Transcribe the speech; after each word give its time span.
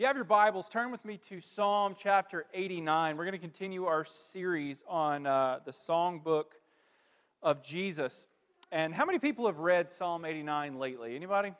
you 0.00 0.06
have 0.06 0.16
your 0.16 0.24
Bibles, 0.24 0.66
turn 0.66 0.90
with 0.90 1.04
me 1.04 1.18
to 1.28 1.40
Psalm 1.40 1.94
chapter 1.94 2.46
89. 2.54 3.18
We're 3.18 3.24
going 3.24 3.32
to 3.32 3.38
continue 3.38 3.84
our 3.84 4.02
series 4.02 4.82
on 4.88 5.26
uh, 5.26 5.58
the 5.66 5.72
songbook 5.72 6.44
of 7.42 7.62
Jesus. 7.62 8.26
And 8.72 8.94
how 8.94 9.04
many 9.04 9.18
people 9.18 9.44
have 9.44 9.58
read 9.58 9.90
Psalm 9.90 10.24
89 10.24 10.78
lately? 10.78 11.14
Anybody? 11.14 11.52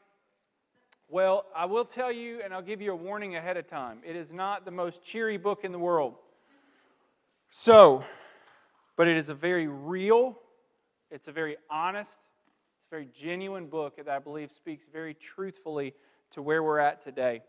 Well, 1.11 1.45
I 1.55 1.67
will 1.67 1.85
tell 1.85 2.11
you, 2.11 2.41
and 2.43 2.55
I'll 2.55 2.63
give 2.63 2.81
you 2.81 2.93
a 2.93 2.97
warning 2.97 3.37
ahead 3.37 3.59
of 3.59 3.67
time. 3.67 3.99
It 4.07 4.17
is 4.17 4.33
not 4.33 4.65
the 4.65 4.71
most 4.71 5.05
cheery 5.05 5.37
book 5.37 5.63
in 5.63 5.71
the 5.71 5.79
world. 5.79 6.15
So, 7.51 8.03
but 8.97 9.07
it 9.07 9.19
is 9.19 9.29
a 9.29 9.35
very 9.35 9.67
real, 9.67 10.39
it's 11.11 11.29
a 11.29 11.33
very 11.33 11.59
honest, 11.69 12.13
it's 12.13 12.87
a 12.87 12.91
very 12.91 13.09
genuine 13.15 13.67
book 13.67 13.99
that 13.99 14.09
I 14.09 14.19
believe 14.19 14.51
speaks 14.51 14.87
very 14.91 15.13
truthfully 15.13 15.93
to 16.31 16.41
where 16.41 16.63
we're 16.63 16.79
at 16.79 17.03
today. 17.03 17.43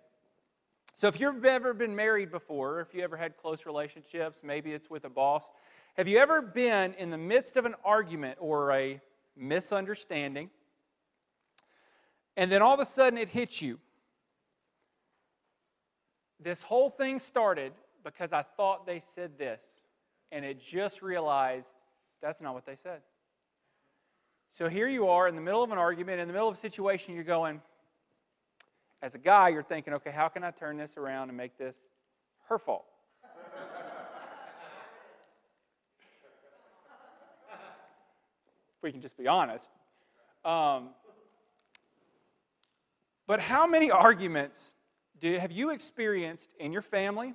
So, 1.01 1.07
if 1.07 1.19
you've 1.19 1.43
ever 1.45 1.73
been 1.73 1.95
married 1.95 2.29
before, 2.29 2.79
if 2.79 2.93
you 2.93 3.01
ever 3.01 3.17
had 3.17 3.35
close 3.35 3.65
relationships, 3.65 4.41
maybe 4.43 4.71
it's 4.71 4.87
with 4.87 5.03
a 5.03 5.09
boss, 5.09 5.49
have 5.97 6.07
you 6.07 6.19
ever 6.19 6.43
been 6.43 6.93
in 6.93 7.09
the 7.09 7.17
midst 7.17 7.57
of 7.57 7.65
an 7.65 7.73
argument 7.83 8.37
or 8.39 8.71
a 8.71 9.01
misunderstanding, 9.35 10.51
and 12.37 12.51
then 12.51 12.61
all 12.61 12.75
of 12.75 12.79
a 12.79 12.85
sudden 12.85 13.17
it 13.17 13.29
hits 13.29 13.63
you? 13.63 13.79
This 16.39 16.61
whole 16.61 16.91
thing 16.91 17.19
started 17.19 17.73
because 18.03 18.31
I 18.31 18.43
thought 18.43 18.85
they 18.85 18.99
said 18.99 19.39
this, 19.39 19.65
and 20.31 20.45
it 20.45 20.59
just 20.61 21.01
realized 21.01 21.73
that's 22.21 22.41
not 22.41 22.53
what 22.53 22.67
they 22.67 22.75
said. 22.75 23.01
So 24.51 24.69
here 24.69 24.87
you 24.87 25.07
are 25.07 25.27
in 25.27 25.33
the 25.33 25.41
middle 25.41 25.63
of 25.63 25.71
an 25.71 25.79
argument, 25.79 26.21
in 26.21 26.27
the 26.27 26.33
middle 26.33 26.47
of 26.47 26.53
a 26.53 26.59
situation, 26.59 27.15
you're 27.15 27.23
going, 27.23 27.59
as 29.01 29.15
a 29.15 29.17
guy, 29.17 29.49
you're 29.49 29.63
thinking, 29.63 29.93
okay, 29.95 30.11
how 30.11 30.27
can 30.27 30.43
I 30.43 30.51
turn 30.51 30.77
this 30.77 30.95
around 30.97 31.29
and 31.29 31.37
make 31.37 31.57
this 31.57 31.75
her 32.47 32.59
fault? 32.59 32.85
if 38.81 38.83
we 38.83 38.91
can 38.91 39.01
just 39.01 39.17
be 39.17 39.27
honest. 39.27 39.65
Um, 40.43 40.89
but 43.27 43.39
how 43.39 43.67
many 43.67 43.91
arguments 43.91 44.71
do, 45.19 45.37
have 45.37 45.51
you 45.51 45.69
experienced 45.69 46.53
in 46.59 46.73
your 46.73 46.81
family 46.81 47.33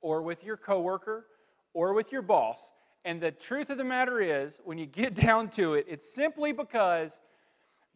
or 0.00 0.22
with 0.22 0.44
your 0.44 0.56
coworker 0.56 1.26
or 1.74 1.94
with 1.94 2.10
your 2.12 2.22
boss? 2.22 2.60
And 3.04 3.20
the 3.20 3.30
truth 3.30 3.70
of 3.70 3.78
the 3.78 3.84
matter 3.84 4.20
is, 4.20 4.60
when 4.64 4.78
you 4.78 4.86
get 4.86 5.14
down 5.26 5.48
to 5.50 5.74
it, 5.74 5.86
it's 5.88 6.12
simply 6.12 6.52
because 6.52 7.20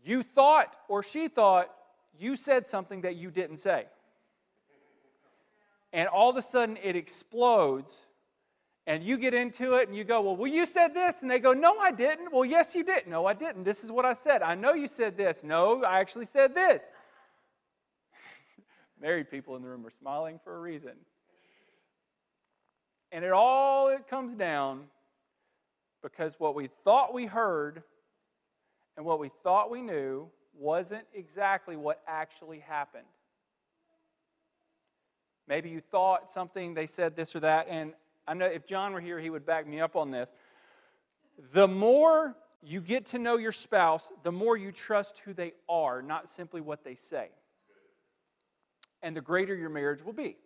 you 0.04 0.22
thought 0.22 0.76
or 0.88 1.02
she 1.02 1.28
thought 1.28 1.70
you 2.18 2.36
said 2.36 2.66
something 2.66 3.02
that 3.02 3.16
you 3.16 3.30
didn't 3.30 3.58
say. 3.58 3.86
And 5.92 6.08
all 6.08 6.30
of 6.30 6.36
a 6.36 6.42
sudden 6.42 6.78
it 6.82 6.96
explodes, 6.96 8.06
and 8.86 9.02
you 9.02 9.18
get 9.18 9.34
into 9.34 9.74
it 9.74 9.88
and 9.88 9.96
you 9.96 10.04
go, 10.04 10.20
Well, 10.20 10.36
well, 10.36 10.50
you 10.50 10.66
said 10.66 10.94
this. 10.94 11.22
And 11.22 11.30
they 11.30 11.38
go, 11.38 11.52
No, 11.52 11.78
I 11.78 11.90
didn't. 11.90 12.32
Well, 12.32 12.44
yes, 12.44 12.74
you 12.74 12.84
did. 12.84 13.06
No, 13.06 13.26
I 13.26 13.34
didn't. 13.34 13.64
This 13.64 13.84
is 13.84 13.92
what 13.92 14.04
I 14.04 14.14
said. 14.14 14.42
I 14.42 14.54
know 14.54 14.72
you 14.72 14.88
said 14.88 15.16
this. 15.16 15.42
No, 15.42 15.82
I 15.84 16.00
actually 16.00 16.26
said 16.26 16.54
this. 16.54 16.82
Married 19.00 19.30
people 19.30 19.56
in 19.56 19.62
the 19.62 19.68
room 19.68 19.84
are 19.86 19.90
smiling 19.90 20.38
for 20.42 20.56
a 20.56 20.60
reason. 20.60 20.92
And 23.12 23.24
it 23.24 23.32
all 23.32 23.88
it 23.88 24.06
comes 24.06 24.34
down 24.34 24.84
because 26.02 26.38
what 26.38 26.54
we 26.54 26.68
thought 26.84 27.12
we 27.12 27.26
heard 27.26 27.82
and 28.96 29.04
what 29.04 29.18
we 29.18 29.30
thought 29.42 29.70
we 29.70 29.82
knew 29.82 30.28
wasn't 30.60 31.06
exactly 31.14 31.74
what 31.74 32.02
actually 32.06 32.58
happened. 32.60 33.06
Maybe 35.48 35.70
you 35.70 35.80
thought 35.80 36.30
something, 36.30 36.74
they 36.74 36.86
said 36.86 37.16
this 37.16 37.34
or 37.34 37.40
that, 37.40 37.66
and 37.68 37.94
I 38.28 38.34
know 38.34 38.46
if 38.46 38.66
John 38.66 38.92
were 38.92 39.00
here, 39.00 39.18
he 39.18 39.30
would 39.30 39.46
back 39.46 39.66
me 39.66 39.80
up 39.80 39.96
on 39.96 40.10
this. 40.10 40.32
The 41.52 41.66
more 41.66 42.36
you 42.62 42.80
get 42.82 43.06
to 43.06 43.18
know 43.18 43.38
your 43.38 43.52
spouse, 43.52 44.12
the 44.22 44.30
more 44.30 44.56
you 44.56 44.70
trust 44.70 45.20
who 45.20 45.32
they 45.32 45.54
are, 45.68 46.02
not 46.02 46.28
simply 46.28 46.60
what 46.60 46.84
they 46.84 46.94
say. 46.94 47.30
And 49.02 49.16
the 49.16 49.22
greater 49.22 49.56
your 49.56 49.70
marriage 49.70 50.04
will 50.04 50.12
be. 50.12 50.36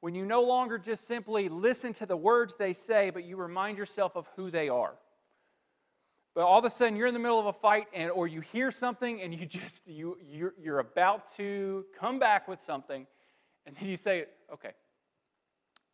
When 0.00 0.14
you 0.14 0.24
no 0.24 0.42
longer 0.42 0.78
just 0.78 1.06
simply 1.06 1.50
listen 1.50 1.92
to 1.94 2.06
the 2.06 2.16
words 2.16 2.56
they 2.56 2.72
say, 2.72 3.10
but 3.10 3.24
you 3.24 3.36
remind 3.36 3.76
yourself 3.76 4.16
of 4.16 4.28
who 4.34 4.50
they 4.50 4.70
are 4.70 4.94
but 6.34 6.44
all 6.44 6.58
of 6.58 6.64
a 6.64 6.70
sudden 6.70 6.96
you're 6.96 7.06
in 7.06 7.14
the 7.14 7.20
middle 7.20 7.38
of 7.38 7.46
a 7.46 7.52
fight 7.52 7.86
and 7.92 8.10
or 8.10 8.26
you 8.26 8.40
hear 8.40 8.70
something 8.70 9.20
and 9.20 9.34
you 9.34 9.46
just 9.60 9.86
you 9.86 10.16
you're, 10.28 10.54
you're 10.60 10.78
about 10.78 11.30
to 11.36 11.84
come 11.98 12.18
back 12.18 12.48
with 12.48 12.60
something 12.60 13.06
and 13.66 13.76
then 13.76 13.88
you 13.88 13.96
say 13.96 14.26
okay 14.52 14.72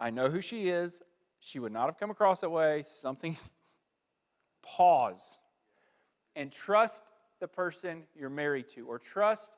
i 0.00 0.10
know 0.10 0.28
who 0.28 0.40
she 0.40 0.68
is. 0.68 1.02
She 1.38 1.58
would 1.58 1.72
not 1.72 1.84
have 1.84 1.98
come 1.98 2.10
across 2.10 2.40
that 2.40 2.50
way. 2.50 2.82
Something's 2.82 3.52
pause. 4.62 5.38
And 6.34 6.50
trust 6.50 7.04
the 7.40 7.48
person 7.48 8.04
you're 8.14 8.30
married 8.30 8.68
to 8.70 8.86
or 8.86 8.98
trust 8.98 9.52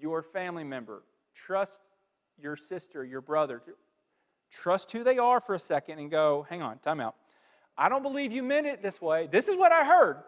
your 0.00 0.22
family 0.22 0.64
member 0.64 1.02
trust 1.34 1.80
your 2.38 2.56
sister 2.56 3.04
your 3.04 3.20
brother 3.20 3.62
trust 4.50 4.90
who 4.92 5.04
they 5.04 5.18
are 5.18 5.40
for 5.40 5.54
a 5.54 5.58
second 5.58 5.98
and 5.98 6.10
go 6.10 6.46
hang 6.48 6.62
on 6.62 6.78
time 6.78 7.00
out 7.00 7.14
I 7.76 7.88
don't 7.88 8.02
believe 8.02 8.32
you 8.32 8.42
meant 8.42 8.66
it 8.66 8.82
this 8.82 9.00
way. 9.00 9.28
This 9.30 9.48
is 9.48 9.56
what 9.56 9.72
I 9.72 9.84
heard. 9.84 10.18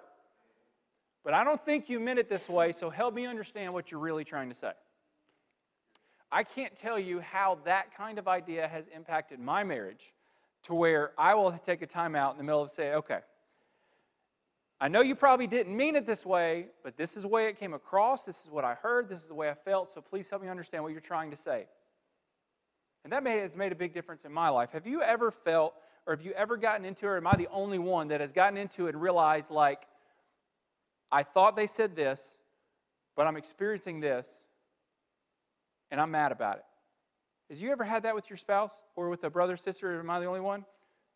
But 1.25 1.35
I 1.35 1.45
don't 1.45 1.61
think 1.61 1.89
you 1.89 2.01
meant 2.01 2.19
it 2.19 2.29
this 2.29 2.49
way, 2.49 2.73
so 2.73 2.91
help 2.91 3.15
me 3.15 3.27
understand 3.27 3.73
what 3.73 3.91
you're 3.91 4.01
really 4.01 4.25
trying 4.25 4.49
to 4.49 4.55
say. 4.55 4.73
I 6.33 6.43
can't 6.43 6.75
tell 6.75 6.99
you 6.99 7.21
how 7.21 7.59
that 7.65 7.95
kind 7.95 8.19
of 8.19 8.27
idea 8.27 8.67
has 8.67 8.87
impacted 8.89 9.39
my 9.39 9.63
marriage 9.63 10.15
to 10.65 10.75
where 10.75 11.13
I 11.19 11.35
will 11.35 11.53
take 11.53 11.83
a 11.83 11.87
time 11.87 12.17
out 12.17 12.33
in 12.33 12.39
the 12.39 12.45
middle 12.45 12.63
of 12.63 12.71
say, 12.71 12.95
okay, 12.95 13.21
I 14.81 14.89
know 14.89 15.01
you 15.01 15.15
probably 15.15 15.47
didn't 15.47 15.77
mean 15.77 15.95
it 15.95 16.07
this 16.07 16.27
way, 16.27 16.67
but 16.83 16.97
this 16.97 17.17
is 17.17 17.23
the 17.23 17.29
way 17.29 17.47
it 17.47 17.61
came 17.61 17.73
across. 17.73 18.25
This 18.25 18.41
is 18.45 18.51
what 18.51 18.65
I 18.65 18.75
heard. 18.75 19.09
This 19.09 19.21
is 19.21 19.27
the 19.27 19.35
way 19.35 19.49
I 19.49 19.55
felt. 19.55 19.93
So 19.93 20.01
please 20.01 20.29
help 20.29 20.43
me 20.43 20.49
understand 20.49 20.83
what 20.83 20.91
you're 20.91 21.01
trying 21.01 21.31
to 21.31 21.37
say. 21.37 21.67
And 23.05 23.13
that 23.13 23.25
has 23.25 23.55
made 23.55 23.71
a 23.71 23.77
big 23.77 23.95
difference 23.95 24.25
in 24.25 24.33
my 24.33 24.49
life. 24.49 24.73
Have 24.73 24.87
you 24.87 25.03
ever 25.03 25.31
felt 25.31 25.75
or 26.07 26.15
have 26.15 26.25
you 26.25 26.33
ever 26.33 26.57
gotten 26.57 26.85
into 26.85 27.07
it, 27.07 27.11
or 27.11 27.17
am 27.17 27.27
I 27.27 27.37
the 27.37 27.49
only 27.51 27.79
one 27.79 28.09
that 28.09 28.21
has 28.21 28.33
gotten 28.33 28.57
into 28.57 28.87
it 28.87 28.95
and 28.95 29.03
realized, 29.03 29.51
like, 29.51 29.87
I 31.11 31.23
thought 31.23 31.57
they 31.57 31.67
said 31.67 31.95
this, 31.95 32.35
but 33.15 33.27
I'm 33.27 33.37
experiencing 33.37 34.01
this, 34.01 34.43
and 35.91 36.01
I'm 36.01 36.11
mad 36.11 36.33
about 36.33 36.57
it? 36.57 36.65
Has 37.51 37.61
you 37.61 37.71
ever 37.71 37.85
had 37.85 38.05
that 38.05 38.15
with 38.15 38.31
your 38.31 38.39
spouse 38.39 38.75
or 38.97 39.11
with 39.11 39.23
a 39.25 39.31
brother, 39.31 39.57
sister, 39.57 39.97
or 39.97 40.01
am 40.01 40.11
I 40.11 40.21
the 40.21 40.27
only 40.27 40.41
one? 40.41 40.65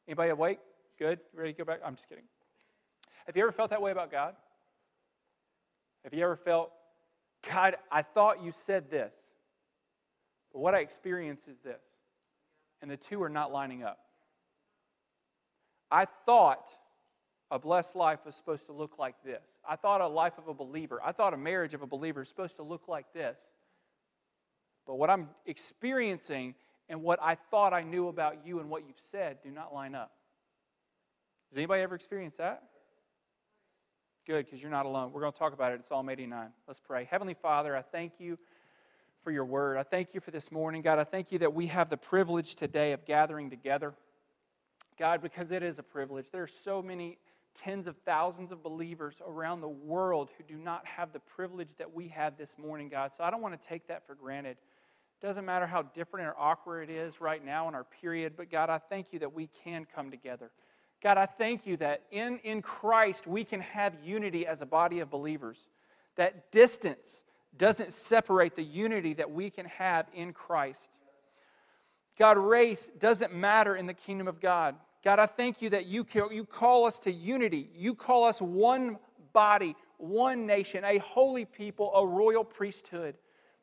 Anybody 0.07 0.31
awake? 0.31 0.59
Good? 0.99 1.19
Ready 1.35 1.53
to 1.53 1.59
go 1.59 1.65
back? 1.65 1.81
I'm 1.85 1.95
just 1.95 2.09
kidding. 2.09 2.25
Have 3.27 3.37
you 3.37 3.43
ever 3.43 3.53
felt 3.53 3.71
that 3.71 3.83
way 3.83 3.91
about 3.91 4.11
God? 4.11 4.37
Have 6.05 6.15
you 6.15 6.23
ever 6.23 6.37
felt, 6.37 6.71
God, 7.51 7.77
I 7.91 8.03
thought 8.03 8.43
you 8.43 8.53
said 8.53 8.91
this, 8.91 9.13
but 10.53 10.61
what 10.61 10.75
I 10.75 10.81
experience 10.81 11.49
is 11.49 11.59
this? 11.65 11.83
And 12.81 12.91
the 12.91 12.97
two 12.97 13.23
are 13.23 13.29
not 13.29 13.51
lining 13.51 13.83
up. 13.83 13.99
I 15.91 16.07
thought 16.27 16.69
a 17.51 17.59
blessed 17.59 17.95
life 17.95 18.21
was 18.27 18.35
supposed 18.35 18.67
to 18.67 18.73
look 18.73 18.99
like 18.99 19.15
this. 19.25 19.45
I 19.69 19.77
thought 19.77 20.01
a 20.01 20.09
life 20.09 20.39
of 20.39 20.49
a 20.49 20.55
believer, 20.55 21.01
I 21.05 21.13
thought 21.13 21.35
a 21.35 21.39
marriage 21.39 21.75
of 21.75 21.83
a 21.83 21.87
believer 21.87 22.23
is 22.23 22.29
supposed 22.29 22.57
to 22.57 22.63
look 22.63 22.89
like 22.89 23.13
this. 23.13 23.47
But 24.87 24.97
what 24.97 25.11
I'm 25.11 25.29
experiencing 25.47 26.55
and 26.89 27.03
what 27.03 27.19
I 27.23 27.35
thought 27.35 27.73
I 27.73 27.83
knew 27.83 28.09
about 28.09 28.47
you 28.47 28.61
and 28.61 28.71
what 28.71 28.87
you've 28.87 28.99
said 28.99 29.39
do 29.43 29.51
not 29.51 29.75
line 29.75 29.95
up. 29.95 30.13
Has 31.51 31.59
anybody 31.59 31.83
ever 31.83 31.95
experienced 31.95 32.39
that? 32.39 32.63
Good, 34.27 34.45
because 34.45 34.61
you're 34.61 34.71
not 34.71 34.87
alone. 34.87 35.13
We're 35.13 35.21
going 35.21 35.33
to 35.33 35.39
talk 35.39 35.53
about 35.53 35.73
it. 35.73 35.77
It's 35.77 35.89
Psalm 35.89 36.09
89. 36.09 36.49
Let's 36.67 36.81
pray. 36.81 37.07
Heavenly 37.09 37.35
Father, 37.35 37.77
I 37.77 37.83
thank 37.83 38.15
you 38.19 38.39
for 39.23 39.31
your 39.31 39.44
word. 39.44 39.77
I 39.77 39.85
thank 39.85 40.15
you 40.15 40.21
for 40.21 40.32
this 40.32 40.50
morning. 40.50 40.82
God, 40.82 40.99
I 40.99 41.05
thank 41.05 41.31
you 41.31 41.39
that 41.41 41.55
we 41.55 41.69
have 41.69 41.91
the 41.91 41.97
privilege 41.97 42.56
today 42.56 42.93
of 42.93 43.05
gathering 43.05 43.50
together. 43.50 43.94
God, 44.98 45.22
because 45.22 45.50
it 45.52 45.62
is 45.62 45.78
a 45.78 45.82
privilege. 45.82 46.31
There 46.31 46.43
are 46.43 46.46
so 46.46 46.82
many 46.82 47.19
tens 47.54 47.87
of 47.87 47.96
thousands 48.04 48.52
of 48.52 48.62
believers 48.62 49.16
around 49.26 49.60
the 49.60 49.69
world 49.69 50.31
who 50.37 50.44
do 50.44 50.56
not 50.56 50.87
have 50.87 51.12
the 51.12 51.20
privilege 51.20 51.75
that 51.76 51.93
we 51.93 52.08
have 52.08 52.37
this 52.37 52.58
morning, 52.58 52.88
God. 52.88 53.12
So 53.12 53.25
I 53.25 53.31
don't 53.31 53.40
want 53.40 53.60
to 53.60 53.69
take 53.69 53.87
that 53.88 54.06
for 54.06 54.14
granted. 54.14 54.56
Doesn't 55.22 55.46
matter 55.46 55.66
how 55.66 55.82
different 55.82 56.28
or 56.28 56.34
awkward 56.38 56.90
it 56.90 56.93
is 56.93 57.20
right 57.20 57.43
now 57.43 57.69
in 57.69 57.75
our 57.75 57.84
period, 57.84 58.34
but 58.37 58.50
God, 58.50 58.69
I 58.69 58.78
thank 58.78 59.12
you 59.12 59.19
that 59.20 59.32
we 59.32 59.48
can 59.64 59.87
come 59.94 60.10
together. 60.10 60.50
God, 61.02 61.19
I 61.19 61.26
thank 61.26 61.66
you 61.66 61.76
that 61.78 62.02
in, 62.10 62.38
in 62.38 62.60
Christ 62.62 63.26
we 63.26 63.44
can 63.44 63.60
have 63.60 63.94
unity 64.04 64.46
as 64.46 64.60
a 64.60 64.66
body 64.66 65.00
of 65.00 65.10
believers. 65.10 65.69
That 66.16 66.50
distance 66.52 67.25
doesn't 67.56 67.93
separate 67.93 68.54
the 68.54 68.62
unity 68.62 69.14
that 69.14 69.31
we 69.31 69.48
can 69.48 69.66
have 69.66 70.06
in 70.14 70.32
Christ. 70.32 70.98
God, 72.19 72.38
race 72.38 72.90
doesn't 72.98 73.34
matter 73.34 73.76
in 73.76 73.87
the 73.87 73.94
kingdom 73.94 74.28
of 74.28 74.40
God. 74.40 74.75
God, 75.06 75.20
I 75.20 75.26
thank 75.26 75.62
you 75.62 75.70
that 75.70 75.87
you, 75.87 76.05
you 76.32 76.44
call 76.44 76.85
us 76.85 76.99
to 76.99 77.12
unity. 77.12 77.70
You 77.76 77.94
call 77.94 78.25
us 78.25 78.43
one 78.43 78.99
body, 79.32 79.76
one 79.99 80.47
nation, 80.47 80.85
a 80.85 80.99
holy 80.99 81.44
people, 81.44 81.94
a 81.94 82.05
royal 82.05 82.43
priesthood. 82.43 83.14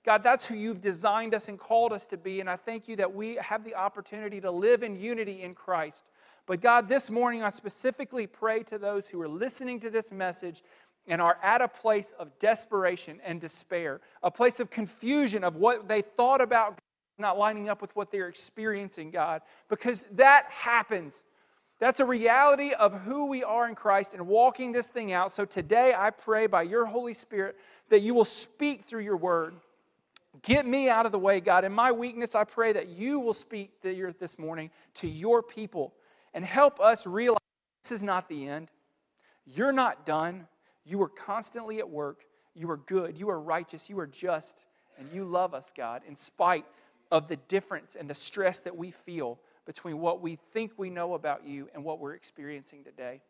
God, 0.05 0.23
that's 0.23 0.45
who 0.45 0.55
you've 0.55 0.79
designed 0.79 1.35
us 1.35 1.49
and 1.49 1.59
called 1.59 1.91
us 1.91 2.05
to 2.05 2.17
be. 2.17 2.39
And 2.39 2.49
I 2.49 2.55
thank 2.55 2.87
you 2.87 2.95
that 2.95 3.13
we 3.13 3.35
have 3.35 3.65
the 3.65 3.75
opportunity 3.75 4.39
to 4.39 4.49
live 4.49 4.83
in 4.83 4.97
unity 4.97 5.41
in 5.41 5.53
Christ. 5.53 6.05
But 6.45 6.61
God, 6.61 6.87
this 6.87 7.11
morning 7.11 7.43
I 7.43 7.49
specifically 7.49 8.25
pray 8.25 8.63
to 8.63 8.77
those 8.77 9.09
who 9.09 9.21
are 9.21 9.27
listening 9.27 9.81
to 9.81 9.89
this 9.89 10.13
message 10.13 10.63
and 11.07 11.21
are 11.21 11.39
at 11.43 11.61
a 11.61 11.67
place 11.67 12.13
of 12.17 12.39
desperation 12.39 13.19
and 13.21 13.41
despair, 13.41 13.99
a 14.23 14.31
place 14.31 14.61
of 14.61 14.69
confusion 14.69 15.43
of 15.43 15.57
what 15.57 15.89
they 15.89 16.01
thought 16.01 16.39
about 16.39 16.79
not 17.17 17.37
lining 17.37 17.69
up 17.69 17.81
with 17.81 17.95
what 17.95 18.11
they're 18.11 18.27
experiencing, 18.27 19.11
God, 19.11 19.41
because 19.69 20.05
that 20.13 20.45
happens. 20.49 21.23
That's 21.83 21.99
a 21.99 22.05
reality 22.05 22.71
of 22.71 23.01
who 23.01 23.25
we 23.25 23.43
are 23.43 23.67
in 23.67 23.75
Christ 23.75 24.13
and 24.13 24.25
walking 24.25 24.71
this 24.71 24.87
thing 24.87 25.11
out. 25.11 25.33
So 25.33 25.43
today 25.43 25.93
I 25.93 26.11
pray 26.11 26.47
by 26.47 26.61
your 26.61 26.85
Holy 26.85 27.13
Spirit 27.13 27.57
that 27.89 27.99
you 27.99 28.13
will 28.13 28.23
speak 28.23 28.83
through 28.83 29.01
your 29.01 29.17
word. 29.17 29.53
Get 30.43 30.65
me 30.65 30.87
out 30.87 31.05
of 31.05 31.11
the 31.11 31.19
way, 31.19 31.41
God. 31.41 31.65
In 31.65 31.73
my 31.73 31.91
weakness, 31.91 32.35
I 32.35 32.45
pray 32.45 32.71
that 32.71 32.87
you 32.87 33.19
will 33.19 33.33
speak 33.33 33.81
this 33.81 34.39
morning 34.39 34.71
to 34.93 35.09
your 35.09 35.43
people 35.43 35.93
and 36.33 36.45
help 36.45 36.79
us 36.79 37.05
realize 37.05 37.41
this 37.81 37.91
is 37.91 38.01
not 38.01 38.29
the 38.29 38.47
end. 38.47 38.71
You're 39.45 39.73
not 39.73 40.05
done. 40.05 40.47
You 40.85 41.01
are 41.01 41.09
constantly 41.09 41.79
at 41.79 41.89
work. 41.89 42.23
You 42.55 42.71
are 42.71 42.77
good. 42.77 43.19
You 43.19 43.29
are 43.29 43.41
righteous. 43.41 43.89
You 43.89 43.99
are 43.99 44.07
just. 44.07 44.63
And 44.97 45.09
you 45.13 45.25
love 45.25 45.53
us, 45.53 45.73
God, 45.75 46.03
in 46.07 46.15
spite 46.15 46.63
of 47.11 47.27
the 47.27 47.35
difference 47.49 47.97
and 47.99 48.09
the 48.09 48.15
stress 48.15 48.61
that 48.61 48.77
we 48.77 48.89
feel 48.89 49.37
between 49.65 49.99
what 49.99 50.21
we 50.21 50.37
think 50.51 50.73
we 50.77 50.89
know 50.89 51.13
about 51.13 51.45
you 51.45 51.69
and 51.73 51.83
what 51.83 51.99
we're 51.99 52.13
experiencing 52.13 52.83
today. 52.83 53.21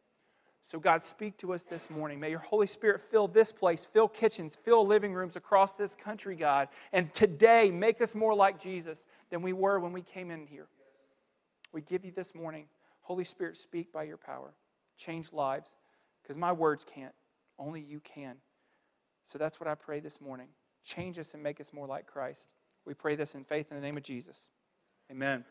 So, 0.66 0.80
God, 0.80 1.04
speak 1.04 1.38
to 1.40 1.54
us 1.54 1.64
this 1.64 1.90
morning. 1.90 2.20
May 2.22 2.30
your 2.30 2.40
Holy 2.40 2.68
Spirit 2.68 3.02
fill 3.02 3.28
this 3.28 3.52
place, 3.52 3.86
fill 3.86 4.08
kitchens, 4.08 4.58
fill 4.64 4.88
living 4.88 5.14
rooms 5.14 5.36
across 5.36 5.74
this 5.74 5.94
country, 5.94 6.36
God. 6.38 6.70
And 6.94 7.14
today, 7.14 7.70
make 7.70 8.02
us 8.02 8.16
more 8.16 8.34
like 8.34 8.60
Jesus 8.60 9.06
than 9.30 9.42
we 9.42 9.52
were 9.52 9.80
when 9.80 9.92
we 9.92 10.02
came 10.02 10.32
in 10.32 10.48
here. 10.48 10.68
We 11.74 11.82
give 11.82 12.06
you 12.06 12.12
this 12.12 12.34
morning. 12.34 12.68
Holy 13.02 13.26
Spirit, 13.26 13.58
speak 13.58 13.92
by 13.92 14.04
your 14.04 14.16
power. 14.16 14.54
Change 14.96 15.34
lives, 15.34 15.76
because 16.22 16.38
my 16.38 16.54
words 16.54 16.86
can't. 16.86 17.14
Only 17.60 17.82
you 17.82 18.00
can. 18.00 18.38
So 19.26 19.38
that's 19.38 19.60
what 19.60 19.68
I 19.68 19.76
pray 19.76 20.00
this 20.00 20.22
morning. 20.22 20.48
Change 20.84 21.20
us 21.20 21.34
and 21.34 21.44
make 21.44 21.60
us 21.60 21.74
more 21.74 21.88
like 21.88 22.08
Christ. 22.08 22.50
We 22.86 22.94
pray 22.94 23.16
this 23.16 23.36
in 23.36 23.44
faith 23.44 23.68
in 23.70 23.76
the 23.76 23.84
name 23.84 23.98
of 23.98 24.04
Jesus. 24.04 24.48
Amen. 25.12 25.44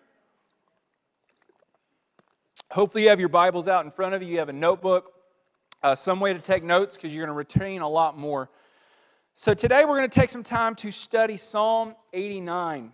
Hopefully, 2.73 3.03
you 3.03 3.11
have 3.11 3.21
your 3.21 3.29
Bibles 3.29 3.69
out 3.69 3.85
in 3.85 3.91
front 3.91 4.15
of 4.15 4.23
you. 4.23 4.29
You 4.29 4.39
have 4.39 4.49
a 4.49 4.55
notebook, 4.55 5.13
uh, 5.83 5.95
some 5.95 6.21
way 6.21 6.33
to 6.33 6.39
take 6.39 6.65
notes 6.65 6.97
because 6.97 7.15
you're 7.15 7.23
going 7.23 7.35
to 7.35 7.37
retain 7.37 7.83
a 7.83 7.89
lot 7.89 8.17
more. 8.17 8.49
So, 9.35 9.53
today 9.53 9.85
we're 9.85 9.99
going 9.99 10.09
to 10.09 10.21
take 10.21 10.31
some 10.31 10.43
time 10.43 10.75
to 10.77 10.91
study 10.91 11.37
Psalm 11.37 11.95
89. 12.15 12.91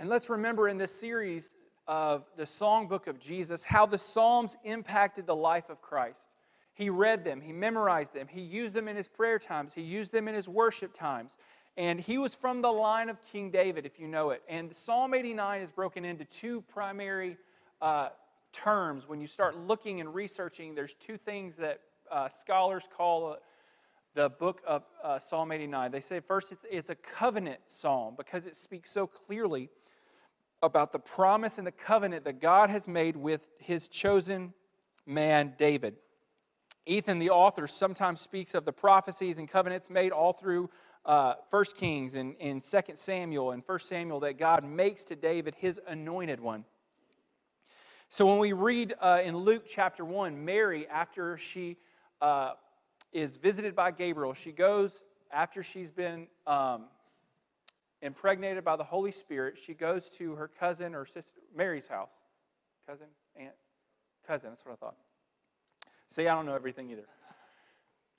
And 0.00 0.08
let's 0.08 0.30
remember 0.30 0.70
in 0.70 0.78
this 0.78 0.98
series 0.98 1.56
of 1.86 2.24
the 2.38 2.44
songbook 2.44 3.06
of 3.06 3.20
Jesus 3.20 3.62
how 3.62 3.84
the 3.84 3.98
Psalms 3.98 4.56
impacted 4.64 5.26
the 5.26 5.36
life 5.36 5.68
of 5.68 5.82
Christ. 5.82 6.30
He 6.72 6.88
read 6.88 7.22
them, 7.22 7.42
he 7.42 7.52
memorized 7.52 8.14
them, 8.14 8.28
he 8.30 8.40
used 8.40 8.72
them 8.72 8.88
in 8.88 8.96
his 8.96 9.08
prayer 9.08 9.38
times, 9.38 9.74
he 9.74 9.82
used 9.82 10.10
them 10.10 10.26
in 10.26 10.34
his 10.34 10.48
worship 10.48 10.94
times. 10.94 11.36
And 11.76 12.00
he 12.00 12.16
was 12.16 12.34
from 12.34 12.62
the 12.62 12.72
line 12.72 13.10
of 13.10 13.18
King 13.30 13.50
David, 13.50 13.84
if 13.84 14.00
you 14.00 14.08
know 14.08 14.30
it. 14.30 14.42
And 14.48 14.74
Psalm 14.74 15.12
89 15.12 15.60
is 15.60 15.70
broken 15.70 16.06
into 16.06 16.24
two 16.24 16.62
primary 16.62 17.36
uh, 17.82 18.08
terms. 18.52 19.08
When 19.08 19.20
you 19.20 19.26
start 19.26 19.56
looking 19.56 20.00
and 20.00 20.14
researching, 20.14 20.74
there's 20.74 20.94
two 20.94 21.16
things 21.16 21.56
that 21.56 21.80
uh, 22.10 22.28
scholars 22.28 22.88
call 22.94 23.32
uh, 23.32 23.36
the 24.14 24.30
book 24.30 24.62
of 24.66 24.82
uh, 25.04 25.18
Psalm 25.18 25.52
89. 25.52 25.90
They 25.90 26.00
say, 26.00 26.20
first, 26.20 26.52
it's, 26.52 26.64
it's 26.70 26.90
a 26.90 26.94
covenant 26.94 27.60
psalm 27.66 28.14
because 28.16 28.46
it 28.46 28.56
speaks 28.56 28.90
so 28.90 29.06
clearly 29.06 29.68
about 30.62 30.92
the 30.92 30.98
promise 30.98 31.58
and 31.58 31.66
the 31.66 31.72
covenant 31.72 32.24
that 32.24 32.40
God 32.40 32.70
has 32.70 32.88
made 32.88 33.16
with 33.16 33.46
his 33.58 33.88
chosen 33.88 34.54
man, 35.06 35.54
David. 35.58 35.96
Ethan, 36.86 37.18
the 37.18 37.30
author, 37.30 37.66
sometimes 37.66 38.20
speaks 38.20 38.54
of 38.54 38.64
the 38.64 38.72
prophecies 38.72 39.38
and 39.38 39.48
covenants 39.48 39.90
made 39.90 40.12
all 40.12 40.32
through 40.32 40.70
uh, 41.04 41.34
1 41.50 41.64
Kings 41.76 42.14
and, 42.14 42.34
and 42.40 42.62
2 42.62 42.80
Samuel 42.94 43.52
and 43.52 43.62
1 43.64 43.78
Samuel 43.78 44.20
that 44.20 44.38
God 44.38 44.64
makes 44.64 45.04
to 45.04 45.16
David 45.16 45.54
his 45.56 45.80
anointed 45.86 46.40
one. 46.40 46.64
So 48.08 48.26
when 48.26 48.38
we 48.38 48.52
read 48.52 48.94
uh, 49.00 49.20
in 49.24 49.36
Luke 49.36 49.64
chapter 49.66 50.04
1, 50.04 50.44
Mary, 50.44 50.86
after 50.88 51.36
she 51.36 51.76
uh, 52.20 52.52
is 53.12 53.36
visited 53.36 53.74
by 53.74 53.90
Gabriel, 53.90 54.32
she 54.32 54.52
goes, 54.52 55.02
after 55.32 55.62
she's 55.62 55.90
been 55.90 56.28
um, 56.46 56.84
impregnated 58.02 58.64
by 58.64 58.76
the 58.76 58.84
Holy 58.84 59.10
Spirit, 59.10 59.58
she 59.58 59.74
goes 59.74 60.08
to 60.10 60.34
her 60.36 60.48
cousin 60.48 60.94
or 60.94 61.04
sister, 61.04 61.40
Mary's 61.54 61.88
house. 61.88 62.10
Cousin? 62.86 63.08
Aunt? 63.34 63.54
Cousin, 64.26 64.50
that's 64.50 64.64
what 64.64 64.72
I 64.72 64.76
thought. 64.76 64.96
See, 66.10 66.28
I 66.28 66.34
don't 66.34 66.46
know 66.46 66.54
everything 66.54 66.88
either. 66.90 67.06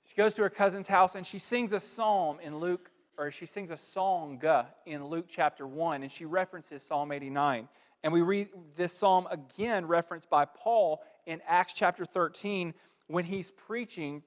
She 0.04 0.14
goes 0.14 0.34
to 0.34 0.42
her 0.42 0.50
cousin's 0.50 0.86
house 0.86 1.14
and 1.14 1.26
she 1.26 1.38
sings 1.38 1.72
a 1.72 1.80
psalm 1.80 2.38
in 2.40 2.58
Luke, 2.58 2.90
or 3.16 3.30
she 3.30 3.46
sings 3.46 3.70
a 3.70 3.76
song 3.76 4.40
in 4.86 5.06
Luke 5.06 5.26
chapter 5.28 5.66
1, 5.66 6.02
and 6.02 6.12
she 6.12 6.24
references 6.24 6.82
Psalm 6.82 7.10
89. 7.10 7.68
And 8.04 8.12
we 8.12 8.22
read 8.22 8.48
this 8.76 8.92
psalm 8.92 9.26
again 9.30 9.86
referenced 9.86 10.30
by 10.30 10.44
Paul 10.44 11.02
in 11.26 11.40
Acts 11.46 11.72
chapter 11.74 12.04
13 12.04 12.74
when 13.08 13.24
he's 13.24 13.50
preaching 13.50 14.22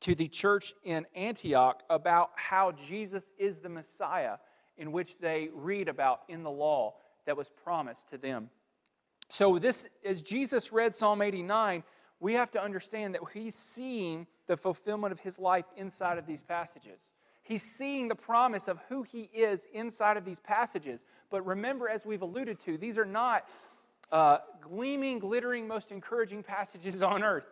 to 0.00 0.14
the 0.16 0.26
church 0.26 0.74
in 0.82 1.06
Antioch 1.14 1.84
about 1.88 2.30
how 2.34 2.72
Jesus 2.72 3.30
is 3.38 3.58
the 3.58 3.68
Messiah, 3.68 4.36
in 4.76 4.90
which 4.90 5.18
they 5.18 5.48
read 5.54 5.88
about 5.88 6.22
in 6.28 6.42
the 6.42 6.50
law 6.50 6.94
that 7.24 7.36
was 7.36 7.50
promised 7.50 8.08
to 8.08 8.18
them. 8.18 8.50
So, 9.28 9.58
this, 9.58 9.88
as 10.04 10.20
Jesus 10.20 10.72
read 10.72 10.94
Psalm 10.94 11.22
89, 11.22 11.84
we 12.18 12.34
have 12.34 12.50
to 12.50 12.62
understand 12.62 13.14
that 13.14 13.22
he's 13.32 13.54
seeing 13.54 14.26
the 14.46 14.56
fulfillment 14.56 15.12
of 15.12 15.20
his 15.20 15.38
life 15.38 15.66
inside 15.76 16.18
of 16.18 16.26
these 16.26 16.42
passages. 16.42 17.00
He's 17.52 17.62
seeing 17.62 18.08
the 18.08 18.14
promise 18.14 18.66
of 18.66 18.80
who 18.88 19.02
he 19.02 19.28
is 19.34 19.66
inside 19.74 20.16
of 20.16 20.24
these 20.24 20.40
passages. 20.40 21.04
But 21.28 21.44
remember, 21.44 21.86
as 21.86 22.06
we've 22.06 22.22
alluded 22.22 22.58
to, 22.60 22.78
these 22.78 22.96
are 22.96 23.04
not 23.04 23.46
uh, 24.10 24.38
gleaming, 24.62 25.18
glittering, 25.18 25.68
most 25.68 25.92
encouraging 25.92 26.44
passages 26.44 27.02
on 27.02 27.22
earth. 27.22 27.44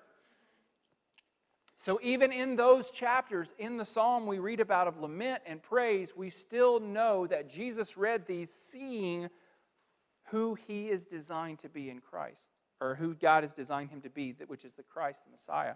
So, 1.76 2.00
even 2.02 2.32
in 2.32 2.56
those 2.56 2.90
chapters 2.90 3.52
in 3.58 3.76
the 3.76 3.84
psalm 3.84 4.26
we 4.26 4.38
read 4.38 4.60
about 4.60 4.88
of 4.88 4.98
lament 4.98 5.42
and 5.44 5.62
praise, 5.62 6.16
we 6.16 6.30
still 6.30 6.80
know 6.80 7.26
that 7.26 7.50
Jesus 7.50 7.98
read 7.98 8.26
these 8.26 8.50
seeing 8.50 9.28
who 10.28 10.54
he 10.54 10.88
is 10.88 11.04
designed 11.04 11.58
to 11.58 11.68
be 11.68 11.90
in 11.90 11.98
Christ, 12.00 12.48
or 12.80 12.94
who 12.94 13.14
God 13.14 13.44
has 13.44 13.52
designed 13.52 13.90
him 13.90 14.00
to 14.00 14.08
be, 14.08 14.34
which 14.46 14.64
is 14.64 14.72
the 14.72 14.82
Christ, 14.82 15.26
the 15.26 15.30
Messiah. 15.30 15.74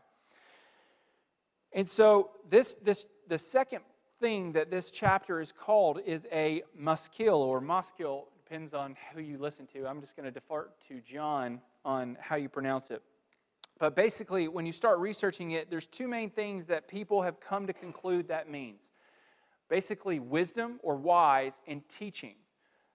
And 1.74 1.86
so, 1.86 2.30
this, 2.48 2.74
this, 2.76 3.04
the 3.28 3.36
second 3.36 3.82
thing 4.20 4.52
that 4.52 4.70
this 4.70 4.90
chapter 4.90 5.40
is 5.40 5.52
called 5.52 6.00
is 6.04 6.26
a 6.32 6.62
maskil 6.76 7.42
or 7.42 7.60
maskil, 7.60 8.28
depends 8.36 8.74
on 8.74 8.96
who 9.14 9.20
you 9.20 9.38
listen 9.38 9.66
to. 9.68 9.86
I'm 9.86 10.00
just 10.00 10.16
going 10.16 10.24
to 10.24 10.30
defer 10.30 10.68
to 10.88 11.00
John 11.00 11.60
on 11.84 12.16
how 12.20 12.36
you 12.36 12.48
pronounce 12.48 12.90
it. 12.90 13.02
But 13.78 13.96
basically, 13.96 14.48
when 14.48 14.66
you 14.66 14.72
start 14.72 14.98
researching 14.98 15.52
it, 15.52 15.70
there's 15.70 15.86
two 15.86 16.06
main 16.06 16.30
things 16.30 16.66
that 16.66 16.86
people 16.86 17.22
have 17.22 17.40
come 17.40 17.66
to 17.66 17.72
conclude 17.72 18.28
that 18.28 18.48
means. 18.48 18.90
Basically, 19.68 20.20
wisdom 20.20 20.78
or 20.82 20.96
wise 20.96 21.60
and 21.66 21.86
teaching. 21.88 22.34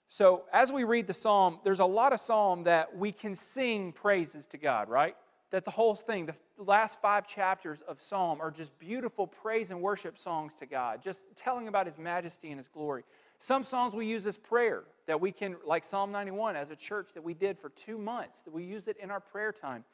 So, 0.07 0.45
as 0.53 0.71
we 0.71 0.85
read 0.85 1.05
the 1.07 1.13
psalm, 1.13 1.59
there's 1.63 1.81
a 1.81 1.85
lot 1.85 2.13
of 2.13 2.19
psalm 2.19 2.63
that 2.63 2.95
we 2.95 3.11
can 3.11 3.35
sing 3.35 3.91
praises 3.91 4.47
to 4.47 4.57
God, 4.57 4.89
right? 4.89 5.15
That 5.51 5.65
the 5.65 5.71
whole 5.71 5.95
thing, 5.95 6.27
the 6.27 6.35
last 6.57 7.01
five 7.01 7.27
chapters 7.27 7.81
of 7.81 8.01
Psalm, 8.01 8.39
are 8.41 8.51
just 8.51 8.77
beautiful 8.77 9.25
praise 9.25 9.71
and 9.71 9.81
worship 9.81 10.17
songs 10.17 10.53
to 10.55 10.65
God, 10.65 11.01
just 11.01 11.25
telling 11.35 11.67
about 11.67 11.85
His 11.85 11.97
majesty 11.97 12.49
and 12.49 12.59
His 12.59 12.67
glory. 12.67 13.03
Some 13.39 13.63
songs 13.63 13.93
we 13.93 14.05
use 14.05 14.27
as 14.27 14.37
prayer 14.37 14.83
that 15.07 15.19
we 15.19 15.31
can, 15.31 15.55
like 15.65 15.83
Psalm 15.83 16.11
91 16.11 16.55
as 16.55 16.71
a 16.71 16.75
church 16.75 17.13
that 17.13 17.23
we 17.23 17.33
did 17.33 17.57
for 17.57 17.69
two 17.69 17.97
months, 17.97 18.43
that 18.43 18.53
we 18.53 18.63
use 18.63 18.87
it 18.87 18.97
in 18.97 19.09
our 19.09 19.21
prayer 19.21 19.51
time. 19.51 19.85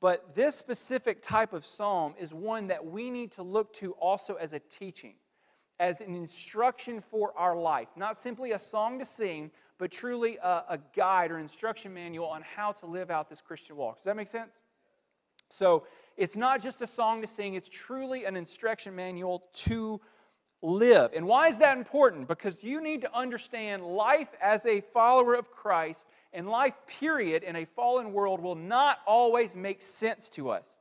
But 0.00 0.34
this 0.34 0.56
specific 0.56 1.22
type 1.22 1.52
of 1.52 1.64
psalm 1.64 2.14
is 2.18 2.34
one 2.34 2.66
that 2.66 2.84
we 2.84 3.08
need 3.08 3.30
to 3.32 3.44
look 3.44 3.72
to 3.74 3.92
also 3.92 4.34
as 4.34 4.52
a 4.52 4.58
teaching, 4.58 5.14
as 5.78 6.00
an 6.00 6.16
instruction 6.16 7.00
for 7.00 7.32
our 7.38 7.56
life. 7.56 7.86
Not 7.94 8.18
simply 8.18 8.50
a 8.50 8.58
song 8.58 8.98
to 8.98 9.04
sing, 9.04 9.52
but 9.78 9.92
truly 9.92 10.38
a, 10.38 10.64
a 10.70 10.78
guide 10.94 11.30
or 11.30 11.38
instruction 11.38 11.94
manual 11.94 12.26
on 12.26 12.42
how 12.42 12.72
to 12.72 12.86
live 12.86 13.12
out 13.12 13.30
this 13.30 13.40
Christian 13.40 13.76
walk. 13.76 13.98
Does 13.98 14.04
that 14.04 14.16
make 14.16 14.26
sense? 14.26 14.50
So 15.52 15.84
it's 16.16 16.34
not 16.34 16.62
just 16.62 16.80
a 16.80 16.86
song 16.86 17.20
to 17.20 17.26
sing, 17.26 17.54
it's 17.54 17.68
truly 17.68 18.24
an 18.24 18.36
instruction 18.36 18.96
manual 18.96 19.44
to 19.52 20.00
live. 20.62 21.10
And 21.14 21.26
why 21.26 21.48
is 21.48 21.58
that 21.58 21.76
important? 21.76 22.26
Because 22.26 22.64
you 22.64 22.80
need 22.80 23.02
to 23.02 23.14
understand 23.14 23.84
life 23.84 24.30
as 24.40 24.64
a 24.64 24.80
follower 24.80 25.34
of 25.34 25.50
Christ 25.50 26.06
and 26.32 26.48
life, 26.48 26.76
period, 26.86 27.42
in 27.42 27.56
a 27.56 27.66
fallen 27.66 28.14
world 28.14 28.40
will 28.40 28.54
not 28.54 29.00
always 29.06 29.54
make 29.54 29.82
sense 29.82 30.30
to 30.30 30.48
us. 30.48 30.78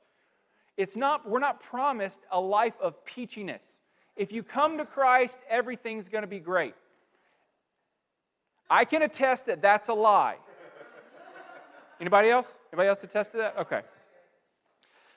It's 0.77 0.95
not, 0.95 1.27
we're 1.27 1.39
not 1.39 1.59
promised 1.59 2.21
a 2.31 2.39
life 2.39 2.75
of 2.79 3.03
peachiness. 3.05 3.75
if 4.15 4.31
you 4.31 4.41
come 4.41 4.77
to 4.77 4.85
Christ, 4.85 5.39
everything's 5.49 6.07
going 6.07 6.23
to 6.23 6.29
be 6.29 6.39
great. 6.39 6.75
I 8.69 8.85
can 8.85 9.01
attest 9.01 9.47
that 9.47 9.61
that's 9.61 9.89
a 9.89 9.93
lie. 9.93 10.37
Anybody 11.99 12.29
else? 12.29 12.55
Anybody 12.71 12.87
else 12.87 13.03
attest 13.03 13.33
to 13.33 13.37
that? 13.39 13.57
Okay. 13.57 13.81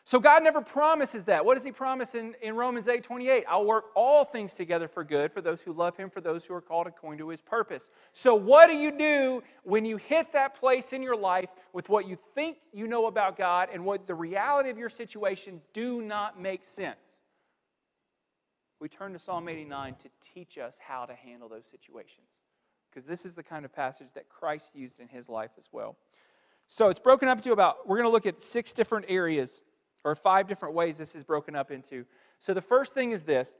So 0.07 0.21
God 0.21 0.43
never 0.43 0.61
promises 0.61 1.25
that. 1.25 1.47
What 1.47 1.55
does 1.55 1.65
he 1.65 1.73
promise 1.73 2.15
in, 2.15 2.35
in 2.43 2.55
Romans 2.55 2.89
8 2.89 3.03
28? 3.03 3.45
I'll 3.49 3.65
work 3.65 3.87
all 3.95 4.23
things 4.23 4.53
together 4.53 4.87
for 4.87 5.03
good 5.03 5.33
for 5.33 5.41
those 5.41 5.63
who 5.63 5.73
love 5.73 5.97
him, 5.97 6.11
for 6.11 6.21
those 6.21 6.45
who 6.45 6.53
are 6.53 6.61
called 6.61 6.87
according 6.87 7.19
to 7.19 7.31
his 7.31 7.41
purpose. 7.41 7.89
So, 8.13 8.35
what 8.35 8.67
do 8.67 8.75
you 8.75 8.97
do 8.97 9.43
when 9.63 9.87
you 9.87 9.97
hit 9.97 10.31
that 10.35 10.61
place 10.61 10.93
in 10.93 11.03
your 11.03 11.17
life 11.17 11.49
with 11.73 11.89
what 11.89 12.07
you 12.07 12.19
think 12.35 12.59
you 12.71 12.87
know 12.87 13.07
about 13.07 13.39
God 13.39 13.71
and 13.73 13.83
what 13.83 14.07
the 14.07 14.15
reality 14.15 14.69
of 14.69 14.77
your 14.77 14.91
situation 14.91 15.63
do 15.73 16.03
not 16.03 16.39
make 16.39 16.65
sense? 16.65 17.17
We 18.79 18.91
turn 18.91 19.15
to 19.15 19.19
Psalm 19.19 19.49
89 19.49 19.95
to 20.03 20.11
teach 20.35 20.59
us 20.59 20.77
how 20.79 21.07
to 21.07 21.15
handle 21.15 21.49
those 21.49 21.65
situations. 21.71 22.27
Because 22.91 23.07
this 23.07 23.25
is 23.25 23.35
the 23.35 23.43
kind 23.43 23.65
of 23.65 23.75
passage 23.75 24.09
that 24.15 24.29
Christ 24.29 24.77
used 24.77 25.01
in 25.01 25.09
his 25.09 25.31
life 25.31 25.53
as 25.59 25.71
well. 25.73 25.97
So 26.67 26.91
it's 26.91 27.01
broken 27.01 27.29
up 27.29 27.39
into 27.39 27.53
about, 27.53 27.89
we're 27.89 27.97
going 27.97 28.09
to 28.09 28.13
look 28.13 28.27
at 28.27 28.41
six 28.41 28.73
different 28.73 29.07
areas 29.09 29.63
or 30.05 30.15
five 30.15 30.47
different 30.47 30.75
ways 30.75 30.99
this 30.99 31.15
is 31.15 31.25
broken 31.25 31.57
up 31.57 31.71
into. 31.71 32.05
So 32.39 32.55
the 32.55 32.63
first 32.63 32.95
thing 32.95 33.11
is 33.11 33.25
this 33.25 33.57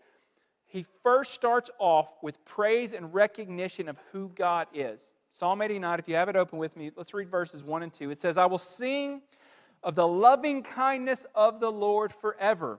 he 0.67 0.85
first 1.03 1.33
starts 1.33 1.71
off 1.79 2.13
with 2.23 2.45
praise 2.45 2.93
and 2.93 3.13
recognition 3.15 3.89
of 3.89 3.97
who 4.13 4.31
God 4.35 4.67
is. 4.75 5.13
Psalm 5.31 5.63
89, 5.63 5.99
if 5.99 6.09
you 6.09 6.15
have 6.15 6.29
it 6.29 6.37
open 6.37 6.59
with 6.59 6.77
me, 6.77 6.91
let's 6.97 7.15
read 7.15 7.29
verses 7.29 7.65
1 7.65 7.83
and 7.83 7.93
2. 7.93 8.11
It 8.11 8.19
says, 8.19 8.39
I 8.39 8.47
will 8.47 8.59
sing 8.59 9.23
of 9.83 9.95
the 9.95 10.07
loving 10.07 10.63
kindness 10.63 11.27
of 11.35 11.61
the 11.61 11.71
Lord 11.71 12.13
forever. 12.13 12.79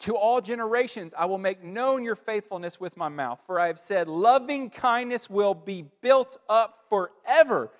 To 0.00 0.16
all 0.16 0.40
generations, 0.40 1.14
I 1.16 1.26
will 1.26 1.38
make 1.38 1.62
known 1.62 2.02
your 2.02 2.16
faithfulness 2.16 2.80
with 2.80 2.96
my 2.96 3.08
mouth. 3.08 3.42
For 3.46 3.60
I 3.60 3.68
have 3.68 3.78
said, 3.78 4.08
loving 4.08 4.68
kindness 4.68 5.30
will 5.30 5.54
be 5.54 5.84
built 6.00 6.38
up 6.48 6.84
forever 6.88 7.70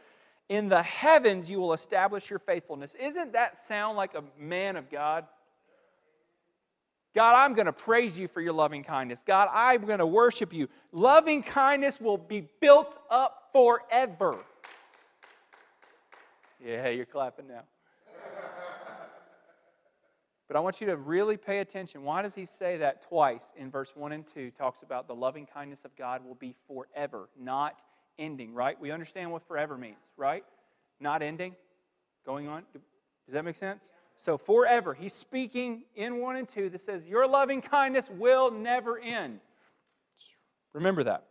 in 0.53 0.69
the 0.69 0.83
heavens 0.83 1.51
you 1.51 1.59
will 1.59 1.73
establish 1.73 2.29
your 2.29 2.39
faithfulness. 2.39 2.95
Isn't 3.01 3.33
that 3.33 3.57
sound 3.57 3.97
like 3.97 4.15
a 4.15 4.23
man 4.39 4.77
of 4.77 4.91
God? 4.91 5.25
God, 7.15 7.43
I'm 7.43 7.55
going 7.55 7.67
to 7.67 7.73
praise 7.73 8.19
you 8.19 8.29
for 8.29 8.43
your 8.43 8.53
loving 8.53 8.85
kindness. 8.85 9.23
God, 9.27 9.49
I'm 9.51 9.87
going 9.87 10.01
to 10.01 10.07
worship 10.07 10.53
you. 10.53 10.69
Loving 10.93 11.43
kindness 11.43 12.03
will 12.03 12.19
be 12.19 12.49
built 12.61 12.99
up 13.11 13.49
forever. 13.55 14.41
Yeah, 16.63 16.89
you're 16.89 17.07
clapping 17.07 17.49
now. 17.49 17.63
But 20.49 20.59
I 20.59 20.61
want 20.61 20.83
you 20.83 20.87
to 20.89 20.99
really 20.99 21.39
pay 21.39 21.61
attention. 21.61 22.03
Why 22.03 22.21
does 22.21 22.35
he 22.35 22.45
say 22.45 22.77
that 22.77 23.01
twice 23.09 23.55
in 23.57 23.71
verse 23.71 23.97
1 23.97 24.13
and 24.13 24.27
2? 24.27 24.51
Talks 24.51 24.83
about 24.83 25.09
the 25.09 25.15
loving 25.15 25.47
kindness 25.47 25.87
of 25.87 25.97
God 25.97 26.23
will 26.23 26.35
be 26.35 26.55
forever, 26.67 27.31
not 27.41 27.83
ending, 28.23 28.55
right? 28.55 28.81
We 28.81 28.91
understand 28.91 29.31
what 29.33 29.43
forever 29.43 29.77
means, 29.77 29.97
right? 30.17 30.45
Not 31.01 31.23
ending, 31.23 31.57
going 32.25 32.49
on. 32.49 32.63
Does 33.27 33.35
that 33.35 33.45
make 33.45 33.57
sense? 33.57 33.91
So, 34.17 34.39
forever, 34.39 34.95
he's 34.95 35.13
speaking 35.13 35.83
in 35.97 36.19
1 36.19 36.37
and 36.37 36.49
2 36.49 36.71
that 36.71 36.81
says, 36.81 37.09
Your 37.09 37.27
loving 37.27 37.61
kindness 37.61 38.09
will 38.11 38.51
never 38.51 38.99
end. 38.99 39.41
Remember 40.73 41.03
that. 41.05 41.25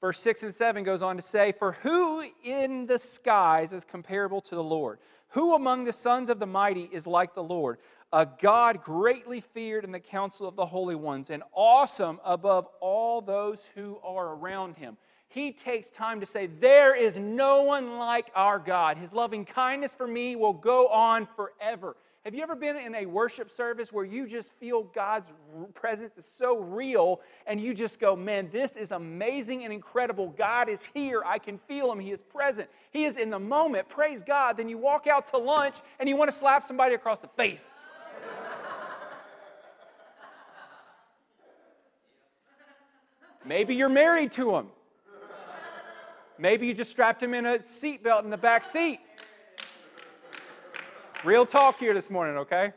Verse 0.00 0.20
6 0.20 0.44
and 0.44 0.54
7 0.54 0.84
goes 0.84 1.02
on 1.02 1.16
to 1.16 1.22
say, 1.22 1.52
For 1.52 1.72
who 1.72 2.24
in 2.44 2.86
the 2.86 2.98
skies 2.98 3.72
is 3.72 3.84
comparable 3.84 4.40
to 4.42 4.54
the 4.54 4.62
Lord? 4.62 4.98
Who 5.30 5.54
among 5.54 5.84
the 5.84 5.92
sons 5.92 6.30
of 6.30 6.38
the 6.38 6.46
mighty 6.46 6.88
is 6.90 7.06
like 7.06 7.34
the 7.34 7.42
Lord? 7.42 7.78
A 8.12 8.26
God 8.40 8.80
greatly 8.80 9.40
feared 9.40 9.84
in 9.84 9.92
the 9.92 10.00
council 10.00 10.48
of 10.48 10.56
the 10.56 10.64
holy 10.64 10.94
ones, 10.94 11.28
and 11.28 11.42
awesome 11.52 12.20
above 12.24 12.66
all 12.80 13.20
those 13.20 13.66
who 13.74 13.98
are 14.02 14.34
around 14.34 14.76
him 14.76 14.96
he 15.28 15.52
takes 15.52 15.90
time 15.90 16.20
to 16.20 16.26
say, 16.26 16.46
There 16.46 16.96
is 16.96 17.18
no 17.18 17.62
one 17.62 17.98
like 17.98 18.30
our 18.34 18.58
God. 18.58 18.96
His 18.96 19.12
loving 19.12 19.44
kindness 19.44 19.94
for 19.94 20.06
me 20.06 20.36
will 20.36 20.54
go 20.54 20.88
on 20.88 21.28
forever. 21.36 21.96
Have 22.24 22.34
you 22.34 22.42
ever 22.42 22.56
been 22.56 22.76
in 22.76 22.94
a 22.94 23.06
worship 23.06 23.50
service 23.50 23.92
where 23.92 24.04
you 24.04 24.26
just 24.26 24.52
feel 24.54 24.82
God's 24.82 25.32
presence 25.74 26.18
is 26.18 26.24
so 26.24 26.58
real 26.58 27.20
and 27.46 27.60
you 27.60 27.74
just 27.74 28.00
go, 28.00 28.16
Man, 28.16 28.48
this 28.50 28.76
is 28.76 28.90
amazing 28.90 29.64
and 29.64 29.72
incredible. 29.72 30.30
God 30.30 30.70
is 30.70 30.82
here. 30.82 31.22
I 31.26 31.38
can 31.38 31.58
feel 31.58 31.92
Him. 31.92 32.00
He 32.00 32.10
is 32.10 32.22
present. 32.22 32.70
He 32.90 33.04
is 33.04 33.18
in 33.18 33.28
the 33.28 33.38
moment. 33.38 33.86
Praise 33.88 34.22
God. 34.22 34.56
Then 34.56 34.70
you 34.70 34.78
walk 34.78 35.06
out 35.06 35.26
to 35.28 35.36
lunch 35.36 35.76
and 36.00 36.08
you 36.08 36.16
want 36.16 36.30
to 36.30 36.36
slap 36.36 36.64
somebody 36.64 36.94
across 36.94 37.20
the 37.20 37.28
face. 37.28 37.74
Maybe 43.44 43.74
you're 43.74 43.90
married 43.90 44.32
to 44.32 44.56
him. 44.56 44.68
Maybe 46.38 46.68
you 46.68 46.74
just 46.74 46.92
strapped 46.92 47.20
him 47.20 47.34
in 47.34 47.44
a 47.44 47.58
seatbelt 47.58 48.22
in 48.22 48.30
the 48.30 48.36
back 48.36 48.64
seat. 48.64 49.00
Real 51.24 51.44
talk 51.44 51.80
here 51.80 51.92
this 51.94 52.10
morning, 52.10 52.36
okay? 52.38 52.72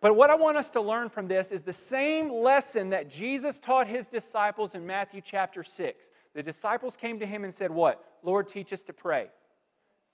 But 0.00 0.16
what 0.16 0.30
I 0.30 0.34
want 0.34 0.56
us 0.56 0.68
to 0.70 0.80
learn 0.80 1.08
from 1.08 1.28
this 1.28 1.52
is 1.52 1.62
the 1.62 1.72
same 1.72 2.32
lesson 2.32 2.90
that 2.90 3.08
Jesus 3.08 3.60
taught 3.60 3.86
his 3.86 4.08
disciples 4.08 4.74
in 4.74 4.84
Matthew 4.84 5.20
chapter 5.20 5.62
6. 5.62 6.10
The 6.34 6.42
disciples 6.42 6.96
came 6.96 7.20
to 7.20 7.26
him 7.26 7.44
and 7.44 7.54
said, 7.54 7.70
What? 7.70 8.02
Lord, 8.24 8.48
teach 8.48 8.72
us 8.72 8.82
to 8.84 8.92
pray. 8.92 9.28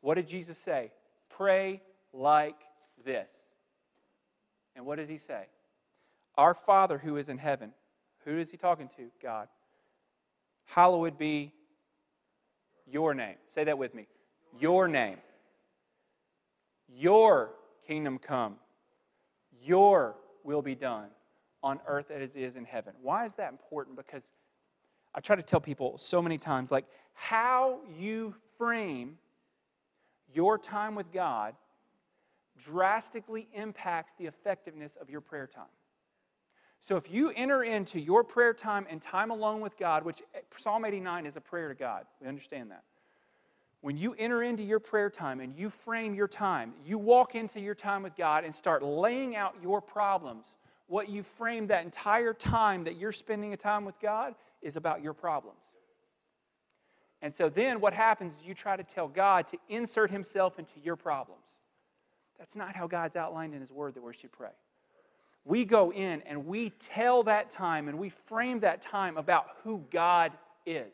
What 0.02 0.16
did 0.16 0.26
Jesus 0.26 0.59
say? 0.59 0.90
Pray 1.30 1.80
like 2.12 2.61
this. 3.04 3.30
And 4.75 4.85
what 4.85 4.99
does 4.99 5.09
he 5.09 5.18
say? 5.18 5.47
Our 6.37 6.52
Father 6.52 6.99
who 6.99 7.16
is 7.16 7.30
in 7.30 7.38
heaven. 7.38 7.73
Who 8.25 8.37
is 8.37 8.50
he 8.50 8.56
talking 8.56 8.88
to? 8.97 9.04
God 9.23 9.49
hallowed 10.66 11.18
be 11.18 11.52
your 12.87 13.14
name. 13.14 13.37
Say 13.46 13.64
that 13.64 13.78
with 13.78 13.94
me. 13.94 14.06
Your 14.58 14.87
name. 14.88 15.18
Your 16.88 17.50
kingdom 17.87 18.18
come. 18.18 18.56
Your 19.62 20.16
will 20.44 20.62
be 20.62 20.75
done 20.75 21.08
on 21.62 21.80
earth 21.87 22.11
as 22.11 22.37
it 22.37 22.42
is 22.42 22.56
in 22.56 22.64
heaven. 22.64 22.94
Why 23.02 23.25
is 23.25 23.35
that 23.35 23.50
important? 23.50 23.96
Because 23.96 24.30
I 25.14 25.20
try 25.20 25.35
to 25.35 25.42
tell 25.42 25.61
people 25.61 25.99
so 25.99 26.23
many 26.23 26.38
times 26.38 26.70
like 26.70 26.85
how 27.14 27.80
you 27.99 28.35
frame 28.58 29.18
your 30.32 30.58
time 30.58 30.94
with 30.94 31.12
God 31.12 31.54
drastically 32.58 33.49
impacts 33.52 34.14
the 34.18 34.26
effectiveness 34.26 34.96
of 34.96 35.11
your 35.11 35.20
prayer 35.20 35.46
time. 35.46 35.64
So 36.80 36.97
if 36.97 37.11
you 37.11 37.33
enter 37.35 37.64
into 37.64 38.00
your 38.00 38.23
prayer 38.23 38.54
time 38.54 38.87
and 38.88 39.02
time 39.02 39.30
alone 39.30 39.61
with 39.61 39.76
God, 39.76 40.04
which 40.04 40.23
eh, 40.35 40.40
Psalm 40.56 40.85
89 40.85 41.26
is 41.26 41.37
a 41.37 41.40
prayer 41.40 41.68
to 41.68 41.75
God, 41.75 42.04
we 42.21 42.28
understand 42.28 42.71
that. 42.71 42.85
When 43.80 43.97
you 43.97 44.14
enter 44.18 44.42
into 44.42 44.62
your 44.62 44.80
prayer 44.80 45.11
time 45.11 45.40
and 45.40 45.54
you 45.54 45.71
frame 45.71 46.14
your 46.14 46.28
time, 46.28 46.75
you 46.85 46.99
walk 46.99 47.35
into 47.35 47.61
your 47.61 47.75
time 47.75 48.02
with 48.02 48.16
God 48.16 48.45
and 48.45 48.54
start 48.54 48.83
laying 48.83 49.37
out 49.37 49.54
your 49.62 49.80
problems. 49.80 50.47
What 50.88 51.09
you 51.09 51.23
frame 51.23 51.66
that 51.68 51.85
entire 51.85 52.33
time 52.33 52.85
that 52.85 52.97
you're 52.97 53.12
spending 53.12 53.52
a 53.52 53.56
time 53.56 53.85
with 53.85 53.99
God 54.00 54.35
is 54.62 54.76
about 54.76 55.02
your 55.02 55.12
problems. 55.12 55.59
And 57.23 57.35
so 57.35 57.49
then 57.49 57.80
what 57.80 57.92
happens 57.92 58.38
is 58.38 58.47
you 58.47 58.54
try 58.54 58.76
to 58.76 58.85
tell 58.85 59.09
God 59.09 59.47
to 59.49 59.59
insert 59.68 60.11
himself 60.11 60.59
into 60.59 60.78
your 60.80 60.97
problems. 60.97 61.42
That's 62.38 62.54
not 62.54 62.76
how 62.76 62.87
God's 62.87 63.16
outlined 63.16 63.54
in 63.54 63.61
his 63.61 63.73
word 63.73 63.95
that 63.95 64.02
we 64.02 64.12
should 64.12 64.33
pray 64.33 64.50
we 65.46 65.64
go 65.64 65.92
in 65.92 66.22
and 66.22 66.46
we 66.46 66.70
tell 66.70 67.22
that 67.22 67.50
time 67.50 67.88
and 67.88 67.98
we 67.98 68.08
frame 68.10 68.60
that 68.60 68.82
time 68.82 69.16
about 69.16 69.46
who 69.62 69.84
God 69.92 70.32
is. 70.66 70.92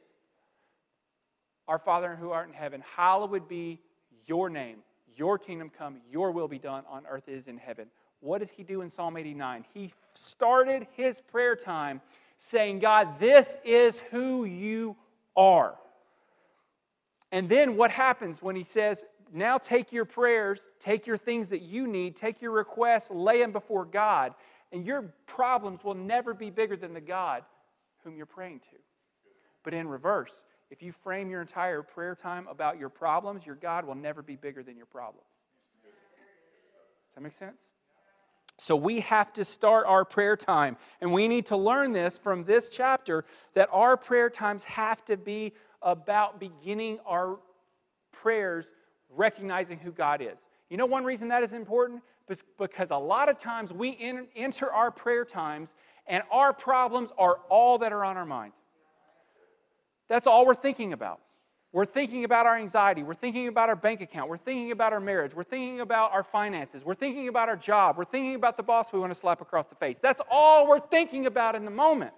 Our 1.66 1.78
Father 1.78 2.14
who 2.14 2.30
art 2.30 2.48
in 2.48 2.54
heaven, 2.54 2.82
hallowed 2.94 3.48
be 3.48 3.80
your 4.26 4.50
name. 4.50 4.78
Your 5.16 5.38
kingdom 5.38 5.70
come, 5.76 5.96
your 6.10 6.32
will 6.32 6.48
be 6.48 6.58
done 6.58 6.84
on 6.88 7.04
earth 7.08 7.28
as 7.28 7.48
in 7.48 7.56
heaven. 7.56 7.86
What 8.20 8.38
did 8.38 8.50
he 8.56 8.62
do 8.62 8.82
in 8.82 8.90
Psalm 8.90 9.16
89? 9.16 9.64
He 9.72 9.90
started 10.12 10.86
his 10.92 11.20
prayer 11.20 11.56
time 11.56 12.02
saying, 12.38 12.80
God, 12.80 13.18
this 13.18 13.56
is 13.64 14.00
who 14.10 14.44
you 14.44 14.96
are. 15.34 15.74
And 17.30 17.48
then 17.48 17.76
what 17.76 17.90
happens 17.90 18.42
when 18.42 18.54
he 18.54 18.64
says, 18.64 19.04
now 19.32 19.56
take 19.58 19.92
your 19.92 20.04
prayers, 20.04 20.66
take 20.78 21.06
your 21.06 21.16
things 21.16 21.48
that 21.48 21.62
you 21.62 21.86
need, 21.86 22.16
take 22.16 22.42
your 22.42 22.52
requests, 22.52 23.10
lay 23.10 23.38
them 23.38 23.52
before 23.52 23.84
God, 23.84 24.34
and 24.72 24.84
your 24.84 25.14
problems 25.26 25.82
will 25.82 25.94
never 25.94 26.34
be 26.34 26.50
bigger 26.50 26.76
than 26.76 26.92
the 26.92 27.00
God 27.00 27.42
whom 28.04 28.16
you're 28.16 28.26
praying 28.26 28.60
to. 28.60 28.76
But 29.62 29.74
in 29.74 29.88
reverse, 29.88 30.32
if 30.70 30.82
you 30.82 30.92
frame 30.92 31.30
your 31.30 31.40
entire 31.40 31.82
prayer 31.82 32.14
time 32.14 32.46
about 32.48 32.78
your 32.78 32.88
problems, 32.88 33.46
your 33.46 33.56
God 33.56 33.86
will 33.86 33.94
never 33.94 34.22
be 34.22 34.36
bigger 34.36 34.62
than 34.62 34.76
your 34.76 34.86
problems. 34.86 35.26
Does 35.82 37.14
that 37.14 37.20
make 37.22 37.32
sense? 37.32 37.62
So 38.58 38.76
we 38.76 39.00
have 39.00 39.32
to 39.34 39.44
start 39.44 39.86
our 39.86 40.04
prayer 40.04 40.36
time. 40.36 40.76
And 41.00 41.12
we 41.12 41.26
need 41.26 41.46
to 41.46 41.56
learn 41.56 41.92
this 41.92 42.18
from 42.18 42.44
this 42.44 42.68
chapter 42.68 43.24
that 43.54 43.68
our 43.72 43.96
prayer 43.96 44.30
times 44.30 44.64
have 44.64 45.04
to 45.06 45.16
be 45.16 45.52
about 45.80 46.38
beginning 46.38 46.98
our 47.06 47.38
prayers 48.12 48.70
recognizing 49.16 49.78
who 49.78 49.92
God 49.92 50.20
is. 50.20 50.38
You 50.70 50.76
know 50.76 50.86
one 50.86 51.04
reason 51.04 51.28
that 51.28 51.42
is 51.42 51.52
important? 51.52 52.02
because 52.58 52.90
a 52.90 52.96
lot 52.96 53.28
of 53.28 53.38
times 53.38 53.72
we 53.72 53.96
enter 54.34 54.72
our 54.72 54.90
prayer 54.90 55.24
times 55.24 55.74
and 56.06 56.22
our 56.30 56.52
problems 56.52 57.10
are 57.18 57.38
all 57.48 57.78
that 57.78 57.92
are 57.92 58.04
on 58.04 58.16
our 58.16 58.26
mind. 58.26 58.52
That's 60.08 60.26
all 60.26 60.46
we're 60.46 60.54
thinking 60.54 60.92
about. 60.92 61.20
We're 61.72 61.86
thinking 61.86 62.24
about 62.24 62.44
our 62.44 62.56
anxiety. 62.56 63.02
We're 63.02 63.14
thinking 63.14 63.48
about 63.48 63.70
our 63.70 63.76
bank 63.76 64.02
account. 64.02 64.28
We're 64.28 64.36
thinking 64.36 64.72
about 64.72 64.92
our 64.92 65.00
marriage. 65.00 65.34
We're 65.34 65.42
thinking 65.42 65.80
about 65.80 66.12
our 66.12 66.22
finances. 66.22 66.84
We're 66.84 66.94
thinking 66.94 67.28
about 67.28 67.48
our 67.48 67.56
job. 67.56 67.96
We're 67.96 68.04
thinking 68.04 68.34
about 68.34 68.58
the 68.58 68.62
boss 68.62 68.92
we 68.92 68.98
want 68.98 69.10
to 69.10 69.18
slap 69.18 69.40
across 69.40 69.68
the 69.68 69.74
face. 69.76 69.98
That's 69.98 70.20
all 70.30 70.68
we're 70.68 70.80
thinking 70.80 71.24
about 71.24 71.54
in 71.54 71.64
the 71.64 71.70
moment. 71.70 72.12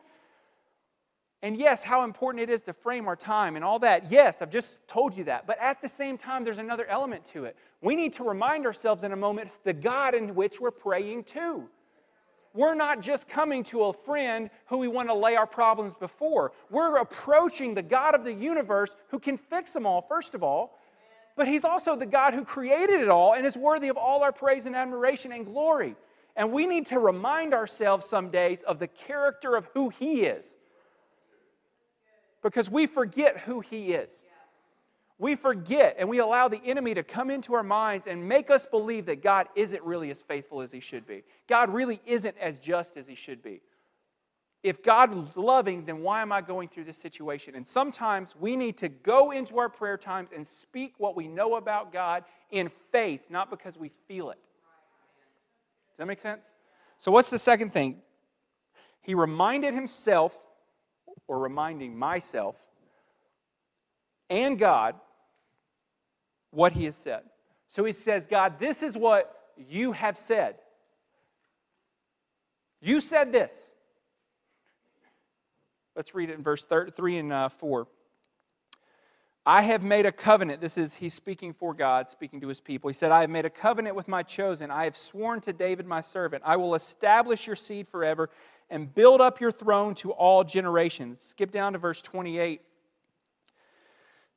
And 1.44 1.56
yes, 1.56 1.82
how 1.82 2.02
important 2.04 2.42
it 2.42 2.50
is 2.50 2.62
to 2.62 2.72
frame 2.72 3.06
our 3.06 3.16
time 3.16 3.54
and 3.54 3.64
all 3.64 3.78
that. 3.80 4.10
Yes, 4.10 4.40
I've 4.40 4.50
just 4.50 4.86
told 4.88 5.16
you 5.16 5.24
that. 5.24 5.46
But 5.46 5.60
at 5.60 5.80
the 5.82 5.88
same 5.88 6.16
time, 6.16 6.42
there's 6.42 6.58
another 6.58 6.86
element 6.86 7.24
to 7.26 7.44
it. 7.44 7.54
We 7.82 7.94
need 7.94 8.14
to 8.14 8.24
remind 8.24 8.64
ourselves 8.64 9.04
in 9.04 9.12
a 9.12 9.16
moment 9.16 9.50
the 9.62 9.74
God 9.74 10.14
in 10.14 10.34
which 10.34 10.60
we're 10.60 10.70
praying 10.70 11.24
to 11.24 11.68
we're 12.54 12.76
not 12.76 13.02
just 13.02 13.28
coming 13.28 13.64
to 13.64 13.84
a 13.84 13.92
friend 13.92 14.48
who 14.66 14.78
we 14.78 14.86
want 14.86 15.08
to 15.08 15.14
lay 15.14 15.34
our 15.34 15.46
problems 15.46 15.96
before. 15.96 16.52
We're 16.70 16.98
approaching 16.98 17.74
the 17.74 17.82
God 17.82 18.14
of 18.14 18.24
the 18.24 18.32
universe 18.32 18.94
who 19.08 19.18
can 19.18 19.36
fix 19.36 19.72
them 19.72 19.84
all, 19.84 20.00
first 20.00 20.34
of 20.34 20.44
all. 20.44 20.78
But 21.36 21.48
He's 21.48 21.64
also 21.64 21.96
the 21.96 22.06
God 22.06 22.32
who 22.32 22.44
created 22.44 23.00
it 23.00 23.08
all 23.08 23.34
and 23.34 23.44
is 23.44 23.56
worthy 23.56 23.88
of 23.88 23.96
all 23.96 24.22
our 24.22 24.32
praise 24.32 24.66
and 24.66 24.76
admiration 24.76 25.32
and 25.32 25.44
glory. 25.44 25.96
And 26.36 26.52
we 26.52 26.66
need 26.66 26.86
to 26.86 27.00
remind 27.00 27.54
ourselves 27.54 28.06
some 28.06 28.30
days 28.30 28.62
of 28.62 28.78
the 28.78 28.86
character 28.86 29.56
of 29.56 29.66
who 29.74 29.88
He 29.88 30.22
is. 30.22 30.56
Because 32.44 32.70
we 32.70 32.86
forget 32.86 33.38
who 33.40 33.58
He 33.58 33.94
is 33.94 34.22
we 35.18 35.36
forget 35.36 35.96
and 35.98 36.08
we 36.08 36.18
allow 36.18 36.48
the 36.48 36.60
enemy 36.64 36.94
to 36.94 37.02
come 37.02 37.30
into 37.30 37.54
our 37.54 37.62
minds 37.62 38.06
and 38.06 38.28
make 38.28 38.50
us 38.50 38.66
believe 38.66 39.06
that 39.06 39.22
God 39.22 39.46
isn't 39.54 39.82
really 39.82 40.10
as 40.10 40.22
faithful 40.22 40.60
as 40.60 40.72
he 40.72 40.80
should 40.80 41.06
be. 41.06 41.22
God 41.48 41.70
really 41.70 42.00
isn't 42.04 42.36
as 42.38 42.58
just 42.58 42.96
as 42.96 43.06
he 43.06 43.14
should 43.14 43.42
be. 43.42 43.60
If 44.62 44.82
God 44.82 45.16
is 45.16 45.36
loving, 45.36 45.84
then 45.84 46.00
why 46.00 46.22
am 46.22 46.32
I 46.32 46.40
going 46.40 46.68
through 46.68 46.84
this 46.84 46.96
situation? 46.96 47.54
And 47.54 47.66
sometimes 47.66 48.34
we 48.38 48.56
need 48.56 48.78
to 48.78 48.88
go 48.88 49.30
into 49.30 49.58
our 49.58 49.68
prayer 49.68 49.98
times 49.98 50.30
and 50.34 50.44
speak 50.46 50.94
what 50.98 51.14
we 51.14 51.28
know 51.28 51.56
about 51.56 51.92
God 51.92 52.24
in 52.50 52.70
faith, 52.90 53.26
not 53.28 53.50
because 53.50 53.76
we 53.76 53.90
feel 54.08 54.30
it. 54.30 54.38
Does 55.90 55.98
that 55.98 56.06
make 56.06 56.18
sense? 56.18 56.48
So, 56.98 57.12
what's 57.12 57.28
the 57.28 57.38
second 57.38 57.74
thing? 57.74 58.00
He 59.02 59.14
reminded 59.14 59.74
himself, 59.74 60.46
or 61.28 61.38
reminding 61.38 61.97
myself, 61.97 62.61
and 64.30 64.59
God 64.59 64.94
what 66.50 66.73
he 66.73 66.85
has 66.85 66.97
said. 66.97 67.23
So 67.68 67.85
he 67.85 67.92
says, 67.92 68.26
God, 68.26 68.59
this 68.59 68.83
is 68.83 68.97
what 68.97 69.35
you 69.56 69.92
have 69.92 70.16
said. 70.16 70.56
You 72.80 73.00
said 73.00 73.33
this. 73.33 73.73
Let's 75.97 76.14
read 76.14 76.30
it 76.30 76.35
in 76.35 76.42
verse 76.42 76.64
3 76.64 77.18
and 77.18 77.33
uh, 77.33 77.49
4. 77.49 77.87
I 79.46 79.60
have 79.62 79.82
made 79.82 80.06
a 80.06 80.12
covenant. 80.12 80.62
This 80.62 80.78
is, 80.78 80.94
he's 80.94 81.12
speaking 81.12 81.52
for 81.52 81.74
God, 81.74 82.08
speaking 82.08 82.40
to 82.40 82.48
his 82.48 82.60
people. 82.60 82.88
He 82.88 82.94
said, 82.94 83.12
I 83.12 83.20
have 83.20 83.28
made 83.28 83.44
a 83.44 83.50
covenant 83.50 83.94
with 83.94 84.08
my 84.08 84.22
chosen. 84.22 84.70
I 84.70 84.84
have 84.84 84.96
sworn 84.96 85.42
to 85.42 85.52
David, 85.52 85.86
my 85.86 86.00
servant. 86.00 86.42
I 86.46 86.56
will 86.56 86.74
establish 86.74 87.46
your 87.46 87.56
seed 87.56 87.86
forever 87.86 88.30
and 88.70 88.92
build 88.94 89.20
up 89.20 89.40
your 89.40 89.52
throne 89.52 89.94
to 89.96 90.12
all 90.12 90.44
generations. 90.44 91.20
Skip 91.20 91.50
down 91.50 91.74
to 91.74 91.78
verse 91.78 92.00
28. 92.00 92.62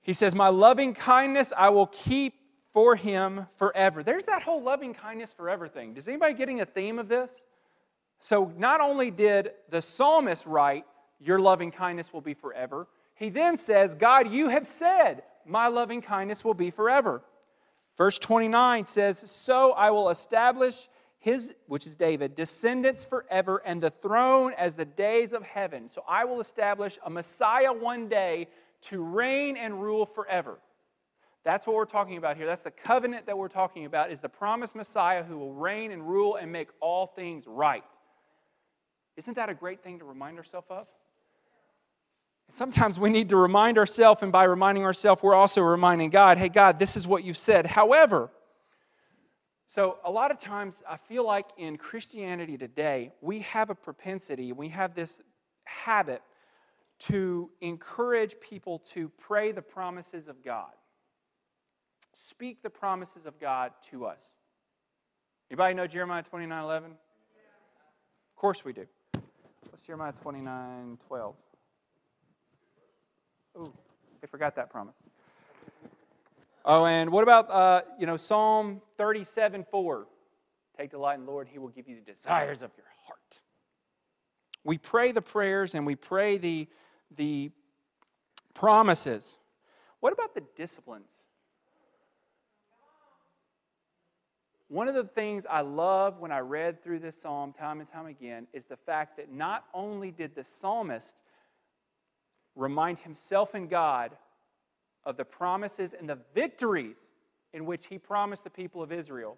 He 0.01 0.13
says, 0.13 0.35
My 0.35 0.49
loving 0.49 0.93
kindness 0.93 1.53
I 1.55 1.69
will 1.69 1.87
keep 1.87 2.33
for 2.73 2.97
him 2.97 3.47
forever. 3.55 4.03
There's 4.03 4.25
that 4.25 4.43
whole 4.43 4.61
loving 4.61 4.93
kindness 4.93 5.31
forever 5.31 5.69
thing. 5.69 5.93
Does 5.93 6.09
anybody 6.09 6.33
getting 6.33 6.59
a 6.59 6.65
theme 6.65 6.99
of 6.99 7.07
this? 7.07 7.41
So 8.19 8.53
not 8.57 8.81
only 8.81 9.09
did 9.09 9.51
the 9.69 9.81
psalmist 9.81 10.45
write, 10.45 10.85
Your 11.21 11.39
loving 11.39 11.71
kindness 11.71 12.11
will 12.11 12.21
be 12.21 12.33
forever, 12.33 12.87
he 13.17 13.29
then 13.29 13.57
says, 13.57 13.95
God, 13.95 14.31
you 14.31 14.49
have 14.49 14.67
said, 14.67 15.23
My 15.45 15.67
loving 15.67 16.01
kindness 16.01 16.45
will 16.45 16.53
be 16.53 16.69
forever. 16.69 17.23
Verse 17.97 18.19
29 18.19 18.85
says, 18.85 19.17
So 19.19 19.71
I 19.71 19.89
will 19.89 20.09
establish 20.09 20.87
his, 21.17 21.55
which 21.65 21.87
is 21.87 21.95
David, 21.95 22.35
descendants 22.35 23.03
forever, 23.03 23.63
and 23.65 23.81
the 23.81 23.89
throne 23.89 24.53
as 24.55 24.75
the 24.75 24.85
days 24.85 25.33
of 25.33 25.43
heaven. 25.43 25.89
So 25.89 26.03
I 26.07 26.25
will 26.25 26.39
establish 26.39 26.99
a 27.03 27.09
Messiah 27.09 27.73
one 27.73 28.07
day 28.07 28.47
to 28.81 29.03
reign 29.03 29.57
and 29.57 29.81
rule 29.81 30.05
forever. 30.05 30.59
That's 31.43 31.65
what 31.65 31.75
we're 31.75 31.85
talking 31.85 32.17
about 32.17 32.37
here. 32.37 32.45
That's 32.45 32.61
the 32.61 32.71
covenant 32.71 33.25
that 33.25 33.37
we're 33.37 33.47
talking 33.47 33.85
about 33.85 34.11
is 34.11 34.19
the 34.19 34.29
promised 34.29 34.75
Messiah 34.75 35.23
who 35.23 35.39
will 35.39 35.53
reign 35.53 35.91
and 35.91 36.07
rule 36.07 36.35
and 36.35 36.51
make 36.51 36.69
all 36.81 37.07
things 37.07 37.45
right. 37.47 37.83
Isn't 39.15 39.35
that 39.35 39.49
a 39.49 39.55
great 39.55 39.81
thing 39.81 39.97
to 39.99 40.05
remind 40.05 40.37
ourselves 40.37 40.67
of? 40.69 40.85
Sometimes 42.49 42.97
we 42.97 43.09
need 43.09 43.29
to 43.29 43.37
remind 43.37 43.77
ourselves, 43.77 44.23
and 44.23 44.31
by 44.31 44.45
reminding 44.45 44.85
ourselves, 44.85 45.21
we're 45.21 45.35
also 45.35 45.61
reminding 45.61 46.09
God, 46.09 46.37
hey, 46.37 46.47
God, 46.47 46.79
this 46.79 46.95
is 46.95 47.05
what 47.05 47.23
you've 47.23 47.37
said. 47.37 47.65
However, 47.65 48.31
so 49.67 49.97
a 50.05 50.11
lot 50.11 50.31
of 50.31 50.39
times 50.39 50.81
I 50.89 50.95
feel 50.95 51.25
like 51.25 51.45
in 51.57 51.77
Christianity 51.77 52.57
today, 52.57 53.11
we 53.19 53.39
have 53.39 53.69
a 53.69 53.75
propensity, 53.75 54.53
we 54.53 54.69
have 54.69 54.95
this 54.95 55.21
habit 55.65 56.21
to 56.99 57.49
encourage 57.59 58.39
people 58.39 58.79
to 58.79 59.09
pray 59.09 59.51
the 59.51 59.61
promises 59.61 60.29
of 60.29 60.43
God. 60.43 60.71
Speak 62.13 62.63
the 62.63 62.69
promises 62.69 63.25
of 63.25 63.39
God 63.39 63.71
to 63.91 64.05
us. 64.05 64.31
Anybody 65.51 65.75
know 65.75 65.85
Jeremiah 65.85 66.23
29 66.23 66.63
11? 66.63 66.91
Of 66.91 66.97
course 68.35 68.63
we 68.63 68.73
do. 68.73 68.87
What's 69.69 69.85
Jeremiah 69.85 70.13
29 70.21 70.97
12? 71.07 71.35
Ooh, 73.57 73.73
I 74.23 74.27
forgot 74.27 74.55
that 74.55 74.69
promise. 74.69 74.95
Oh, 76.65 76.85
and 76.85 77.09
what 77.11 77.23
about, 77.23 77.49
uh, 77.49 77.81
you 77.97 78.05
know, 78.05 78.17
Psalm 78.17 78.81
37 78.97 79.65
4? 79.71 80.07
Take 80.77 80.91
delight 80.91 81.17
in 81.17 81.25
the 81.25 81.31
Lord, 81.31 81.47
He 81.47 81.59
will 81.59 81.69
give 81.69 81.87
you 81.87 81.95
the 81.95 82.11
desires 82.11 82.61
of 82.61 82.71
your 82.77 82.85
heart. 83.05 83.39
We 84.63 84.77
pray 84.77 85.11
the 85.11 85.21
prayers 85.21 85.75
and 85.75 85.85
we 85.85 85.95
pray 85.95 86.37
the 86.37 86.67
the 87.15 87.51
promises. 88.53 89.37
What 90.01 90.13
about 90.13 90.35
the 90.35 90.43
disciplines? 90.55 91.07
One 94.67 94.89
of 94.89 94.95
the 94.95 95.05
things 95.05 95.45
I 95.49 95.61
love 95.61 96.19
when 96.19 96.33
I 96.33 96.39
read 96.39 96.83
through 96.83 96.99
this 96.99 97.15
psalm 97.15 97.53
time 97.53 97.79
and 97.79 97.87
time 97.87 98.07
again 98.07 98.47
is 98.51 98.65
the 98.65 98.75
fact 98.75 99.15
that 99.15 99.31
not 99.31 99.63
only 99.73 100.11
did 100.11 100.35
the 100.35 100.43
psalmist 100.43 101.15
remind 102.57 102.99
himself 102.99 103.53
and 103.53 103.69
God 103.69 104.11
of 105.05 105.15
the 105.15 105.25
promises 105.25 105.93
and 105.93 106.09
the 106.09 106.19
victories 106.33 106.97
in 107.53 107.65
which 107.65 107.87
he 107.87 107.97
promised 107.97 108.43
the 108.43 108.49
people 108.49 108.83
of 108.83 108.91
Israel, 108.91 109.37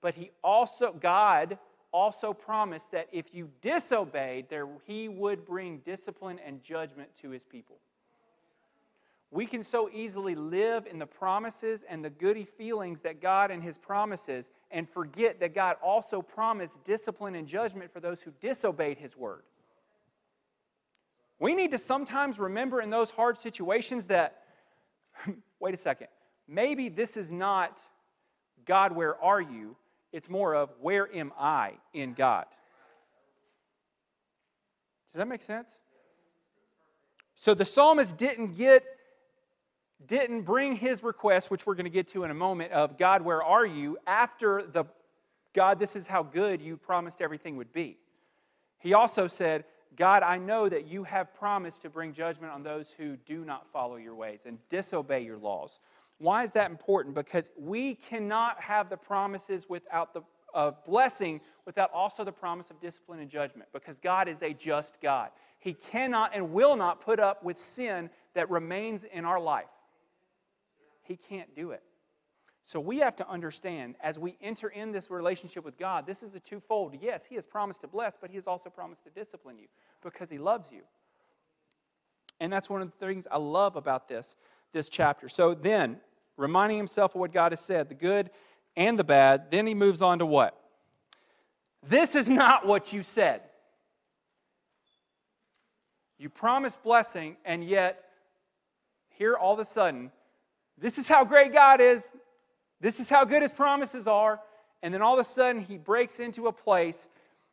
but 0.00 0.14
he 0.14 0.30
also, 0.42 0.92
God 0.92 1.58
also 1.92 2.32
promised 2.32 2.92
that 2.92 3.08
if 3.12 3.34
you 3.34 3.50
disobeyed, 3.60 4.48
there, 4.48 4.66
he 4.86 5.08
would 5.08 5.44
bring 5.44 5.78
discipline 5.78 6.38
and 6.44 6.62
judgment 6.62 7.10
to 7.20 7.30
his 7.30 7.44
people. 7.44 7.76
We 9.32 9.46
can 9.46 9.62
so 9.62 9.88
easily 9.92 10.34
live 10.34 10.86
in 10.86 10.98
the 10.98 11.06
promises 11.06 11.84
and 11.88 12.04
the 12.04 12.10
goody 12.10 12.44
feelings 12.44 13.02
that 13.02 13.20
God 13.20 13.52
and 13.52 13.62
his 13.62 13.78
promises 13.78 14.50
and 14.72 14.88
forget 14.88 15.38
that 15.40 15.54
God 15.54 15.76
also 15.82 16.20
promised 16.20 16.82
discipline 16.84 17.36
and 17.36 17.46
judgment 17.46 17.92
for 17.92 18.00
those 18.00 18.22
who 18.22 18.32
disobeyed 18.40 18.98
his 18.98 19.16
word. 19.16 19.42
We 21.40 21.54
need 21.54 21.72
to 21.72 21.78
sometimes 21.78 22.38
remember 22.38 22.80
in 22.80 22.90
those 22.90 23.10
hard 23.10 23.36
situations 23.36 24.06
that, 24.06 24.42
wait 25.60 25.74
a 25.74 25.78
second, 25.78 26.08
maybe 26.46 26.88
this 26.88 27.16
is 27.16 27.32
not 27.32 27.80
God, 28.64 28.92
where 28.92 29.20
are 29.22 29.40
you? 29.40 29.76
It's 30.12 30.28
more 30.28 30.54
of 30.54 30.70
where 30.80 31.12
am 31.14 31.32
I 31.38 31.72
in 31.94 32.12
God? 32.12 32.44
Does 35.12 35.18
that 35.18 35.26
make 35.26 35.42
sense? 35.42 35.78
So 37.34 37.54
the 37.54 37.64
psalmist 37.64 38.16
didn't 38.16 38.56
get 38.56 38.84
didn't 40.06 40.42
bring 40.42 40.74
his 40.74 41.02
request, 41.02 41.50
which 41.50 41.66
we're 41.66 41.74
going 41.74 41.84
to 41.84 41.90
get 41.90 42.08
to 42.08 42.24
in 42.24 42.30
a 42.30 42.34
moment, 42.34 42.72
of 42.72 42.96
God, 42.96 43.22
where 43.22 43.42
are 43.42 43.66
you, 43.66 43.98
after 44.06 44.62
the 44.62 44.84
God, 45.52 45.78
this 45.78 45.94
is 45.94 46.06
how 46.06 46.22
good 46.22 46.62
you 46.62 46.76
promised 46.76 47.20
everything 47.20 47.56
would 47.56 47.72
be. 47.72 47.98
He 48.78 48.94
also 48.94 49.28
said, 49.28 49.64
God, 49.96 50.22
I 50.22 50.38
know 50.38 50.68
that 50.68 50.86
you 50.86 51.04
have 51.04 51.34
promised 51.34 51.82
to 51.82 51.90
bring 51.90 52.12
judgment 52.12 52.52
on 52.52 52.62
those 52.62 52.90
who 52.96 53.16
do 53.16 53.44
not 53.44 53.66
follow 53.72 53.96
your 53.96 54.14
ways 54.14 54.42
and 54.46 54.58
disobey 54.68 55.24
your 55.24 55.38
laws. 55.38 55.80
Why 56.18 56.44
is 56.44 56.52
that 56.52 56.70
important? 56.70 57.14
Because 57.14 57.50
we 57.58 57.94
cannot 57.94 58.60
have 58.60 58.88
the 58.88 58.96
promises 58.96 59.68
without 59.68 60.14
the 60.14 60.22
of 60.54 60.84
blessing 60.84 61.40
without 61.66 61.92
also 61.92 62.24
the 62.24 62.32
promise 62.32 62.70
of 62.70 62.80
discipline 62.80 63.20
and 63.20 63.30
judgment 63.30 63.68
because 63.72 63.98
God 63.98 64.28
is 64.28 64.42
a 64.42 64.52
just 64.52 65.00
God. 65.00 65.30
He 65.58 65.74
cannot 65.74 66.32
and 66.34 66.52
will 66.52 66.76
not 66.76 67.00
put 67.00 67.20
up 67.20 67.42
with 67.44 67.58
sin 67.58 68.10
that 68.34 68.50
remains 68.50 69.04
in 69.04 69.24
our 69.24 69.40
life. 69.40 69.66
He 71.02 71.16
can't 71.16 71.54
do 71.54 71.72
it. 71.72 71.82
So 72.70 72.78
we 72.78 72.98
have 72.98 73.16
to 73.16 73.28
understand 73.28 73.96
as 74.00 74.16
we 74.16 74.36
enter 74.40 74.68
in 74.68 74.92
this 74.92 75.10
relationship 75.10 75.64
with 75.64 75.76
God, 75.76 76.06
this 76.06 76.22
is 76.22 76.36
a 76.36 76.38
twofold. 76.38 76.94
Yes, 77.00 77.24
He 77.24 77.34
has 77.34 77.44
promised 77.44 77.80
to 77.80 77.88
bless, 77.88 78.16
but 78.16 78.30
He 78.30 78.36
has 78.36 78.46
also 78.46 78.70
promised 78.70 79.02
to 79.02 79.10
discipline 79.10 79.58
you 79.58 79.66
because 80.04 80.30
He 80.30 80.38
loves 80.38 80.70
you. 80.70 80.82
And 82.38 82.52
that's 82.52 82.70
one 82.70 82.80
of 82.80 82.88
the 82.88 83.04
things 83.04 83.26
I 83.28 83.38
love 83.38 83.74
about 83.74 84.06
this, 84.06 84.36
this 84.72 84.88
chapter. 84.88 85.28
So 85.28 85.52
then, 85.52 85.96
reminding 86.36 86.78
himself 86.78 87.16
of 87.16 87.20
what 87.20 87.32
God 87.32 87.50
has 87.50 87.60
said, 87.60 87.88
the 87.88 87.96
good 87.96 88.30
and 88.76 88.96
the 88.96 89.02
bad, 89.02 89.50
then 89.50 89.66
he 89.66 89.74
moves 89.74 90.00
on 90.00 90.20
to 90.20 90.26
what? 90.26 90.56
This 91.82 92.14
is 92.14 92.28
not 92.28 92.68
what 92.68 92.92
you 92.92 93.02
said. 93.02 93.40
You 96.18 96.28
promised 96.28 96.84
blessing, 96.84 97.36
and 97.44 97.64
yet, 97.64 98.04
here 99.08 99.34
all 99.34 99.54
of 99.54 99.58
a 99.58 99.64
sudden, 99.64 100.12
this 100.78 100.98
is 100.98 101.08
how 101.08 101.24
great 101.24 101.52
God 101.52 101.80
is. 101.80 102.14
This 102.80 103.00
is 103.00 103.08
how 103.08 103.24
good 103.24 103.42
his 103.42 103.52
promises 103.52 104.06
are. 104.06 104.40
And 104.82 104.92
then 104.94 105.02
all 105.02 105.14
of 105.14 105.20
a 105.20 105.24
sudden, 105.24 105.62
he 105.62 105.76
breaks 105.76 106.20
into 106.20 106.46
a 106.46 106.52
place 106.52 107.08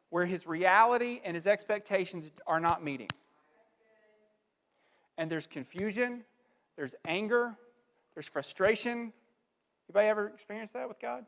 where 0.09 0.25
his 0.25 0.47
reality 0.47 1.19
and 1.25 1.35
his 1.35 1.47
expectations 1.47 2.31
are 2.45 2.59
not 2.59 2.83
meeting. 2.83 3.09
And 5.17 5.29
there's 5.29 5.47
confusion, 5.47 6.23
there's 6.77 6.95
anger, 7.05 7.55
there's 8.13 8.29
frustration. 8.29 9.11
Anybody 9.89 10.07
ever 10.07 10.27
experienced 10.27 10.73
that 10.73 10.87
with 10.87 10.99
God? 10.99 11.25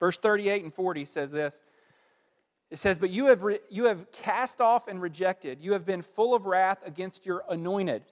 Verse 0.00 0.16
38 0.18 0.64
and 0.64 0.74
40 0.74 1.04
says 1.04 1.30
this. 1.30 1.62
It 2.70 2.78
says, 2.78 2.98
But 2.98 3.10
you 3.10 3.26
have, 3.26 3.44
re- 3.44 3.60
you 3.70 3.84
have 3.84 4.10
cast 4.10 4.60
off 4.60 4.88
and 4.88 5.00
rejected. 5.00 5.60
You 5.60 5.74
have 5.74 5.84
been 5.84 6.02
full 6.02 6.34
of 6.34 6.46
wrath 6.46 6.78
against 6.84 7.24
your 7.26 7.44
anointed. 7.48 8.02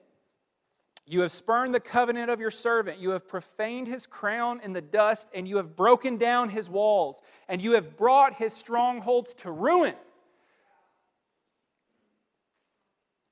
You 1.05 1.21
have 1.21 1.31
spurned 1.31 1.73
the 1.73 1.79
covenant 1.79 2.29
of 2.29 2.39
your 2.39 2.51
servant. 2.51 2.99
You 2.99 3.11
have 3.11 3.27
profaned 3.27 3.87
his 3.87 4.05
crown 4.05 4.61
in 4.63 4.73
the 4.73 4.81
dust, 4.81 5.29
and 5.33 5.47
you 5.47 5.57
have 5.57 5.75
broken 5.75 6.17
down 6.17 6.49
his 6.49 6.69
walls, 6.69 7.21
and 7.49 7.61
you 7.61 7.73
have 7.73 7.97
brought 7.97 8.35
his 8.35 8.53
strongholds 8.53 9.33
to 9.35 9.51
ruin. 9.51 9.95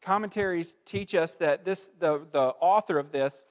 Commentaries 0.02 0.78
teach 0.86 1.14
us 1.14 1.36
that 1.36 1.66
this, 1.66 1.92
the, 2.00 2.26
the 2.32 2.54
author 2.60 2.98
of 2.98 3.12
this 3.12 3.46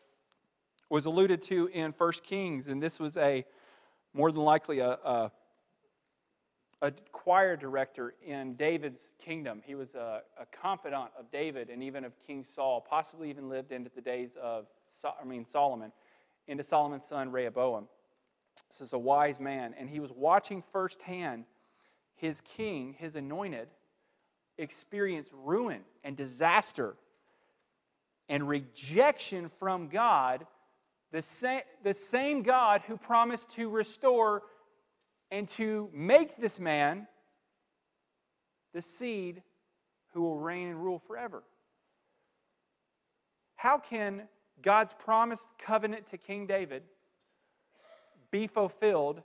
was 0.91 1.07
alluded 1.07 1.43
to 1.43 1.67
in 1.69 1.93
1 1.97 2.13
Kings, 2.23 2.69
and 2.69 2.83
this 2.83 2.99
was 2.99 3.17
a 3.17 3.45
more 4.15 4.33
than 4.33 4.43
likely 4.43 4.81
a, 4.81 4.91
a, 4.91 5.33
a 6.81 6.93
choir 7.13 7.57
director 7.57 8.15
in 8.25 8.55
David's 8.55 9.13
kingdom. 9.19 9.63
He 9.65 9.75
was 9.75 9.95
a, 9.95 10.23
a, 10.41 10.47
confidant 10.47 11.11
of 11.19 11.31
David 11.31 11.71
and 11.71 11.83
even 11.83 12.05
of 12.05 12.13
King 12.25 12.45
Saul, 12.45 12.81
possibly 12.81 13.31
even 13.31 13.49
lived 13.49 13.73
into 13.73 13.91
the 13.95 14.01
days 14.01 14.37
of 14.41 14.67
I 15.05 15.25
mean 15.25 15.45
Solomon, 15.45 15.93
into 16.47 16.63
Solomon's 16.63 17.05
son 17.05 17.33
Rehoboam. 17.33 17.89
This 18.71 18.81
is 18.81 18.93
a 18.93 18.99
wise 18.99 19.41
man, 19.41 19.75
and 19.79 19.89
he 19.89 19.99
was 19.99 20.13
watching 20.13 20.63
firsthand 20.63 21.45
his 22.15 22.41
king, 22.41 22.95
his 22.99 23.17
anointed, 23.17 23.69
experience 24.57 25.31
ruin 25.33 25.83
and 26.05 26.17
disaster 26.17 26.97
and 28.29 28.49
rejection 28.49 29.49
from 29.49 29.89
God 29.89 30.47
the 31.11 31.23
same, 31.23 31.63
the 31.83 31.95
same 31.95 32.43
God 32.43 32.83
who 32.87 32.97
promised 32.97 33.51
to 33.51 33.71
restore 33.71 34.43
and 35.31 35.49
to 35.49 35.91
make 35.93 36.37
this 36.37 36.59
man 36.59 37.07
the 38.73 38.83
seed 38.83 39.43
who 40.13 40.23
will 40.23 40.39
reign 40.39 40.69
and 40.69 40.83
rule 40.83 40.99
forever. 40.99 41.43
How 43.57 43.79
can 43.79 44.29
God's 44.63 44.95
promised 44.95 45.49
covenant 45.59 46.07
to 46.09 46.19
King 46.19 46.47
David 46.47 46.83
be 48.31 48.47
fulfilled, 48.47 49.23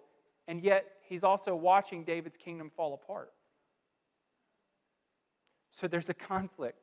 and 0.48 0.62
yet 0.62 0.86
he's 1.04 1.24
also 1.24 1.56
watching 1.56 2.04
David's 2.04 2.38
kingdom 2.38 2.72
fall 2.76 2.94
apart? 2.94 3.32
So 5.72 5.88
there's 5.88 6.10
a 6.10 6.14
conflict 6.14 6.80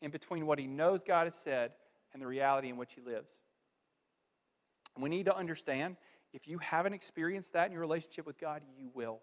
in 0.00 0.10
between 0.10 0.46
what 0.46 0.58
he 0.58 0.66
knows 0.66 1.04
God 1.04 1.24
has 1.24 1.34
said 1.34 1.72
and 2.12 2.22
the 2.22 2.26
reality 2.26 2.68
in 2.68 2.76
which 2.76 2.94
he 2.94 3.00
lives. 3.00 3.38
We 4.98 5.08
need 5.08 5.26
to 5.26 5.36
understand 5.36 5.96
if 6.34 6.48
you 6.48 6.58
haven't 6.58 6.92
experienced 6.92 7.52
that 7.52 7.66
in 7.66 7.72
your 7.72 7.80
relationship 7.80 8.26
with 8.26 8.38
God, 8.38 8.60
you 8.76 8.90
will. 8.92 9.20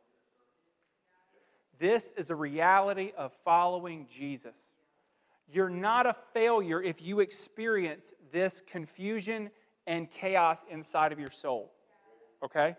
This 1.78 2.14
is 2.16 2.30
a 2.30 2.36
reality 2.36 3.12
of 3.18 3.34
following 3.44 4.08
Jesus. 4.10 4.58
You're 5.52 5.70
not 5.70 6.06
a 6.06 6.16
failure 6.34 6.82
if 6.82 7.02
you 7.02 7.20
experience 7.20 8.14
this 8.32 8.62
confusion 8.66 9.52
and 9.86 10.10
chaos 10.10 10.64
inside 10.70 11.12
of 11.12 11.20
your 11.20 11.32
soul. 11.32 11.74
Okay? 12.44 12.78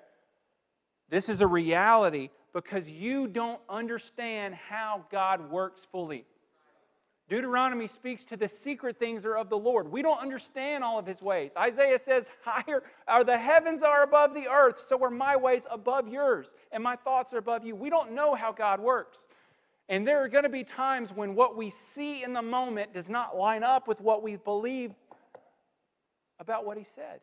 This 1.10 1.28
is 1.28 1.42
a 1.42 1.46
reality 1.46 2.30
because 2.54 2.88
you 2.88 3.28
don't 3.28 3.60
understand 3.68 4.54
how 4.54 5.04
God 5.10 5.50
works 5.50 5.86
fully. 5.92 6.24
Deuteronomy 7.32 7.86
speaks 7.86 8.26
to 8.26 8.36
the 8.36 8.46
secret 8.46 8.98
things 8.98 9.24
are 9.24 9.38
of 9.38 9.48
the 9.48 9.56
Lord. 9.56 9.90
We 9.90 10.02
don't 10.02 10.20
understand 10.20 10.84
all 10.84 10.98
of 10.98 11.06
his 11.06 11.22
ways. 11.22 11.52
Isaiah 11.56 11.98
says, 11.98 12.28
Higher 12.44 12.82
are 13.08 13.24
the 13.24 13.38
heavens 13.38 13.82
are 13.82 14.02
above 14.02 14.34
the 14.34 14.48
earth, 14.48 14.78
so 14.78 15.02
are 15.02 15.08
my 15.08 15.34
ways 15.34 15.66
above 15.70 16.08
yours, 16.08 16.50
and 16.72 16.84
my 16.84 16.94
thoughts 16.94 17.32
are 17.32 17.38
above 17.38 17.64
you. 17.64 17.74
We 17.74 17.88
don't 17.88 18.12
know 18.12 18.34
how 18.34 18.52
God 18.52 18.80
works. 18.80 19.20
And 19.88 20.06
there 20.06 20.22
are 20.22 20.28
going 20.28 20.44
to 20.44 20.50
be 20.50 20.62
times 20.62 21.10
when 21.10 21.34
what 21.34 21.56
we 21.56 21.70
see 21.70 22.22
in 22.22 22.34
the 22.34 22.42
moment 22.42 22.92
does 22.92 23.08
not 23.08 23.34
line 23.34 23.62
up 23.62 23.88
with 23.88 24.02
what 24.02 24.22
we 24.22 24.36
believe 24.36 24.92
about 26.38 26.66
what 26.66 26.76
he 26.76 26.84
said 26.84 27.20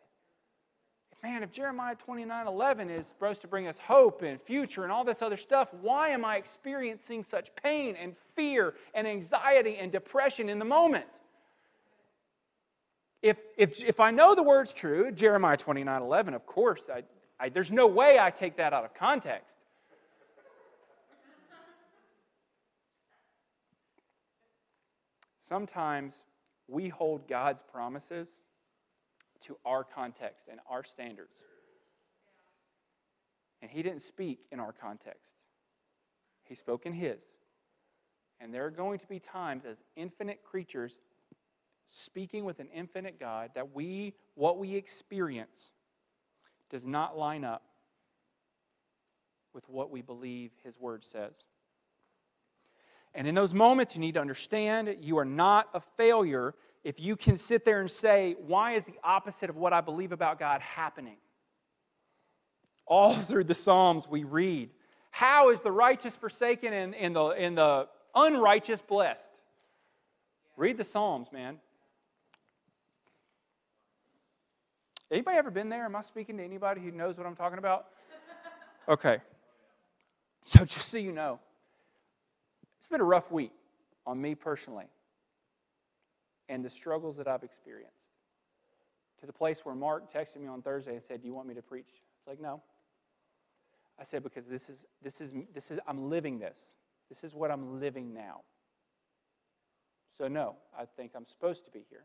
man, 1.23 1.43
if 1.43 1.51
Jeremiah 1.51 1.95
29 1.95 2.47
11 2.47 2.89
is 2.89 3.07
supposed 3.07 3.41
to 3.41 3.47
bring 3.47 3.67
us 3.67 3.77
hope 3.77 4.21
and 4.21 4.41
future 4.41 4.83
and 4.83 4.91
all 4.91 5.03
this 5.03 5.21
other 5.21 5.37
stuff, 5.37 5.73
why 5.81 6.09
am 6.09 6.23
I 6.23 6.37
experiencing 6.37 7.23
such 7.23 7.53
pain 7.55 7.95
and 7.95 8.15
fear 8.35 8.75
and 8.93 9.07
anxiety 9.07 9.77
and 9.77 9.91
depression 9.91 10.49
in 10.49 10.59
the 10.59 10.65
moment? 10.65 11.05
If, 13.21 13.39
if, 13.57 13.83
if 13.83 13.99
I 13.99 14.11
know 14.11 14.33
the 14.33 14.43
word's 14.43 14.73
true, 14.73 15.11
Jeremiah 15.11 15.57
29 15.57 16.01
11, 16.01 16.33
of 16.33 16.45
course, 16.45 16.83
I, 16.93 17.03
I, 17.39 17.49
there's 17.49 17.71
no 17.71 17.87
way 17.87 18.17
I 18.19 18.29
take 18.29 18.55
that 18.57 18.73
out 18.73 18.85
of 18.85 18.93
context. 18.93 19.57
Sometimes 25.39 26.23
we 26.67 26.87
hold 26.87 27.27
God's 27.27 27.63
promises 27.63 28.37
to 29.41 29.57
our 29.65 29.83
context 29.83 30.45
and 30.49 30.59
our 30.69 30.83
standards. 30.83 31.37
And 33.61 33.69
he 33.69 33.83
didn't 33.83 34.01
speak 34.01 34.45
in 34.51 34.59
our 34.59 34.73
context, 34.73 35.35
he 36.43 36.55
spoke 36.55 36.85
in 36.85 36.93
his. 36.93 37.23
And 38.41 38.53
there 38.53 38.65
are 38.65 38.71
going 38.71 38.99
to 38.99 39.07
be 39.07 39.19
times 39.19 39.65
as 39.65 39.77
infinite 39.97 40.43
creatures 40.43 40.97
speaking 41.89 42.45
with 42.45 42.59
an 42.59 42.69
infinite 42.73 43.19
God 43.19 43.51
that 43.55 43.75
we, 43.75 44.13
what 44.35 44.57
we 44.57 44.75
experience, 44.75 45.71
does 46.69 46.85
not 46.85 47.17
line 47.17 47.43
up 47.43 47.63
with 49.53 49.67
what 49.67 49.91
we 49.91 50.01
believe 50.01 50.51
his 50.63 50.79
word 50.79 51.03
says. 51.03 51.45
And 53.15 53.27
in 53.27 53.33
those 53.33 53.53
moments, 53.53 53.95
you 53.95 54.01
need 54.01 54.13
to 54.13 54.21
understand 54.21 54.95
you 55.01 55.17
are 55.17 55.25
not 55.25 55.67
a 55.73 55.81
failure 55.81 56.53
if 56.83 56.99
you 56.99 57.15
can 57.15 57.37
sit 57.37 57.65
there 57.65 57.81
and 57.81 57.91
say, 57.91 58.35
why 58.45 58.73
is 58.73 58.83
the 58.83 58.95
opposite 59.03 59.49
of 59.49 59.57
what 59.57 59.73
I 59.73 59.81
believe 59.81 60.11
about 60.11 60.39
God 60.39 60.61
happening? 60.61 61.17
All 62.85 63.13
through 63.15 63.45
the 63.45 63.55
Psalms, 63.55 64.07
we 64.07 64.23
read, 64.23 64.69
how 65.11 65.49
is 65.49 65.61
the 65.61 65.71
righteous 65.71 66.15
forsaken 66.15 66.73
and, 66.73 66.95
and, 66.95 67.15
the, 67.15 67.25
and 67.27 67.57
the 67.57 67.87
unrighteous 68.15 68.81
blessed? 68.81 69.29
Read 70.55 70.77
the 70.77 70.83
Psalms, 70.83 71.31
man. 71.31 71.57
Anybody 75.11 75.37
ever 75.37 75.51
been 75.51 75.69
there? 75.69 75.85
Am 75.85 75.95
I 75.95 76.01
speaking 76.01 76.37
to 76.37 76.43
anybody 76.43 76.81
who 76.81 76.91
knows 76.91 77.17
what 77.17 77.25
I'm 77.25 77.35
talking 77.35 77.59
about? 77.59 77.87
Okay. 78.87 79.19
So, 80.45 80.65
just 80.65 80.89
so 80.89 80.97
you 80.97 81.11
know, 81.11 81.39
it's 82.79 82.87
been 82.87 83.01
a 83.01 83.03
rough 83.03 83.31
week 83.31 83.51
on 84.07 84.19
me 84.19 84.33
personally 84.33 84.87
and 86.49 86.65
the 86.65 86.69
struggles 86.69 87.15
that 87.17 87.27
I've 87.27 87.43
experienced. 87.43 87.95
To 89.21 89.25
the 89.25 89.33
place 89.33 89.63
where 89.63 89.75
Mark 89.75 90.11
texted 90.11 90.37
me 90.37 90.47
on 90.47 90.61
Thursday 90.61 90.95
and 90.95 91.03
said, 91.03 91.21
Do 91.21 91.27
you 91.27 91.33
want 91.33 91.47
me 91.47 91.53
to 91.53 91.61
preach? 91.61 91.87
It's 92.17 92.27
like, 92.27 92.41
No. 92.41 92.61
I 93.99 94.03
said, 94.03 94.23
Because 94.23 94.47
this 94.47 94.69
is, 94.69 94.85
this 95.01 95.21
is, 95.21 95.33
this 95.53 95.71
is, 95.71 95.79
I'm 95.87 96.09
living 96.09 96.39
this. 96.39 96.61
This 97.07 97.23
is 97.23 97.35
what 97.35 97.51
I'm 97.51 97.79
living 97.79 98.13
now. 98.13 98.41
So, 100.17 100.27
no, 100.27 100.55
I 100.77 100.85
think 100.85 101.11
I'm 101.15 101.25
supposed 101.25 101.65
to 101.65 101.71
be 101.71 101.85
here. 101.89 102.03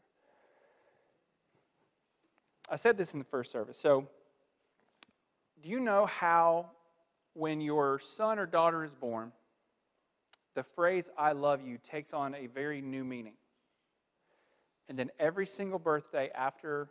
I 2.70 2.76
said 2.76 2.96
this 2.96 3.12
in 3.12 3.18
the 3.18 3.24
first 3.24 3.50
service. 3.50 3.78
So, 3.78 4.08
do 5.62 5.68
you 5.68 5.80
know 5.80 6.06
how, 6.06 6.70
when 7.34 7.60
your 7.60 7.98
son 7.98 8.38
or 8.38 8.46
daughter 8.46 8.84
is 8.84 8.94
born, 8.94 9.32
the 10.54 10.62
phrase 10.62 11.10
I 11.18 11.32
love 11.32 11.60
you 11.66 11.78
takes 11.82 12.14
on 12.14 12.34
a 12.34 12.46
very 12.46 12.80
new 12.80 13.04
meaning? 13.04 13.34
And 14.88 14.98
then 14.98 15.10
every 15.18 15.46
single 15.46 15.78
birthday 15.78 16.30
after 16.34 16.90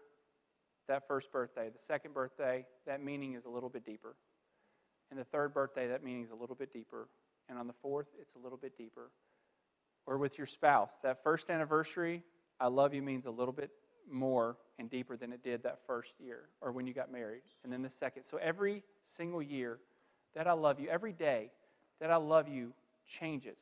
that 0.87 1.07
first 1.07 1.31
birthday. 1.31 1.69
The 1.69 1.79
second 1.79 2.13
birthday, 2.13 2.65
that 2.85 3.03
meaning 3.03 3.33
is 3.33 3.45
a 3.45 3.49
little 3.49 3.69
bit 3.69 3.85
deeper. 3.85 4.15
And 5.09 5.19
the 5.19 5.23
third 5.23 5.53
birthday, 5.53 5.87
that 5.87 6.03
meaning 6.03 6.23
is 6.23 6.31
a 6.31 6.35
little 6.35 6.55
bit 6.55 6.73
deeper. 6.73 7.07
And 7.49 7.57
on 7.57 7.67
the 7.67 7.73
fourth, 7.73 8.07
it's 8.19 8.35
a 8.35 8.39
little 8.39 8.57
bit 8.57 8.77
deeper. 8.77 9.11
Or 10.05 10.17
with 10.17 10.37
your 10.37 10.47
spouse, 10.47 10.97
that 11.03 11.23
first 11.23 11.49
anniversary, 11.49 12.23
I 12.59 12.67
love 12.67 12.93
you 12.93 13.01
means 13.01 13.25
a 13.25 13.31
little 13.31 13.53
bit 13.53 13.71
more 14.09 14.57
and 14.79 14.89
deeper 14.89 15.15
than 15.15 15.31
it 15.31 15.43
did 15.43 15.63
that 15.63 15.79
first 15.87 16.19
year 16.19 16.49
or 16.61 16.71
when 16.71 16.85
you 16.85 16.93
got 16.93 17.11
married. 17.11 17.41
And 17.63 17.71
then 17.71 17.81
the 17.81 17.89
second. 17.89 18.25
So 18.25 18.37
every 18.37 18.83
single 19.03 19.41
year 19.41 19.79
that 20.35 20.47
I 20.47 20.53
love 20.53 20.79
you, 20.79 20.89
every 20.89 21.13
day 21.13 21.51
that 22.01 22.11
I 22.11 22.17
love 22.17 22.47
you 22.47 22.73
changes. 23.05 23.57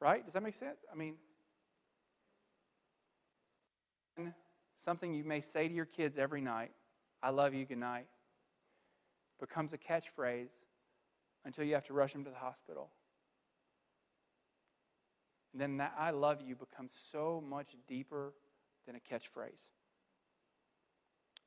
Right? 0.00 0.24
Does 0.24 0.34
that 0.34 0.42
make 0.42 0.54
sense? 0.54 0.78
I 0.92 0.96
mean, 0.96 1.14
something 4.76 5.14
you 5.14 5.24
may 5.24 5.40
say 5.40 5.68
to 5.68 5.74
your 5.74 5.84
kids 5.84 6.18
every 6.18 6.40
night, 6.40 6.70
I 7.22 7.30
love 7.30 7.54
you, 7.54 7.64
good 7.64 7.78
night, 7.78 8.06
becomes 9.40 9.72
a 9.72 9.78
catchphrase 9.78 10.50
until 11.44 11.64
you 11.64 11.74
have 11.74 11.84
to 11.84 11.92
rush 11.92 12.12
them 12.12 12.24
to 12.24 12.30
the 12.30 12.36
hospital. 12.36 12.90
And 15.52 15.60
then 15.60 15.76
that 15.78 15.94
I 15.98 16.10
love 16.10 16.40
you 16.46 16.54
becomes 16.54 16.92
so 17.10 17.42
much 17.46 17.74
deeper 17.86 18.32
than 18.86 18.96
a 18.96 19.00
catchphrase. 19.00 19.70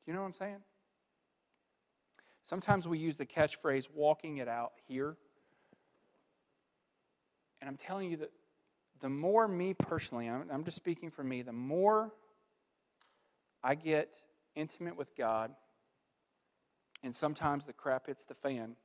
Do 0.03 0.07
you 0.07 0.13
know 0.13 0.21
what 0.21 0.27
I'm 0.27 0.33
saying? 0.33 0.57
Sometimes 2.43 2.87
we 2.87 2.97
use 2.97 3.17
the 3.17 3.25
catchphrase 3.25 3.87
walking 3.93 4.37
it 4.37 4.47
out 4.47 4.71
here. 4.87 5.15
And 7.61 7.69
I'm 7.69 7.77
telling 7.77 8.09
you 8.09 8.17
that 8.17 8.31
the 8.99 9.09
more 9.09 9.47
me 9.47 9.73
personally, 9.73 10.27
I'm, 10.27 10.63
just 10.63 10.77
speaking 10.77 11.11
for 11.11 11.23
me, 11.23 11.41
the 11.43 11.51
more 11.51 12.11
I 13.63 13.75
get 13.75 14.13
intimate 14.55 14.97
with 14.97 15.15
God, 15.15 15.51
and 17.03 17.13
sometimes 17.13 17.65
the 17.65 17.73
crap 17.73 18.07
hits 18.07 18.25
the 18.25 18.33
fan, 18.33 18.75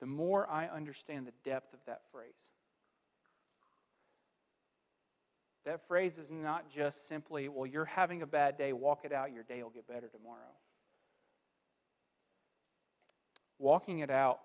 the 0.00 0.06
more 0.06 0.48
I 0.48 0.66
understand 0.66 1.26
the 1.26 1.32
depth 1.44 1.72
of 1.72 1.80
that 1.86 2.02
phrase. 2.12 2.50
That 5.64 5.86
phrase 5.86 6.16
is 6.18 6.30
not 6.30 6.70
just 6.70 7.08
simply, 7.08 7.48
well, 7.48 7.66
you're 7.66 7.84
having 7.84 8.22
a 8.22 8.26
bad 8.26 8.56
day, 8.56 8.72
walk 8.72 9.00
it 9.04 9.12
out, 9.12 9.32
your 9.32 9.42
day 9.42 9.62
will 9.62 9.70
get 9.70 9.86
better 9.86 10.08
tomorrow. 10.08 10.54
Walking 13.58 13.98
it 13.98 14.10
out, 14.10 14.40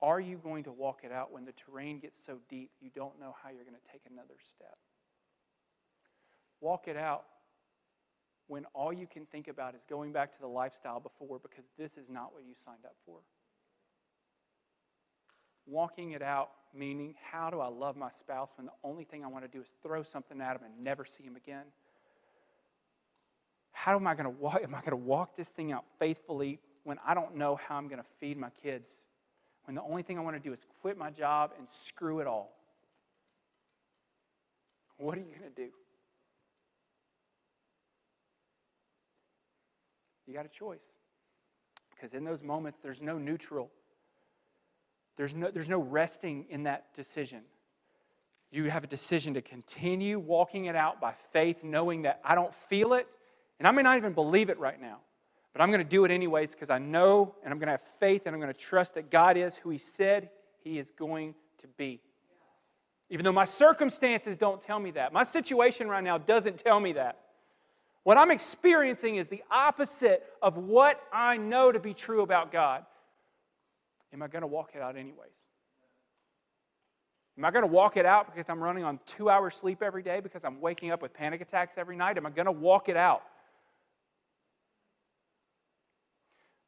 are 0.00 0.20
you 0.20 0.36
going 0.36 0.64
to 0.64 0.72
walk 0.72 1.00
it 1.02 1.10
out 1.10 1.32
when 1.32 1.44
the 1.44 1.52
terrain 1.52 1.98
gets 1.98 2.22
so 2.22 2.38
deep 2.48 2.70
you 2.80 2.90
don't 2.94 3.18
know 3.18 3.34
how 3.42 3.48
you're 3.48 3.64
going 3.64 3.74
to 3.74 3.92
take 3.92 4.02
another 4.08 4.36
step? 4.48 4.78
Walk 6.60 6.86
it 6.86 6.96
out 6.96 7.24
when 8.48 8.64
all 8.74 8.92
you 8.92 9.06
can 9.06 9.26
think 9.26 9.46
about 9.46 9.74
is 9.74 9.82
going 9.88 10.10
back 10.10 10.32
to 10.32 10.40
the 10.40 10.48
lifestyle 10.48 10.98
before 10.98 11.38
because 11.38 11.64
this 11.78 11.96
is 11.96 12.08
not 12.08 12.32
what 12.32 12.42
you 12.44 12.54
signed 12.56 12.84
up 12.84 12.96
for. 13.06 13.18
Walking 15.66 16.12
it 16.12 16.22
out, 16.22 16.50
meaning, 16.74 17.14
how 17.30 17.50
do 17.50 17.60
I 17.60 17.68
love 17.68 17.94
my 17.94 18.10
spouse 18.10 18.52
when 18.56 18.66
the 18.66 18.72
only 18.82 19.04
thing 19.04 19.22
I 19.22 19.28
want 19.28 19.44
to 19.44 19.48
do 19.48 19.60
is 19.60 19.68
throw 19.82 20.02
something 20.02 20.40
at 20.40 20.56
him 20.56 20.62
and 20.64 20.82
never 20.82 21.04
see 21.04 21.22
him 21.22 21.36
again? 21.36 21.64
How 23.72 23.96
am 23.96 24.06
I 24.06 24.14
going 24.14 24.24
to 24.24 24.30
walk? 24.30 24.60
Am 24.62 24.74
I 24.74 24.80
going 24.80 24.90
to 24.90 24.96
walk 24.96 25.36
this 25.36 25.50
thing 25.50 25.70
out 25.70 25.84
faithfully 25.98 26.58
when 26.84 26.98
I 27.06 27.12
don't 27.14 27.36
know 27.36 27.56
how 27.56 27.76
I'm 27.76 27.86
going 27.86 28.00
to 28.00 28.08
feed 28.18 28.38
my 28.38 28.50
kids? 28.62 28.90
When 29.66 29.74
the 29.74 29.82
only 29.82 30.02
thing 30.02 30.18
I 30.18 30.22
want 30.22 30.36
to 30.36 30.42
do 30.42 30.52
is 30.54 30.66
quit 30.80 30.96
my 30.96 31.10
job 31.10 31.52
and 31.58 31.68
screw 31.68 32.20
it 32.20 32.26
all? 32.26 32.50
What 34.96 35.18
are 35.18 35.20
you 35.20 35.26
going 35.38 35.52
to 35.54 35.64
do? 35.64 35.68
You 40.28 40.34
got 40.34 40.44
a 40.44 40.50
choice. 40.50 40.84
Because 41.94 42.12
in 42.12 42.22
those 42.22 42.42
moments, 42.42 42.78
there's 42.82 43.00
no 43.00 43.18
neutral. 43.18 43.70
There's 45.16 45.34
no, 45.34 45.50
there's 45.50 45.70
no 45.70 45.80
resting 45.80 46.44
in 46.50 46.64
that 46.64 46.94
decision. 46.94 47.40
You 48.50 48.64
have 48.70 48.84
a 48.84 48.86
decision 48.86 49.34
to 49.34 49.42
continue 49.42 50.18
walking 50.18 50.66
it 50.66 50.76
out 50.76 51.00
by 51.00 51.12
faith, 51.12 51.64
knowing 51.64 52.02
that 52.02 52.20
I 52.22 52.34
don't 52.34 52.54
feel 52.54 52.92
it, 52.92 53.08
and 53.58 53.66
I 53.66 53.70
may 53.72 53.82
not 53.82 53.96
even 53.96 54.12
believe 54.12 54.50
it 54.50 54.58
right 54.58 54.80
now, 54.80 54.98
but 55.52 55.62
I'm 55.62 55.70
going 55.70 55.82
to 55.82 55.88
do 55.88 56.04
it 56.04 56.10
anyways 56.10 56.52
because 56.52 56.70
I 56.70 56.78
know 56.78 57.34
and 57.42 57.52
I'm 57.52 57.58
going 57.58 57.66
to 57.66 57.72
have 57.72 57.82
faith 57.82 58.26
and 58.26 58.34
I'm 58.34 58.40
going 58.40 58.52
to 58.52 58.60
trust 58.60 58.94
that 58.94 59.10
God 59.10 59.36
is 59.36 59.56
who 59.56 59.70
He 59.70 59.78
said 59.78 60.30
He 60.62 60.78
is 60.78 60.90
going 60.90 61.34
to 61.58 61.66
be. 61.66 62.00
Even 63.10 63.24
though 63.24 63.32
my 63.32 63.46
circumstances 63.46 64.36
don't 64.36 64.60
tell 64.60 64.78
me 64.78 64.90
that, 64.92 65.12
my 65.12 65.24
situation 65.24 65.88
right 65.88 66.04
now 66.04 66.18
doesn't 66.18 66.58
tell 66.58 66.78
me 66.78 66.92
that. 66.92 67.18
What 68.08 68.16
I'm 68.16 68.30
experiencing 68.30 69.16
is 69.16 69.28
the 69.28 69.42
opposite 69.50 70.24
of 70.40 70.56
what 70.56 70.98
I 71.12 71.36
know 71.36 71.70
to 71.70 71.78
be 71.78 71.92
true 71.92 72.22
about 72.22 72.50
God. 72.50 72.86
Am 74.14 74.22
I 74.22 74.28
going 74.28 74.40
to 74.40 74.46
walk 74.46 74.70
it 74.74 74.80
out 74.80 74.96
anyways? 74.96 75.36
Am 77.36 77.44
I 77.44 77.50
going 77.50 77.64
to 77.64 77.70
walk 77.70 77.98
it 77.98 78.06
out 78.06 78.24
because 78.24 78.48
I'm 78.48 78.62
running 78.62 78.82
on 78.82 78.98
two 79.04 79.28
hours 79.28 79.56
sleep 79.56 79.82
every 79.82 80.02
day, 80.02 80.20
because 80.20 80.42
I'm 80.42 80.58
waking 80.58 80.90
up 80.90 81.02
with 81.02 81.12
panic 81.12 81.42
attacks 81.42 81.76
every 81.76 81.96
night? 81.96 82.16
Am 82.16 82.24
I 82.24 82.30
going 82.30 82.46
to 82.46 82.50
walk 82.50 82.88
it 82.88 82.96
out? 82.96 83.24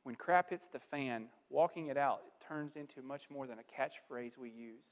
When 0.02 0.16
crap 0.16 0.50
hits 0.50 0.66
the 0.66 0.78
fan, 0.78 1.28
walking 1.48 1.86
it 1.86 1.96
out 1.96 2.20
it 2.26 2.46
turns 2.46 2.76
into 2.76 3.00
much 3.00 3.30
more 3.30 3.46
than 3.46 3.56
a 3.58 3.62
catchphrase 3.62 4.36
we 4.36 4.50
use. 4.50 4.84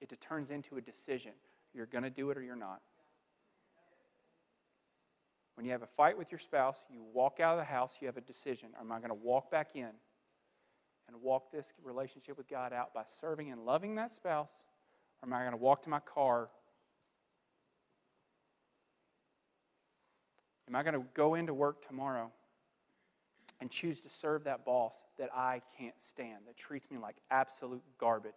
It 0.00 0.20
turns 0.20 0.50
into 0.50 0.76
a 0.76 0.80
decision. 0.80 1.34
You're 1.72 1.86
going 1.86 2.02
to 2.02 2.10
do 2.10 2.30
it 2.30 2.36
or 2.36 2.42
you're 2.42 2.56
not. 2.56 2.80
When 5.56 5.64
you 5.64 5.72
have 5.72 5.82
a 5.82 5.86
fight 5.86 6.18
with 6.18 6.32
your 6.32 6.38
spouse, 6.38 6.84
you 6.90 7.02
walk 7.12 7.38
out 7.40 7.52
of 7.52 7.58
the 7.58 7.64
house, 7.64 7.98
you 8.00 8.06
have 8.06 8.16
a 8.16 8.22
decision. 8.22 8.70
Am 8.80 8.90
I 8.90 8.98
going 8.98 9.10
to 9.10 9.14
walk 9.14 9.50
back 9.50 9.70
in 9.74 9.90
and 11.06 11.22
walk 11.22 11.52
this 11.52 11.72
relationship 11.82 12.36
with 12.36 12.48
God 12.48 12.72
out 12.72 12.92
by 12.92 13.02
serving 13.20 13.52
and 13.52 13.64
loving 13.64 13.94
that 13.96 14.12
spouse? 14.12 14.50
Or 15.22 15.28
am 15.28 15.32
I 15.32 15.40
going 15.40 15.52
to 15.52 15.56
walk 15.56 15.82
to 15.82 15.90
my 15.90 16.00
car? 16.00 16.48
Am 20.68 20.74
I 20.74 20.82
going 20.82 20.94
to 20.94 21.04
go 21.14 21.34
into 21.34 21.54
work 21.54 21.86
tomorrow 21.86 22.32
and 23.60 23.70
choose 23.70 24.00
to 24.00 24.08
serve 24.08 24.44
that 24.44 24.64
boss 24.64 24.94
that 25.18 25.30
I 25.32 25.62
can't 25.78 25.98
stand, 26.00 26.46
that 26.46 26.56
treats 26.56 26.90
me 26.90 26.98
like 26.98 27.16
absolute 27.30 27.82
garbage? 27.98 28.32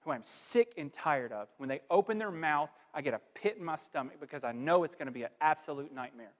who 0.00 0.12
I'm 0.12 0.24
sick 0.24 0.74
and 0.76 0.92
tired 0.92 1.32
of. 1.32 1.48
When 1.58 1.68
they 1.68 1.80
open 1.90 2.18
their 2.18 2.30
mouth, 2.30 2.70
I 2.98 3.00
get 3.00 3.14
a 3.14 3.20
pit 3.32 3.54
in 3.56 3.64
my 3.64 3.76
stomach 3.76 4.16
because 4.20 4.42
I 4.42 4.50
know 4.50 4.82
it's 4.82 4.96
going 4.96 5.06
to 5.06 5.12
be 5.12 5.22
an 5.22 5.30
absolute 5.40 5.94
nightmare. 5.94 6.32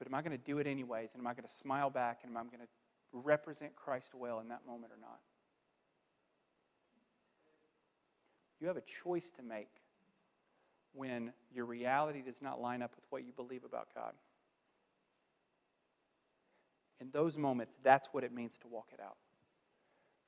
But 0.00 0.08
am 0.08 0.14
I 0.14 0.20
going 0.20 0.36
to 0.36 0.44
do 0.44 0.58
it 0.58 0.66
anyways? 0.66 1.10
And 1.12 1.20
am 1.20 1.28
I 1.28 1.32
going 1.32 1.44
to 1.44 1.54
smile 1.54 1.90
back? 1.90 2.22
And 2.24 2.32
am 2.32 2.36
I 2.36 2.40
going 2.40 2.58
to 2.58 2.66
represent 3.12 3.76
Christ 3.76 4.16
well 4.16 4.40
in 4.40 4.48
that 4.48 4.66
moment 4.66 4.92
or 4.92 4.98
not? 5.00 5.20
You 8.60 8.66
have 8.66 8.76
a 8.76 8.80
choice 8.80 9.30
to 9.36 9.44
make 9.44 9.70
when 10.92 11.32
your 11.54 11.66
reality 11.66 12.20
does 12.20 12.42
not 12.42 12.60
line 12.60 12.82
up 12.82 12.90
with 12.96 13.04
what 13.10 13.24
you 13.24 13.30
believe 13.30 13.62
about 13.62 13.94
God. 13.94 14.14
In 17.00 17.10
those 17.12 17.38
moments, 17.38 17.76
that's 17.84 18.08
what 18.10 18.24
it 18.24 18.34
means 18.34 18.58
to 18.58 18.66
walk 18.66 18.88
it 18.92 18.98
out. 18.98 19.18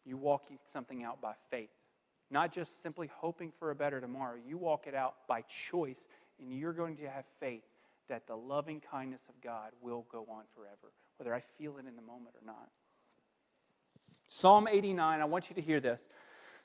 You 0.05 0.17
walk 0.17 0.45
something 0.65 1.03
out 1.03 1.21
by 1.21 1.33
faith 1.51 1.71
not 2.31 2.53
just 2.53 2.83
simply 2.83 3.11
hoping 3.15 3.53
for 3.59 3.71
a 3.71 3.75
better 3.75 4.01
tomorrow. 4.01 4.37
You 4.47 4.57
walk 4.57 4.87
it 4.87 4.95
out 4.95 5.15
by 5.29 5.43
choice, 5.43 6.07
and 6.39 6.53
you're 6.53 6.73
going 6.73 6.97
to 6.97 7.09
have 7.09 7.25
faith 7.39 7.65
that 8.09 8.27
the 8.27 8.37
loving 8.37 8.81
kindness 8.81 9.23
of 9.29 9.41
God 9.43 9.73
will 9.81 10.07
go 10.11 10.27
on 10.31 10.45
forever, 10.55 10.93
whether 11.17 11.35
I 11.35 11.41
feel 11.41 11.77
it 11.79 11.87
in 11.87 11.97
the 11.97 12.03
moment 12.03 12.35
or 12.41 12.47
not. 12.47 12.69
Psalm 14.29 14.69
89, 14.71 15.21
I 15.21 15.25
want 15.25 15.49
you 15.49 15.55
to 15.55 15.63
hear 15.63 15.81
this. 15.81 16.09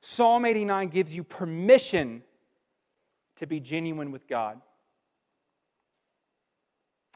Psalm 0.02 0.46
89 0.46 0.88
gives 0.90 1.16
you 1.16 1.24
permission 1.24 2.24
to 3.36 3.48
be 3.48 3.60
genuine 3.60 4.12
with 4.12 4.28
God. 4.28 4.60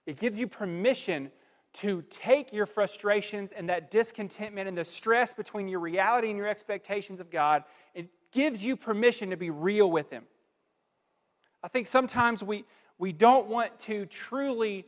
It 0.06 0.18
gives 0.18 0.40
you 0.40 0.48
permission 0.48 1.32
to 1.74 2.04
take 2.10 2.54
your 2.54 2.66
frustrations 2.66 3.52
and 3.52 3.70
that 3.70 3.90
discontentment 3.90 4.68
and 4.68 4.78
the 4.78 4.84
stress 4.84 5.34
between 5.34 5.68
your 5.68 5.80
reality 5.80 6.30
and 6.30 6.38
your 6.38 6.48
expectations 6.48 7.20
of 7.20 7.32
God 7.32 7.64
and 7.96 8.08
gives 8.34 8.66
you 8.66 8.76
permission 8.76 9.30
to 9.30 9.38
be 9.38 9.50
real 9.50 9.90
with 9.90 10.10
Him. 10.10 10.24
I 11.64 11.70
think 11.70 11.88
sometimes 11.88 12.44
we, 12.44 12.66
we 12.98 13.14
don't 13.14 13.48
want 13.48 13.80
to 13.82 14.06
truly 14.06 14.86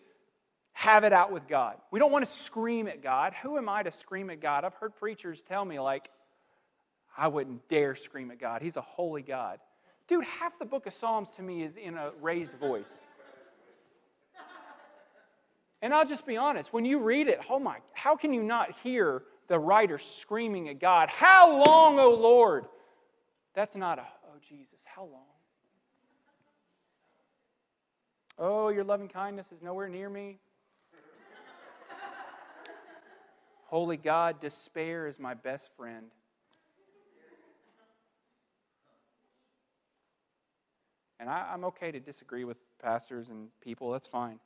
have 0.74 1.06
it 1.06 1.14
out 1.14 1.32
with 1.32 1.48
God. 1.48 1.78
We 1.90 2.00
don't 2.00 2.12
want 2.12 2.26
to 2.26 2.32
scream 2.32 2.88
at 2.88 3.02
God. 3.02 3.34
Who 3.42 3.58
am 3.58 3.70
I 3.70 3.84
to 3.84 3.92
scream 3.92 4.30
at 4.30 4.42
God? 4.42 4.66
I've 4.66 4.74
heard 4.74 4.94
preachers 4.96 5.42
tell 5.42 5.64
me, 5.64 5.80
like, 5.80 6.10
I 7.18 7.30
wouldn't 7.30 7.70
dare 7.70 7.96
scream 7.96 8.30
at 8.32 8.40
God. 8.40 8.62
He's 8.62 8.76
a 8.76 8.82
holy 8.82 9.22
God. 9.22 9.60
Dude, 10.08 10.26
half 10.26 10.60
the 10.60 10.66
book 10.66 10.86
of 10.86 10.94
Psalms 10.94 11.30
to 11.38 11.42
me 11.42 11.64
is 11.64 11.78
in 11.78 11.96
a 11.96 12.12
raised 12.22 12.58
voice. 12.58 12.92
And 15.82 15.94
I'll 15.94 16.06
just 16.06 16.26
be 16.26 16.36
honest, 16.36 16.74
when 16.74 16.84
you 16.84 17.00
read 17.00 17.28
it, 17.28 17.40
oh 17.50 17.60
my, 17.60 17.78
how 17.94 18.16
can 18.16 18.34
you 18.34 18.44
not 18.44 18.72
hear 18.84 19.24
the 19.48 19.60
writer 19.60 19.98
screaming 19.98 20.68
at 20.70 20.80
God, 20.80 21.10
How 21.10 21.64
long, 21.64 22.00
O 22.00 22.10
Lord? 22.10 22.66
That's 23.56 23.76
not 23.76 24.00
a, 24.00 24.06
oh 24.28 24.38
Jesus, 24.48 24.82
how 24.86 25.04
long? 25.04 25.24
Oh, 28.38 28.68
your 28.68 28.84
loving 28.84 29.08
kindness 29.08 29.52
is 29.54 29.64
nowhere 29.64 29.88
near 29.88 30.10
me. 30.10 30.40
Holy 33.68 33.98
God, 33.98 34.40
despair 34.42 35.08
is 35.08 35.20
my 35.20 35.34
best 35.34 35.70
friend. 35.76 36.08
And 41.20 41.30
I, 41.30 41.54
am 41.54 41.64
okay 41.66 41.92
to 41.92 42.00
disagree 42.00 42.44
with 42.44 42.58
pastors 42.82 43.30
and 43.30 43.48
people, 43.62 43.90
that's 43.92 44.08
fine. 44.08 44.40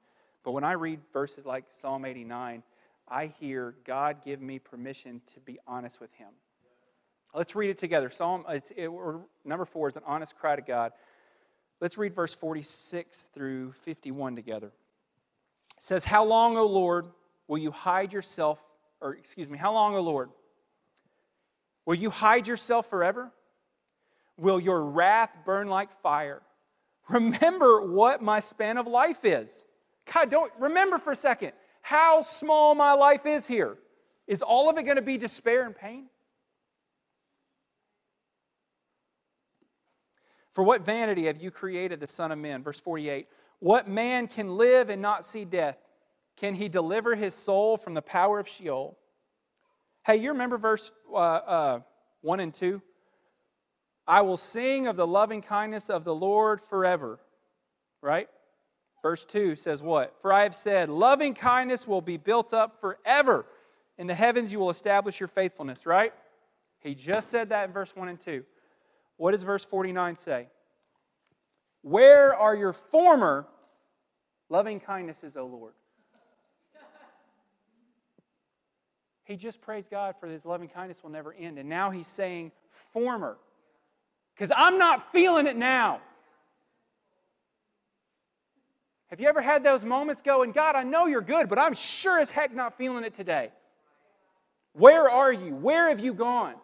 But 0.43 0.51
when 0.51 0.63
I 0.63 0.73
read 0.73 0.99
verses 1.11 1.45
like 1.45 1.65
Psalm 1.69 2.05
89, 2.05 2.63
I 3.07 3.25
hear 3.39 3.73
God 3.83 4.17
give 4.23 4.39
me 4.39 4.59
permission 4.59 5.19
to 5.33 5.39
be 5.39 5.59
honest 5.67 5.99
with 5.99 6.13
Him. 6.13 6.29
Let's 7.33 7.55
read 7.55 7.69
it 7.69 7.77
together. 7.77 8.09
Psalm 8.09 8.43
uh, 8.47 8.59
it, 8.75 8.89
number 9.45 9.65
four 9.65 9.89
is 9.89 9.95
an 9.95 10.03
honest 10.05 10.37
cry 10.37 10.55
to 10.55 10.61
God. 10.61 10.91
Let's 11.79 11.97
read 11.97 12.13
verse 12.13 12.33
46 12.33 13.23
through 13.33 13.71
51 13.73 14.35
together. 14.35 14.67
It 14.67 15.83
says, 15.83 16.03
How 16.03 16.25
long, 16.25 16.57
O 16.57 16.65
Lord, 16.65 17.07
will 17.47 17.57
you 17.57 17.71
hide 17.71 18.11
yourself, 18.11 18.63
or 18.99 19.13
excuse 19.13 19.49
me, 19.49 19.57
how 19.57 19.73
long, 19.73 19.95
O 19.95 20.01
Lord? 20.01 20.29
Will 21.85 21.95
you 21.95 22.09
hide 22.09 22.47
yourself 22.47 22.89
forever? 22.89 23.31
Will 24.37 24.59
your 24.59 24.83
wrath 24.83 25.31
burn 25.45 25.69
like 25.69 25.91
fire? 26.01 26.41
Remember 27.09 27.81
what 27.81 28.21
my 28.21 28.39
span 28.39 28.77
of 28.77 28.87
life 28.87 29.25
is. 29.25 29.65
God, 30.13 30.29
don't 30.29 30.51
remember 30.59 30.97
for 30.97 31.13
a 31.13 31.15
second 31.15 31.53
how 31.81 32.21
small 32.21 32.75
my 32.75 32.93
life 32.93 33.25
is 33.25 33.47
here. 33.47 33.77
Is 34.27 34.41
all 34.41 34.69
of 34.69 34.77
it 34.77 34.83
going 34.83 34.97
to 34.97 35.01
be 35.01 35.17
despair 35.17 35.65
and 35.65 35.75
pain? 35.75 36.05
For 40.59 40.63
what 40.63 40.85
vanity 40.85 41.27
have 41.27 41.41
you 41.41 41.51
created 41.51 42.01
the 42.01 42.07
Son 42.07 42.33
of 42.33 42.37
Man? 42.37 42.63
Verse 42.63 42.81
48. 42.81 43.29
What 43.59 43.87
man 43.87 44.27
can 44.27 44.57
live 44.57 44.89
and 44.89 45.01
not 45.01 45.23
see 45.23 45.45
death? 45.45 45.77
Can 46.35 46.53
he 46.53 46.67
deliver 46.67 47.15
his 47.15 47.33
soul 47.33 47.77
from 47.77 47.93
the 47.93 48.01
power 48.01 48.39
of 48.39 48.45
Sheol? 48.45 48.97
Hey, 50.05 50.17
you 50.17 50.33
remember 50.33 50.57
verse 50.57 50.91
uh, 51.13 51.15
uh, 51.15 51.79
1 52.23 52.41
and 52.41 52.53
2? 52.53 52.81
I 54.05 54.19
will 54.19 54.35
sing 54.35 54.87
of 54.87 54.97
the 54.97 55.07
loving 55.07 55.41
kindness 55.41 55.89
of 55.89 56.03
the 56.03 56.13
Lord 56.13 56.59
forever. 56.59 57.21
Right? 58.01 58.27
Verse 59.01 59.23
2 59.23 59.55
says 59.55 59.81
what? 59.81 60.13
For 60.21 60.33
I 60.33 60.43
have 60.43 60.53
said, 60.53 60.89
loving 60.89 61.35
kindness 61.35 61.87
will 61.87 62.01
be 62.01 62.17
built 62.17 62.53
up 62.53 62.81
forever. 62.81 63.45
In 63.97 64.07
the 64.07 64.13
heavens 64.13 64.51
you 64.51 64.59
will 64.59 64.71
establish 64.71 65.21
your 65.21 65.29
faithfulness, 65.29 65.85
right? 65.85 66.11
He 66.81 66.95
just 66.95 67.29
said 67.29 67.47
that 67.47 67.69
in 67.69 67.71
verse 67.71 67.95
1 67.95 68.09
and 68.09 68.19
2. 68.19 68.43
What 69.19 69.31
does 69.31 69.43
verse 69.43 69.65
49 69.65 70.15
say? 70.15 70.47
Where 71.81 72.33
are 72.33 72.55
your 72.55 72.71
former 72.71 73.47
loving 74.47 74.79
kindnesses, 74.79 75.35
O 75.35 75.45
Lord? 75.45 75.73
He 79.25 79.35
just 79.35 79.59
praised 79.59 79.91
God 79.91 80.15
for 80.21 80.27
his 80.27 80.45
loving 80.45 80.69
kindness 80.69 81.03
will 81.03 81.11
never 81.11 81.33
end. 81.33 81.59
And 81.59 81.67
now 81.67 81.89
he's 81.89 82.07
saying 82.07 82.53
former. 82.69 83.37
Because 84.35 84.53
I'm 84.55 84.77
not 84.77 85.11
feeling 85.11 85.47
it 85.47 85.57
now. 85.57 85.99
Have 89.07 89.19
you 89.19 89.27
ever 89.27 89.41
had 89.41 89.65
those 89.65 89.83
moments 89.83 90.21
going, 90.21 90.53
God, 90.53 90.77
I 90.77 90.83
know 90.83 91.07
you're 91.07 91.19
good, 91.19 91.49
but 91.49 91.59
I'm 91.59 91.73
sure 91.73 92.19
as 92.19 92.31
heck 92.31 92.55
not 92.55 92.77
feeling 92.77 93.03
it 93.03 93.13
today? 93.13 93.51
Where 94.71 95.09
are 95.09 95.33
you? 95.33 95.53
Where 95.55 95.89
have 95.89 95.99
you 95.99 96.13
gone? 96.13 96.55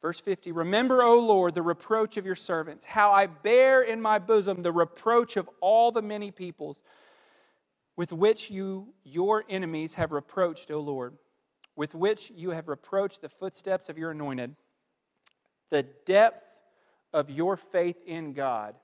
Verse 0.00 0.20
50 0.20 0.52
Remember, 0.52 1.02
O 1.02 1.18
Lord, 1.18 1.54
the 1.54 1.62
reproach 1.62 2.16
of 2.16 2.26
your 2.26 2.34
servants, 2.34 2.84
how 2.84 3.12
I 3.12 3.26
bear 3.26 3.82
in 3.82 4.00
my 4.00 4.18
bosom 4.18 4.60
the 4.60 4.72
reproach 4.72 5.36
of 5.36 5.48
all 5.60 5.90
the 5.92 6.02
many 6.02 6.30
peoples 6.30 6.82
with 7.96 8.12
which 8.12 8.50
you, 8.50 8.94
your 9.04 9.44
enemies, 9.48 9.94
have 9.94 10.12
reproached, 10.12 10.70
O 10.70 10.80
Lord, 10.80 11.18
with 11.74 11.94
which 11.94 12.30
you 12.30 12.50
have 12.50 12.68
reproached 12.68 13.22
the 13.22 13.28
footsteps 13.28 13.88
of 13.88 13.98
your 13.98 14.12
anointed. 14.12 14.54
The 15.70 15.82
depth 15.82 16.56
of 17.12 17.30
your 17.30 17.56
faith 17.56 18.02
in 18.06 18.32
God 18.34 18.74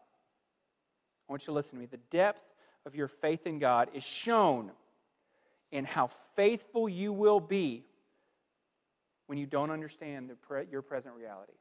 I 1.29 1.33
want 1.33 1.43
you 1.43 1.47
to 1.47 1.53
listen 1.53 1.77
to 1.77 1.81
me. 1.81 1.87
The 1.87 1.97
depth 2.11 2.55
of 2.85 2.95
your 2.95 3.09
faith 3.09 3.47
in 3.47 3.59
God 3.59 3.89
is 3.95 4.05
shown 4.05 4.73
in 5.73 5.85
how 5.85 6.07
faithful 6.07 6.89
you 6.89 7.13
will 7.13 7.41
be 7.41 7.85
when 9.27 9.39
you 9.39 9.47
don't 9.47 9.71
understand 9.71 10.31
pre- 10.43 10.67
your 10.71 10.83
present 10.83 11.15
reality. 11.15 11.55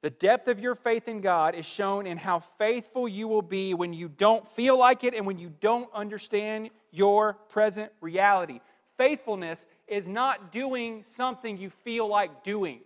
The 0.00 0.10
depth 0.10 0.46
of 0.46 0.60
your 0.60 0.76
faith 0.76 1.08
in 1.08 1.20
God 1.20 1.56
is 1.56 1.66
shown 1.66 2.06
in 2.06 2.18
how 2.18 2.38
faithful 2.38 3.08
you 3.08 3.26
will 3.26 3.42
be 3.42 3.74
when 3.74 3.92
you 3.92 4.08
don't 4.08 4.46
feel 4.46 4.78
like 4.78 5.02
it 5.02 5.12
and 5.12 5.26
when 5.26 5.38
you 5.38 5.52
don't 5.60 5.90
understand 5.92 6.70
your 6.92 7.34
present 7.48 7.90
reality. 8.00 8.60
Faithfulness 8.96 9.66
is 9.88 10.06
not 10.06 10.52
doing 10.52 11.02
something 11.02 11.56
you 11.56 11.68
feel 11.68 12.06
like 12.06 12.44
doing. 12.44 12.80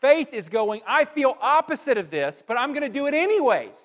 Faith 0.00 0.32
is 0.32 0.48
going, 0.48 0.80
I 0.86 1.04
feel 1.04 1.36
opposite 1.40 1.98
of 1.98 2.10
this, 2.10 2.42
but 2.46 2.56
I'm 2.56 2.72
going 2.72 2.82
to 2.82 2.88
do 2.88 3.06
it 3.06 3.14
anyways. 3.14 3.76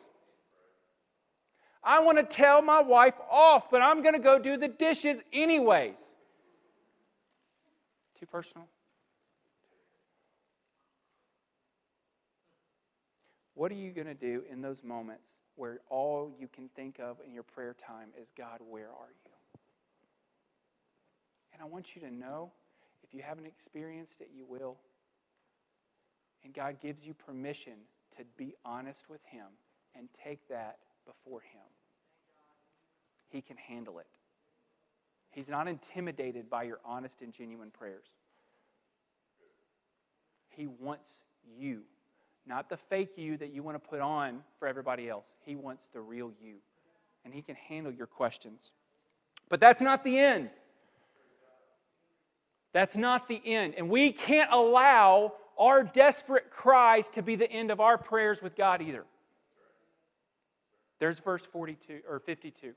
I 1.84 2.00
want 2.00 2.18
to 2.18 2.24
tell 2.24 2.62
my 2.62 2.82
wife 2.82 3.16
off, 3.30 3.70
but 3.70 3.82
I'm 3.82 4.02
going 4.02 4.14
to 4.14 4.22
go 4.22 4.40
do 4.40 4.56
the 4.56 4.70
dishes 4.70 5.22
anyways. 5.34 6.13
Too 8.24 8.28
personal? 8.28 8.68
What 13.54 13.70
are 13.70 13.76
you 13.76 13.92
going 13.92 14.08
to 14.08 14.14
do 14.14 14.44
in 14.50 14.62
those 14.62 14.82
moments 14.82 15.34
where 15.58 15.82
all 15.90 16.32
you 16.40 16.48
can 16.48 16.70
think 16.70 17.02
of 17.02 17.18
in 17.28 17.34
your 17.34 17.44
prayer 17.44 17.76
time 17.86 18.12
is, 18.18 18.30
God, 18.38 18.62
where 18.70 18.88
are 18.88 19.12
you? 19.26 19.32
And 21.52 21.62
I 21.62 21.66
want 21.66 21.98
you 21.98 22.02
to 22.04 22.12
know, 22.16 22.54
if 23.04 23.14
you 23.14 23.22
haven't 23.22 23.46
experienced 23.46 24.22
it, 24.22 24.30
you 24.34 24.46
will. 24.48 24.78
And 26.46 26.54
God 26.54 26.78
gives 26.82 27.04
you 27.04 27.14
permission 27.14 27.74
to 28.16 28.24
be 28.38 28.56
honest 28.64 29.02
with 29.10 29.22
Him 29.26 29.48
and 29.98 30.08
take 30.24 30.48
that 30.48 30.78
before 31.06 31.42
Him. 31.42 31.68
He 33.28 33.42
can 33.42 33.58
handle 33.58 34.00
it. 34.00 34.08
He's 35.34 35.50
not 35.50 35.68
intimidated 35.68 36.50
by 36.50 36.64
your 36.64 36.80
honest 36.86 37.22
and 37.22 37.34
genuine 37.34 37.72
prayers. 37.72 38.06
He 40.50 40.68
wants 40.68 41.12
you, 41.58 41.82
not 42.46 42.70
the 42.70 42.78
fake 42.78 43.18
you 43.18 43.38
that 43.38 43.52
you 43.52 43.64
want 43.64 43.82
to 43.82 43.90
put 43.90 44.00
on 44.00 44.44
for 44.60 44.68
everybody 44.68 45.10
else. 45.10 45.28
He 45.44 45.56
wants 45.56 45.88
the 45.92 46.00
real 46.00 46.32
you. 46.40 46.56
And 47.26 47.34
He 47.34 47.42
can 47.42 47.56
handle 47.56 47.92
your 47.92 48.06
questions. 48.06 48.72
But 49.50 49.60
that's 49.60 49.82
not 49.82 50.04
the 50.04 50.20
end. 50.20 50.50
That's 52.72 52.96
not 52.96 53.28
the 53.28 53.42
end. 53.44 53.74
And 53.78 53.90
we 53.90 54.12
can't 54.12 54.52
allow 54.52 55.34
our 55.58 55.84
desperate 55.84 56.52
cries 56.52 57.10
to 57.10 57.22
be 57.22 57.36
the 57.36 57.50
end 57.50 57.72
of 57.72 57.80
our 57.80 57.98
prayers 57.98 58.42
with 58.42 58.56
God 58.56 58.82
either. 58.82 59.06
There's 61.00 61.20
verse 61.20 61.46
42 61.46 62.02
or 62.08 62.20
52. 62.20 62.74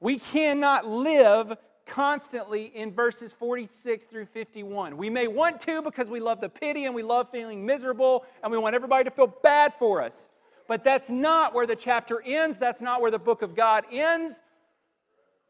We 0.00 0.18
cannot 0.18 0.86
live 0.86 1.56
constantly 1.86 2.66
in 2.74 2.92
verses 2.92 3.32
46 3.32 4.06
through 4.06 4.26
51. 4.26 4.96
We 4.96 5.10
may 5.10 5.28
want 5.28 5.60
to 5.62 5.82
because 5.82 6.08
we 6.08 6.20
love 6.20 6.40
the 6.40 6.48
pity 6.48 6.84
and 6.86 6.94
we 6.94 7.02
love 7.02 7.30
feeling 7.30 7.64
miserable 7.64 8.24
and 8.42 8.50
we 8.50 8.58
want 8.58 8.74
everybody 8.74 9.04
to 9.04 9.10
feel 9.10 9.26
bad 9.26 9.74
for 9.74 10.02
us. 10.02 10.30
But 10.66 10.82
that's 10.82 11.10
not 11.10 11.54
where 11.54 11.66
the 11.66 11.76
chapter 11.76 12.22
ends. 12.24 12.58
That's 12.58 12.80
not 12.80 13.00
where 13.00 13.10
the 13.10 13.18
book 13.18 13.42
of 13.42 13.54
God 13.54 13.84
ends. 13.90 14.40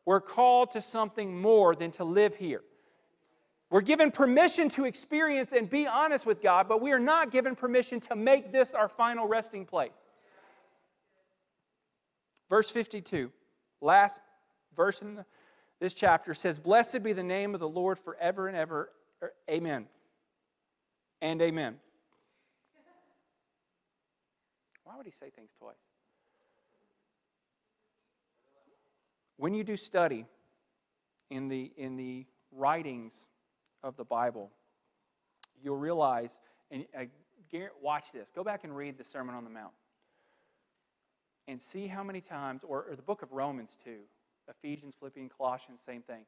We're 0.05 0.21
called 0.21 0.73
to 0.73 0.83
something 0.83 1.41
more 1.41 1.75
than 1.75 1.91
to 1.93 2.05
live 2.05 2.37
here. 2.37 2.63
We're 3.71 3.81
given 3.81 4.11
permission 4.11 4.69
to 4.71 4.85
experience 4.85 5.53
and 5.53 5.69
be 5.69 5.87
honest 5.87 6.27
with 6.27 6.43
God, 6.43 6.69
but 6.69 6.81
we 6.81 6.93
are 6.93 6.99
not 6.99 7.31
given 7.31 7.57
permission 7.57 8.01
to 8.01 8.15
make 8.15 8.53
this 8.53 8.75
our 8.75 8.89
final 8.89 9.27
resting 9.27 9.65
place. 9.65 9.91
Verse 12.51 12.71
52, 12.71 13.33
last 13.81 14.21
verse 14.77 15.03
in 15.03 15.17
the, 15.17 15.25
this 15.81 15.95
chapter 15.95 16.35
says, 16.35 16.59
Blessed 16.59 17.03
be 17.03 17.13
the 17.13 17.23
name 17.23 17.55
of 17.55 17.61
the 17.61 17.69
Lord 17.69 17.99
forever 17.99 18.49
and 18.49 18.57
ever. 18.57 18.91
Er, 19.23 19.33
amen. 19.51 19.87
And 21.21 21.41
amen. 21.43 21.77
Why 24.85 24.97
would 24.97 25.07
he 25.07 25.13
say 25.13 25.31
things 25.31 25.51
twice? 25.59 25.75
When 29.37 29.55
you 29.55 29.65
do 29.65 29.77
study 29.77 30.27
in 31.31 31.49
the, 31.49 31.73
in 31.77 31.97
the 31.97 32.27
writings 32.53 33.27
of 33.83 33.97
the 33.97 34.05
Bible, 34.05 34.51
you'll 35.63 35.77
realize, 35.77 36.39
and 36.71 36.85
I 36.97 37.09
watch 37.83 38.13
this. 38.13 38.31
Go 38.35 38.43
back 38.43 38.65
and 38.65 38.77
read 38.77 38.99
the 38.99 39.05
Sermon 39.05 39.35
on 39.35 39.45
the 39.45 39.51
Mount. 39.51 39.73
And 41.47 41.61
see 41.61 41.87
how 41.87 42.03
many 42.03 42.21
times, 42.21 42.63
or, 42.67 42.87
or 42.91 42.97
the 42.97 43.03
book 43.03 43.23
of 43.23 43.33
Romans 43.33 43.77
too, 43.85 44.01
Ephesians, 44.49 44.95
Philippians, 44.99 45.33
Colossians, 45.37 45.81
same 45.85 46.03
thing. 46.03 46.25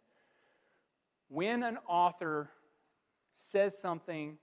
When 1.29 1.63
an 1.63 1.79
author 1.89 2.51
says 3.35 3.77
something 3.77 4.39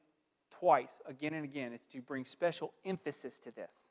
twice, 0.52 1.02
again 1.08 1.34
and 1.34 1.44
again, 1.44 1.74
it's 1.74 1.88
to 1.88 2.02
bring 2.02 2.26
special 2.26 2.74
emphasis 2.86 3.40
to 3.40 3.52
this. 3.52 3.88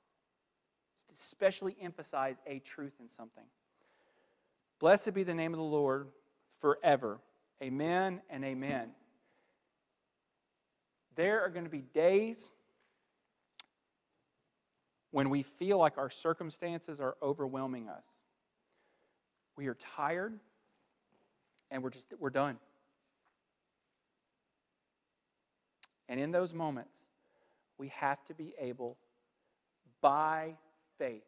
especially 1.13 1.77
emphasize 1.81 2.37
a 2.47 2.59
truth 2.61 2.95
in 3.01 3.09
something. 3.09 3.45
Blessed 4.79 5.15
be 5.15 5.23
the 5.23 5.35
name 5.35 5.53
of 5.53 5.59
the 5.59 5.65
Lord 5.65 6.09
forever. 6.61 7.21
Amen 7.63 8.21
and 8.31 8.45
amen. 8.45 8.91
There 11.15 11.43
are 11.43 11.51
going 11.51 11.65
to 11.65 11.71
be 11.71 11.83
days 11.83 12.51
when 15.11 15.29
we 15.31 15.43
feel 15.43 15.79
like 15.79 15.99
our 15.99 16.11
circumstances 16.11 17.01
are 17.01 17.17
overwhelming 17.23 17.89
us. 17.89 18.07
We 19.57 19.67
are 19.67 19.75
tired 19.75 20.39
and 21.71 21.83
we're 21.83 21.91
just 21.91 22.13
we're 22.19 22.31
done. 22.31 22.59
And 26.09 26.21
in 26.21 26.31
those 26.31 26.53
moments, 26.53 27.01
we 27.79 27.89
have 27.89 28.23
to 28.25 28.35
be 28.35 28.55
able 28.59 28.99
by 30.03 30.55
faith 30.99 31.23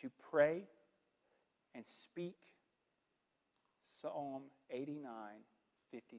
to 0.00 0.10
pray 0.30 0.64
and 1.74 1.86
speak 1.86 2.36
Psalm 4.00 4.42
89 4.70 5.10
52. 5.92 6.18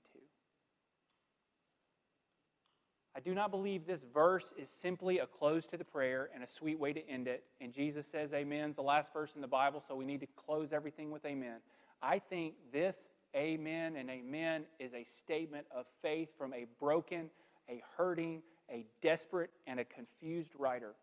I 3.17 3.19
do 3.19 3.33
not 3.33 3.49
believe 3.49 3.87
this 3.87 4.05
verse 4.13 4.53
is 4.59 4.69
simply 4.69 5.17
a 5.17 5.25
close 5.25 5.65
to 5.69 5.77
the 5.77 5.83
prayer 5.83 6.29
and 6.35 6.43
a 6.43 6.47
sweet 6.47 6.77
way 6.77 6.93
to 6.93 7.09
end 7.09 7.27
it. 7.27 7.43
And 7.59 7.73
Jesus 7.73 8.05
says 8.05 8.31
amen. 8.31 8.69
It's 8.69 8.75
the 8.75 8.83
last 8.83 9.11
verse 9.11 9.31
in 9.33 9.41
the 9.41 9.47
Bible, 9.47 9.81
so 9.81 9.95
we 9.95 10.05
need 10.05 10.19
to 10.19 10.27
close 10.35 10.71
everything 10.71 11.09
with 11.09 11.25
amen. 11.25 11.55
I 11.99 12.19
think 12.19 12.53
this 12.71 13.09
amen 13.35 13.95
and 13.95 14.11
amen 14.11 14.65
is 14.77 14.93
a 14.93 15.03
statement 15.03 15.65
of 15.75 15.87
faith 16.03 16.29
from 16.37 16.53
a 16.53 16.67
broken, 16.79 17.31
a 17.67 17.81
hurting, 17.97 18.43
a 18.69 18.85
desperate, 19.01 19.49
and 19.65 19.79
a 19.79 19.83
confused 19.83 20.53
writer. 20.55 20.93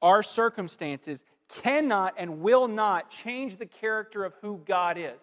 Our 0.00 0.22
circumstances 0.22 1.24
cannot 1.48 2.14
and 2.16 2.42
will 2.42 2.68
not 2.68 3.10
change 3.10 3.56
the 3.56 3.66
character 3.66 4.24
of 4.24 4.34
who 4.40 4.58
God 4.64 4.96
is. 4.96 5.20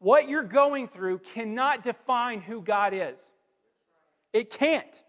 What 0.00 0.28
you're 0.28 0.42
going 0.42 0.88
through 0.88 1.18
cannot 1.18 1.82
define 1.82 2.40
who 2.40 2.62
God 2.62 2.92
is. 2.94 3.32
It 4.32 4.50
can't. 4.50 5.02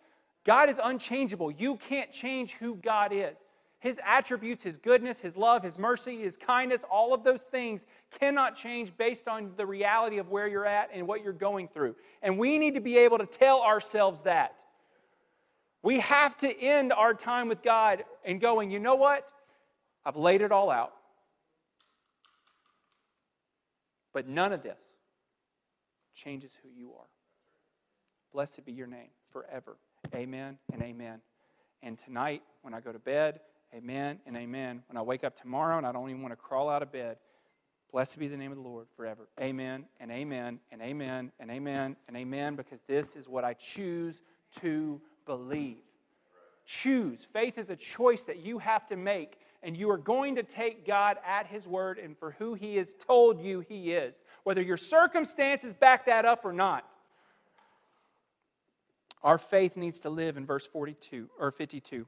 God 0.43 0.69
is 0.69 0.79
unchangeable. 0.83 1.49
You 1.49 1.77
can't 1.77 2.11
change 2.11 2.53
who 2.53 2.75
God 2.75 3.11
is. 3.13 3.37
His 3.79 3.99
attributes, 4.05 4.63
His 4.63 4.77
goodness, 4.77 5.21
His 5.21 5.35
love, 5.35 5.63
His 5.63 5.79
mercy, 5.79 6.21
His 6.21 6.37
kindness, 6.37 6.83
all 6.89 7.13
of 7.13 7.23
those 7.23 7.41
things 7.41 7.87
cannot 8.19 8.55
change 8.55 8.95
based 8.95 9.27
on 9.27 9.53
the 9.57 9.65
reality 9.65 10.19
of 10.19 10.29
where 10.29 10.47
you're 10.47 10.67
at 10.67 10.89
and 10.93 11.07
what 11.07 11.23
you're 11.23 11.33
going 11.33 11.67
through. 11.67 11.95
And 12.21 12.37
we 12.37 12.59
need 12.59 12.75
to 12.75 12.81
be 12.81 12.97
able 12.99 13.17
to 13.17 13.25
tell 13.25 13.61
ourselves 13.61 14.23
that. 14.23 14.55
We 15.83 15.99
have 16.01 16.37
to 16.37 16.61
end 16.61 16.93
our 16.93 17.15
time 17.15 17.47
with 17.47 17.63
God 17.63 18.03
and 18.23 18.39
going, 18.39 18.69
you 18.69 18.79
know 18.79 18.95
what? 18.95 19.27
I've 20.05 20.15
laid 20.15 20.41
it 20.41 20.51
all 20.51 20.69
out. 20.69 20.93
But 24.13 24.27
none 24.27 24.51
of 24.53 24.63
this 24.63 24.97
changes 26.13 26.53
who 26.61 26.69
you 26.69 26.93
are. 26.93 27.07
Blessed 28.33 28.65
be 28.65 28.71
your 28.71 28.87
name 28.87 29.09
forever. 29.31 29.77
Amen 30.13 30.57
and 30.71 30.81
amen. 30.81 31.21
And 31.83 31.97
tonight, 31.97 32.43
when 32.61 32.73
I 32.73 32.79
go 32.79 32.91
to 32.91 32.99
bed, 32.99 33.39
amen 33.73 34.19
and 34.25 34.37
amen. 34.37 34.83
When 34.87 34.97
I 34.97 35.01
wake 35.01 35.23
up 35.23 35.35
tomorrow 35.35 35.77
and 35.77 35.87
I 35.87 35.91
don't 35.91 36.09
even 36.09 36.21
want 36.21 36.31
to 36.33 36.37
crawl 36.37 36.69
out 36.69 36.83
of 36.83 36.91
bed, 36.91 37.17
blessed 37.91 38.19
be 38.19 38.27
the 38.27 38.37
name 38.37 38.51
of 38.51 38.57
the 38.57 38.63
Lord 38.63 38.87
forever. 38.95 39.27
Amen 39.39 39.85
and 39.99 40.11
amen 40.11 40.59
and 40.71 40.81
amen 40.81 41.31
and 41.39 41.51
amen 41.51 41.95
and 42.07 42.17
amen, 42.17 42.55
because 42.55 42.81
this 42.87 43.15
is 43.15 43.27
what 43.27 43.43
I 43.43 43.53
choose 43.53 44.21
to 44.61 45.01
believe. 45.25 45.83
Choose. 46.65 47.27
Faith 47.33 47.57
is 47.57 47.69
a 47.69 47.75
choice 47.75 48.23
that 48.25 48.39
you 48.39 48.59
have 48.59 48.85
to 48.87 48.95
make 48.95 49.39
and 49.63 49.77
you 49.77 49.89
are 49.91 49.97
going 49.97 50.35
to 50.35 50.43
take 50.43 50.85
God 50.85 51.17
at 51.25 51.47
His 51.47 51.67
word 51.67 51.99
and 51.99 52.17
for 52.17 52.31
who 52.31 52.53
He 52.53 52.77
has 52.77 52.93
told 52.93 53.41
you 53.41 53.59
He 53.61 53.93
is, 53.93 54.21
whether 54.43 54.61
your 54.61 54.77
circumstances 54.77 55.73
back 55.73 56.05
that 56.05 56.25
up 56.25 56.45
or 56.45 56.53
not. 56.53 56.85
Our 59.23 59.37
faith 59.37 59.77
needs 59.77 59.99
to 59.99 60.09
live 60.09 60.37
in 60.37 60.45
verse 60.45 60.65
42 60.65 61.29
or 61.39 61.51
52. 61.51 62.07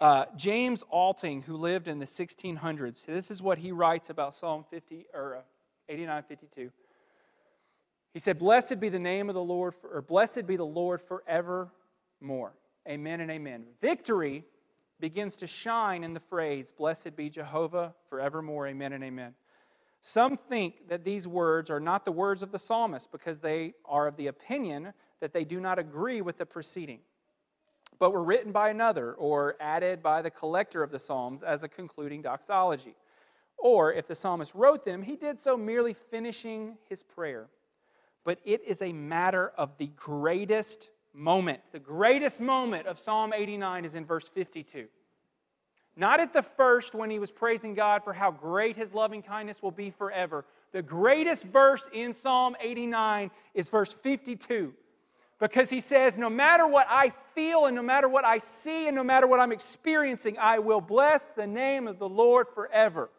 Uh, 0.00 0.26
James 0.36 0.82
Alting, 0.90 1.42
who 1.42 1.56
lived 1.56 1.88
in 1.88 1.98
the 1.98 2.06
1600s, 2.06 3.06
this 3.06 3.30
is 3.30 3.40
what 3.40 3.58
he 3.58 3.72
writes 3.72 4.10
about 4.10 4.34
Psalm 4.34 4.64
50 4.68 5.06
or 5.14 5.36
uh, 5.36 5.40
89, 5.88 6.24
52. 6.24 6.72
He 8.12 8.20
said, 8.20 8.38
"Blessed 8.38 8.80
be 8.80 8.88
the 8.88 8.98
name 8.98 9.28
of 9.30 9.34
the 9.34 9.42
Lord, 9.42 9.74
for, 9.74 9.88
or 9.88 10.02
blessed 10.02 10.46
be 10.46 10.56
the 10.56 10.66
Lord 10.66 11.00
forevermore." 11.00 12.52
Amen 12.88 13.20
and 13.20 13.30
amen. 13.30 13.64
Victory 13.80 14.44
begins 15.02 15.36
to 15.36 15.48
shine 15.48 16.04
in 16.04 16.14
the 16.14 16.20
phrase, 16.20 16.70
Blessed 16.70 17.16
be 17.16 17.28
Jehovah 17.28 17.92
forevermore. 18.08 18.68
Amen 18.68 18.92
and 18.92 19.02
amen. 19.02 19.34
Some 20.00 20.36
think 20.36 20.88
that 20.88 21.04
these 21.04 21.26
words 21.26 21.70
are 21.70 21.80
not 21.80 22.04
the 22.04 22.12
words 22.12 22.40
of 22.40 22.52
the 22.52 22.58
psalmist 22.58 23.10
because 23.10 23.40
they 23.40 23.74
are 23.84 24.06
of 24.06 24.16
the 24.16 24.28
opinion 24.28 24.92
that 25.18 25.32
they 25.32 25.44
do 25.44 25.58
not 25.58 25.80
agree 25.80 26.20
with 26.20 26.38
the 26.38 26.46
preceding, 26.46 27.00
but 27.98 28.12
were 28.12 28.22
written 28.22 28.52
by 28.52 28.70
another 28.70 29.14
or 29.14 29.56
added 29.60 30.04
by 30.04 30.22
the 30.22 30.30
collector 30.30 30.84
of 30.84 30.92
the 30.92 31.00
Psalms 31.00 31.42
as 31.42 31.64
a 31.64 31.68
concluding 31.68 32.22
doxology. 32.22 32.94
Or 33.58 33.92
if 33.92 34.06
the 34.06 34.14
psalmist 34.14 34.54
wrote 34.54 34.84
them, 34.84 35.02
he 35.02 35.16
did 35.16 35.36
so 35.36 35.56
merely 35.56 35.94
finishing 35.94 36.78
his 36.88 37.02
prayer. 37.02 37.48
But 38.24 38.38
it 38.44 38.62
is 38.64 38.82
a 38.82 38.92
matter 38.92 39.52
of 39.56 39.76
the 39.78 39.88
greatest 39.96 40.90
moment. 41.14 41.60
The 41.72 41.78
greatest 41.78 42.40
moment 42.40 42.86
of 42.86 42.98
Psalm 42.98 43.32
89 43.34 43.84
is 43.84 43.94
in 43.94 44.04
verse 44.04 44.28
52. 44.28 44.86
Not 45.94 46.20
at 46.20 46.32
the 46.32 46.42
first 46.42 46.94
when 46.94 47.10
he 47.10 47.18
was 47.18 47.30
praising 47.30 47.74
God 47.74 48.02
for 48.02 48.12
how 48.12 48.30
great 48.30 48.76
his 48.76 48.94
loving 48.94 49.22
kindness 49.22 49.62
will 49.62 49.70
be 49.70 49.90
forever. 49.90 50.46
The 50.72 50.82
greatest 50.82 51.44
verse 51.44 51.88
in 51.92 52.14
Psalm 52.14 52.56
89 52.60 53.30
is 53.52 53.68
verse 53.68 53.92
52 53.92 54.72
because 55.38 55.68
he 55.68 55.80
says, 55.80 56.16
No 56.16 56.30
matter 56.30 56.66
what 56.66 56.86
I 56.88 57.10
feel 57.34 57.66
and 57.66 57.76
no 57.76 57.82
matter 57.82 58.08
what 58.08 58.24
I 58.24 58.38
see 58.38 58.86
and 58.86 58.96
no 58.96 59.04
matter 59.04 59.26
what 59.26 59.38
I'm 59.38 59.52
experiencing, 59.52 60.38
I 60.38 60.60
will 60.60 60.80
bless 60.80 61.24
the 61.24 61.46
name 61.46 61.86
of 61.86 61.98
the 61.98 62.08
Lord 62.08 62.46
forever. 62.54 63.10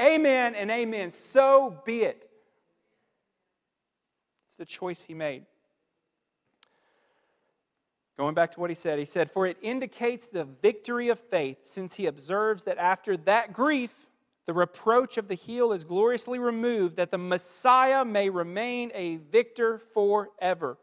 Amen 0.00 0.54
and 0.56 0.70
amen. 0.70 1.10
So 1.10 1.80
be 1.84 2.02
it. 2.02 2.28
It's 4.48 4.56
the 4.56 4.64
choice 4.64 5.02
he 5.02 5.14
made. 5.14 5.44
Going 8.20 8.34
back 8.34 8.50
to 8.50 8.60
what 8.60 8.68
he 8.68 8.74
said, 8.74 8.98
he 8.98 9.06
said, 9.06 9.30
For 9.30 9.46
it 9.46 9.56
indicates 9.62 10.26
the 10.26 10.44
victory 10.44 11.08
of 11.08 11.18
faith, 11.18 11.60
since 11.62 11.94
he 11.94 12.04
observes 12.04 12.64
that 12.64 12.76
after 12.76 13.16
that 13.16 13.54
grief, 13.54 13.94
the 14.44 14.52
reproach 14.52 15.16
of 15.16 15.26
the 15.26 15.34
heel 15.34 15.72
is 15.72 15.86
gloriously 15.86 16.38
removed, 16.38 16.96
that 16.96 17.10
the 17.10 17.16
Messiah 17.16 18.04
may 18.04 18.28
remain 18.28 18.92
a 18.94 19.16
victor 19.16 19.78
forever. 19.78 20.76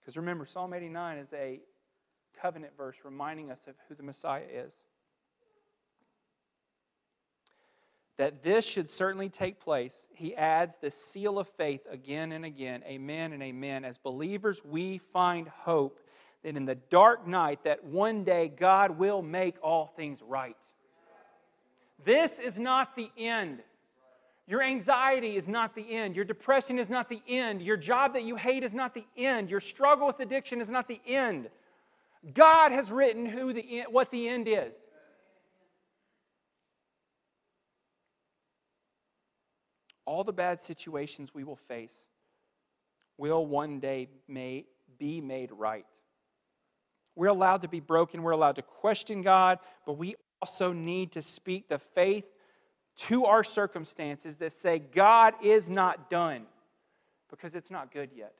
Because 0.00 0.16
remember, 0.16 0.46
Psalm 0.46 0.72
89 0.72 1.18
is 1.18 1.30
a 1.34 1.60
covenant 2.40 2.74
verse 2.74 2.96
reminding 3.04 3.50
us 3.50 3.66
of 3.66 3.74
who 3.90 3.94
the 3.94 4.02
Messiah 4.02 4.46
is. 4.50 4.78
That 8.16 8.42
this 8.42 8.64
should 8.64 8.88
certainly 8.88 9.28
take 9.28 9.60
place, 9.60 10.06
he 10.14 10.34
adds 10.34 10.78
the 10.78 10.90
seal 10.90 11.38
of 11.38 11.48
faith 11.48 11.82
again 11.90 12.32
and 12.32 12.46
again. 12.46 12.82
Amen 12.86 13.34
and 13.34 13.42
amen. 13.42 13.84
As 13.84 13.98
believers, 13.98 14.64
we 14.64 14.96
find 15.12 15.48
hope 15.48 16.00
that 16.44 16.56
in 16.56 16.66
the 16.66 16.74
dark 16.74 17.26
night 17.26 17.64
that 17.64 17.84
one 17.84 18.22
day 18.22 18.48
God 18.48 18.98
will 18.98 19.22
make 19.22 19.56
all 19.62 19.86
things 19.86 20.22
right. 20.22 20.56
This 22.04 22.38
is 22.38 22.58
not 22.58 22.94
the 22.94 23.10
end. 23.16 23.60
Your 24.46 24.62
anxiety 24.62 25.36
is 25.36 25.48
not 25.48 25.74
the 25.74 25.90
end. 25.90 26.14
Your 26.14 26.26
depression 26.26 26.78
is 26.78 26.90
not 26.90 27.08
the 27.08 27.22
end. 27.26 27.62
Your 27.62 27.78
job 27.78 28.12
that 28.12 28.24
you 28.24 28.36
hate 28.36 28.62
is 28.62 28.74
not 28.74 28.92
the 28.94 29.06
end. 29.16 29.50
Your 29.50 29.60
struggle 29.60 30.06
with 30.06 30.20
addiction 30.20 30.60
is 30.60 30.70
not 30.70 30.86
the 30.86 31.00
end. 31.06 31.48
God 32.34 32.72
has 32.72 32.92
written 32.92 33.24
who 33.24 33.54
the, 33.54 33.84
what 33.88 34.10
the 34.10 34.28
end 34.28 34.46
is. 34.46 34.74
All 40.04 40.24
the 40.24 40.32
bad 40.34 40.60
situations 40.60 41.34
we 41.34 41.44
will 41.44 41.56
face 41.56 41.98
will 43.16 43.46
one 43.46 43.80
day 43.80 44.08
may, 44.28 44.66
be 44.98 45.22
made 45.22 45.50
right. 45.50 45.86
We're 47.16 47.28
allowed 47.28 47.62
to 47.62 47.68
be 47.68 47.80
broken. 47.80 48.22
We're 48.22 48.32
allowed 48.32 48.56
to 48.56 48.62
question 48.62 49.22
God, 49.22 49.58
but 49.86 49.94
we 49.94 50.16
also 50.42 50.72
need 50.72 51.12
to 51.12 51.22
speak 51.22 51.68
the 51.68 51.78
faith 51.78 52.24
to 52.96 53.24
our 53.24 53.44
circumstances 53.44 54.36
that 54.38 54.52
say, 54.52 54.78
God 54.78 55.34
is 55.42 55.70
not 55.70 56.10
done 56.10 56.46
because 57.30 57.54
it's 57.54 57.70
not 57.70 57.92
good 57.92 58.10
yet. 58.14 58.34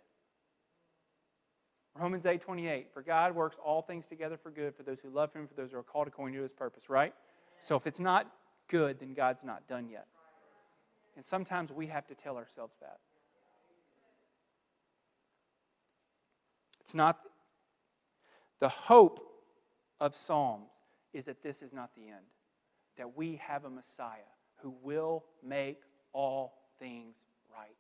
Romans 1.97 2.27
8 2.27 2.41
28, 2.41 2.93
for 2.93 3.03
God 3.03 3.35
works 3.35 3.57
all 3.65 3.81
things 3.81 4.07
together 4.07 4.37
for 4.37 4.51
good 4.51 4.75
for 4.75 4.83
those 4.83 5.01
who 5.01 5.11
love 5.11 5.33
Him, 5.33 5.47
for 5.47 5.55
those 5.55 5.71
who 5.71 5.79
are 5.79 5.83
called 5.83 6.09
according 6.09 6.35
to 6.35 6.43
His 6.43 6.53
purpose, 6.53 6.89
right? 6.89 7.15
So 7.59 7.77
if 7.77 7.87
it's 7.87 8.01
not 8.01 8.29
good, 8.69 8.99
then 8.99 9.15
God's 9.15 9.45
not 9.45 9.69
done 9.69 9.89
yet. 9.89 10.07
And 11.17 11.25
sometimes 11.25 11.71
we 11.71 11.87
have 11.87 12.07
to 12.09 12.15
tell 12.15 12.37
ourselves 12.37 12.77
that. 12.81 12.99
It's 16.81 16.95
not 16.95 17.21
The 18.61 18.69
hope 18.69 19.21
of 20.01 20.15
Psalms 20.15 20.71
is 21.13 21.27
that 21.27 21.43
this 21.43 21.63
is 21.63 21.73
not 21.73 21.95
the 21.95 22.09
end, 22.09 22.27
that 22.97 23.17
we 23.17 23.37
have 23.37 23.65
a 23.65 23.71
Messiah 23.71 24.31
who 24.57 24.75
will 24.83 25.25
make 25.43 25.81
all 26.13 26.55
things 26.79 27.15
right. 27.53 27.77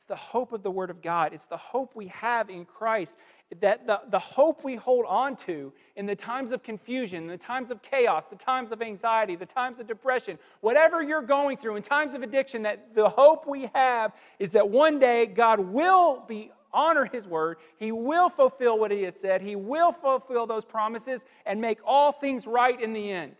It's 0.00 0.06
the 0.06 0.16
hope 0.16 0.52
of 0.52 0.62
the 0.62 0.70
Word 0.70 0.88
of 0.88 1.02
God. 1.02 1.34
It's 1.34 1.44
the 1.44 1.58
hope 1.58 1.94
we 1.94 2.06
have 2.06 2.48
in 2.48 2.64
Christ. 2.64 3.18
That 3.60 3.86
the, 3.86 4.00
the 4.08 4.18
hope 4.18 4.64
we 4.64 4.74
hold 4.74 5.04
on 5.06 5.36
to 5.36 5.74
in 5.94 6.06
the 6.06 6.16
times 6.16 6.52
of 6.52 6.62
confusion, 6.62 7.26
the 7.26 7.36
times 7.36 7.70
of 7.70 7.82
chaos, 7.82 8.24
the 8.24 8.36
times 8.36 8.72
of 8.72 8.80
anxiety, 8.80 9.36
the 9.36 9.44
times 9.44 9.78
of 9.78 9.86
depression, 9.86 10.38
whatever 10.62 11.02
you're 11.02 11.20
going 11.20 11.58
through, 11.58 11.76
in 11.76 11.82
times 11.82 12.14
of 12.14 12.22
addiction, 12.22 12.62
that 12.62 12.94
the 12.94 13.10
hope 13.10 13.46
we 13.46 13.68
have 13.74 14.14
is 14.38 14.52
that 14.52 14.66
one 14.66 14.98
day 14.98 15.26
God 15.26 15.60
will 15.60 16.24
be 16.26 16.50
honor 16.72 17.04
his 17.04 17.26
word. 17.26 17.58
He 17.76 17.92
will 17.92 18.28
fulfill 18.28 18.78
what 18.78 18.90
he 18.90 19.02
has 19.02 19.18
said. 19.18 19.42
He 19.42 19.56
will 19.56 19.92
fulfill 19.92 20.46
those 20.46 20.64
promises 20.64 21.24
and 21.46 21.60
make 21.60 21.78
all 21.84 22.12
things 22.12 22.46
right 22.46 22.80
in 22.80 22.92
the 22.92 23.10
end. 23.10 23.36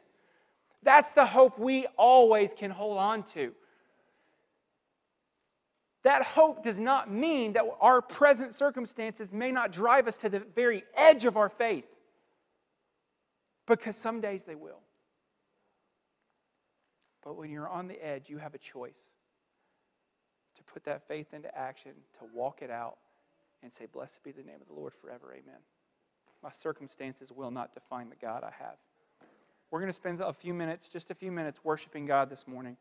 That's 0.82 1.12
the 1.12 1.26
hope 1.26 1.58
we 1.58 1.86
always 1.98 2.54
can 2.54 2.70
hold 2.70 2.98
on 2.98 3.22
to. 3.34 3.52
That 6.02 6.22
hope 6.22 6.62
does 6.62 6.80
not 6.80 7.10
mean 7.10 7.52
that 7.52 7.64
our 7.80 8.00
present 8.00 8.54
circumstances 8.54 9.32
may 9.32 9.52
not 9.52 9.70
drive 9.70 10.08
us 10.08 10.16
to 10.18 10.30
the 10.30 10.40
very 10.40 10.82
edge 10.96 11.26
of 11.26 11.36
our 11.36 11.50
faith, 11.50 11.84
because 13.66 13.96
some 13.96 14.22
days 14.22 14.44
they 14.44 14.54
will. 14.54 14.80
But 17.22 17.36
when 17.36 17.50
you're 17.50 17.68
on 17.68 17.86
the 17.86 18.02
edge, 18.02 18.30
you 18.30 18.38
have 18.38 18.54
a 18.54 18.58
choice 18.58 18.98
to 20.56 20.64
put 20.64 20.84
that 20.84 21.06
faith 21.06 21.34
into 21.34 21.54
action, 21.54 21.92
to 22.18 22.24
walk 22.34 22.62
it 22.62 22.70
out, 22.70 22.96
and 23.62 23.72
say, 23.72 23.86
Blessed 23.86 24.22
be 24.22 24.32
the 24.32 24.42
name 24.42 24.60
of 24.60 24.68
the 24.68 24.74
Lord 24.74 24.94
forever. 24.94 25.32
Amen. 25.32 25.60
My 26.42 26.52
circumstances 26.52 27.32
will 27.32 27.50
not 27.50 27.72
define 27.72 28.08
the 28.08 28.16
God 28.16 28.42
I 28.44 28.52
have. 28.62 28.76
We're 29.70 29.80
going 29.80 29.90
to 29.90 29.94
spend 29.94 30.20
a 30.20 30.32
few 30.32 30.54
minutes, 30.54 30.88
just 30.88 31.10
a 31.10 31.14
few 31.14 31.30
minutes, 31.30 31.64
worshiping 31.64 32.06
God 32.06 32.28
this 32.28 32.46
morning. 32.48 32.76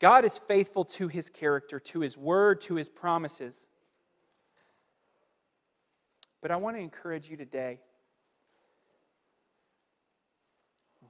God 0.00 0.24
is 0.24 0.38
faithful 0.38 0.84
to 0.84 1.08
his 1.08 1.30
character, 1.30 1.80
to 1.80 2.00
his 2.00 2.18
word, 2.18 2.60
to 2.62 2.74
his 2.74 2.88
promises. 2.88 3.66
But 6.42 6.50
I 6.50 6.56
want 6.56 6.76
to 6.76 6.82
encourage 6.82 7.30
you 7.30 7.36
today 7.36 7.80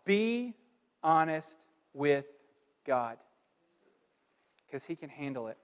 be 0.05 0.55
honest 1.03 1.65
with 1.93 2.27
God 2.85 3.17
because 4.67 4.85
he 4.85 4.97
can 4.97 5.09
handle 5.09 5.49
it. 5.49 5.57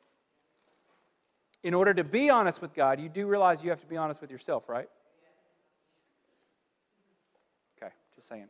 In 1.62 1.74
order 1.74 1.92
to 1.92 2.04
be 2.04 2.30
honest 2.30 2.62
with 2.62 2.74
God, 2.74 3.00
you 3.00 3.08
do 3.08 3.26
realize 3.26 3.62
you 3.62 3.70
have 3.70 3.80
to 3.80 3.86
be 3.86 3.96
honest 3.96 4.20
with 4.20 4.30
yourself, 4.30 4.68
right? 4.68 4.88
Okay, 7.76 7.92
just 8.14 8.28
saying. 8.28 8.48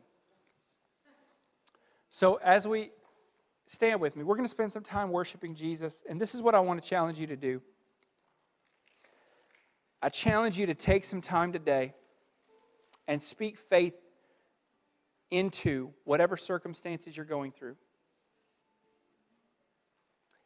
So, 2.09 2.39
as 2.43 2.67
we 2.67 2.91
stand 3.67 3.99
with 3.99 4.15
me, 4.15 4.23
we're 4.23 4.35
going 4.35 4.45
to 4.45 4.49
spend 4.49 4.71
some 4.71 4.83
time 4.83 5.11
worshiping 5.11 5.55
Jesus, 5.55 6.03
and 6.09 6.19
this 6.19 6.35
is 6.35 6.41
what 6.41 6.55
I 6.55 6.59
want 6.59 6.81
to 6.81 6.87
challenge 6.87 7.19
you 7.19 7.27
to 7.27 7.35
do. 7.35 7.61
I 10.01 10.09
challenge 10.09 10.57
you 10.57 10.65
to 10.65 10.73
take 10.73 11.03
some 11.03 11.21
time 11.21 11.51
today 11.51 11.93
and 13.07 13.21
speak 13.21 13.57
faith 13.57 13.93
into 15.29 15.91
whatever 16.03 16.35
circumstances 16.35 17.15
you're 17.15 17.25
going 17.25 17.51
through. 17.51 17.75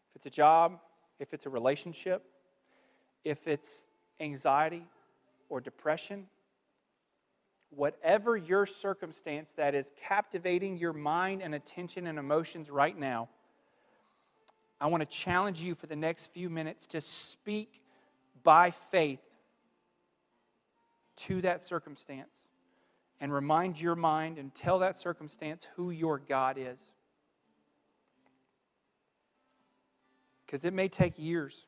If 0.09 0.17
it's 0.17 0.25
a 0.25 0.29
job, 0.29 0.79
if 1.19 1.33
it's 1.33 1.45
a 1.45 1.49
relationship, 1.49 2.23
if 3.25 3.47
it's 3.47 3.85
anxiety 4.21 4.85
or 5.49 5.59
depression, 5.59 6.27
whatever 7.71 8.37
your 8.37 8.65
circumstance 8.65 9.51
that 9.53 9.75
is 9.75 9.91
captivating 10.01 10.77
your 10.77 10.93
mind 10.93 11.41
and 11.41 11.53
attention 11.53 12.07
and 12.07 12.17
emotions 12.17 12.69
right 12.69 12.97
now, 12.97 13.27
I 14.79 14.87
want 14.87 15.01
to 15.01 15.09
challenge 15.09 15.61
you 15.61 15.73
for 15.75 15.87
the 15.87 15.95
next 15.95 16.27
few 16.27 16.49
minutes 16.49 16.87
to 16.87 17.01
speak 17.01 17.81
by 18.43 18.71
faith 18.71 19.21
to 21.17 21.41
that 21.41 21.63
circumstance 21.63 22.37
and 23.19 23.33
remind 23.33 23.79
your 23.79 23.95
mind 23.95 24.37
and 24.37 24.53
tell 24.53 24.79
that 24.79 24.95
circumstance 24.95 25.67
who 25.75 25.89
your 25.89 26.19
God 26.19 26.57
is. 26.59 26.91
Because 30.45 30.65
it 30.65 30.73
may 30.73 30.89
take 30.89 31.17
years. 31.17 31.65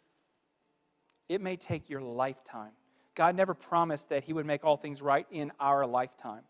It 1.30 1.42
may 1.42 1.56
take 1.56 1.90
your 1.90 2.02
lifetime. 2.02 2.72
God 3.16 3.36
never 3.36 3.54
promised 3.54 4.10
that 4.10 4.24
He 4.24 4.34
would 4.34 4.46
make 4.46 4.64
all 4.64 4.78
things 4.78 5.02
right 5.02 5.26
in 5.32 5.52
our 5.60 5.86
lifetime, 5.86 6.44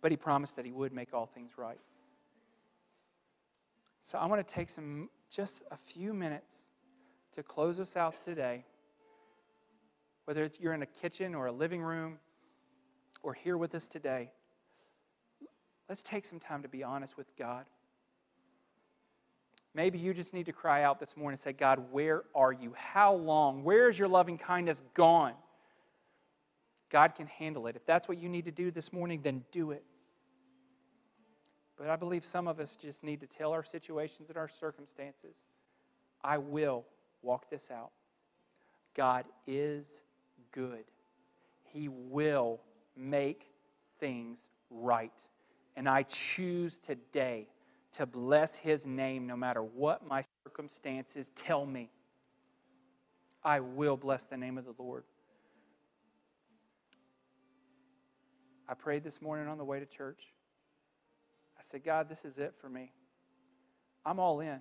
but 0.00 0.10
He 0.10 0.16
promised 0.16 0.56
that 0.56 0.64
He 0.64 0.72
would 0.72 0.92
make 0.92 1.14
all 1.14 1.26
things 1.26 1.52
right. 1.56 1.78
So 4.02 4.18
I 4.18 4.26
want 4.26 4.46
to 4.46 4.54
take 4.54 4.70
some, 4.70 5.10
just 5.30 5.62
a 5.70 5.76
few 5.76 6.14
minutes 6.14 6.62
to 7.32 7.42
close 7.42 7.78
us 7.78 7.96
out 7.96 8.14
today. 8.24 8.64
Whether 10.24 10.44
it's 10.44 10.58
you're 10.58 10.72
in 10.72 10.82
a 10.82 10.86
kitchen 10.86 11.34
or 11.34 11.46
a 11.46 11.52
living 11.52 11.82
room 11.82 12.18
or 13.22 13.34
here 13.34 13.56
with 13.56 13.74
us 13.74 13.86
today, 13.86 14.30
let's 15.88 16.02
take 16.02 16.24
some 16.24 16.40
time 16.40 16.62
to 16.62 16.68
be 16.68 16.82
honest 16.82 17.16
with 17.16 17.36
God. 17.36 17.66
Maybe 19.78 19.96
you 20.00 20.12
just 20.12 20.34
need 20.34 20.46
to 20.46 20.52
cry 20.52 20.82
out 20.82 20.98
this 20.98 21.16
morning 21.16 21.34
and 21.34 21.40
say, 21.40 21.52
God, 21.52 21.92
where 21.92 22.24
are 22.34 22.50
you? 22.50 22.74
How 22.76 23.14
long? 23.14 23.62
Where 23.62 23.88
is 23.88 23.96
your 23.96 24.08
loving 24.08 24.36
kindness 24.36 24.82
gone? 24.92 25.34
God 26.90 27.14
can 27.14 27.28
handle 27.28 27.68
it. 27.68 27.76
If 27.76 27.86
that's 27.86 28.08
what 28.08 28.18
you 28.18 28.28
need 28.28 28.46
to 28.46 28.50
do 28.50 28.72
this 28.72 28.92
morning, 28.92 29.20
then 29.22 29.44
do 29.52 29.70
it. 29.70 29.84
But 31.76 31.88
I 31.88 31.94
believe 31.94 32.24
some 32.24 32.48
of 32.48 32.58
us 32.58 32.74
just 32.74 33.04
need 33.04 33.20
to 33.20 33.28
tell 33.28 33.52
our 33.52 33.62
situations 33.62 34.30
and 34.30 34.36
our 34.36 34.48
circumstances, 34.48 35.44
I 36.24 36.38
will 36.38 36.84
walk 37.22 37.48
this 37.48 37.70
out. 37.70 37.92
God 38.96 39.26
is 39.46 40.02
good. 40.50 40.86
He 41.62 41.86
will 41.86 42.58
make 42.96 43.46
things 44.00 44.48
right. 44.70 45.20
And 45.76 45.88
I 45.88 46.02
choose 46.02 46.78
today 46.78 47.46
to 47.98 48.06
bless 48.06 48.56
his 48.56 48.86
name 48.86 49.26
no 49.26 49.36
matter 49.36 49.60
what 49.60 50.06
my 50.06 50.22
circumstances 50.44 51.32
tell 51.34 51.66
me. 51.66 51.90
I 53.42 53.58
will 53.58 53.96
bless 53.96 54.22
the 54.24 54.36
name 54.36 54.56
of 54.56 54.64
the 54.64 54.74
Lord. 54.78 55.02
I 58.68 58.74
prayed 58.74 59.02
this 59.02 59.20
morning 59.20 59.48
on 59.48 59.58
the 59.58 59.64
way 59.64 59.80
to 59.80 59.86
church. 59.86 60.32
I 61.58 61.62
said, 61.62 61.82
God, 61.82 62.08
this 62.08 62.24
is 62.24 62.38
it 62.38 62.54
for 62.60 62.68
me. 62.68 62.92
I'm 64.06 64.20
all 64.20 64.38
in. 64.38 64.48
I'm 64.48 64.60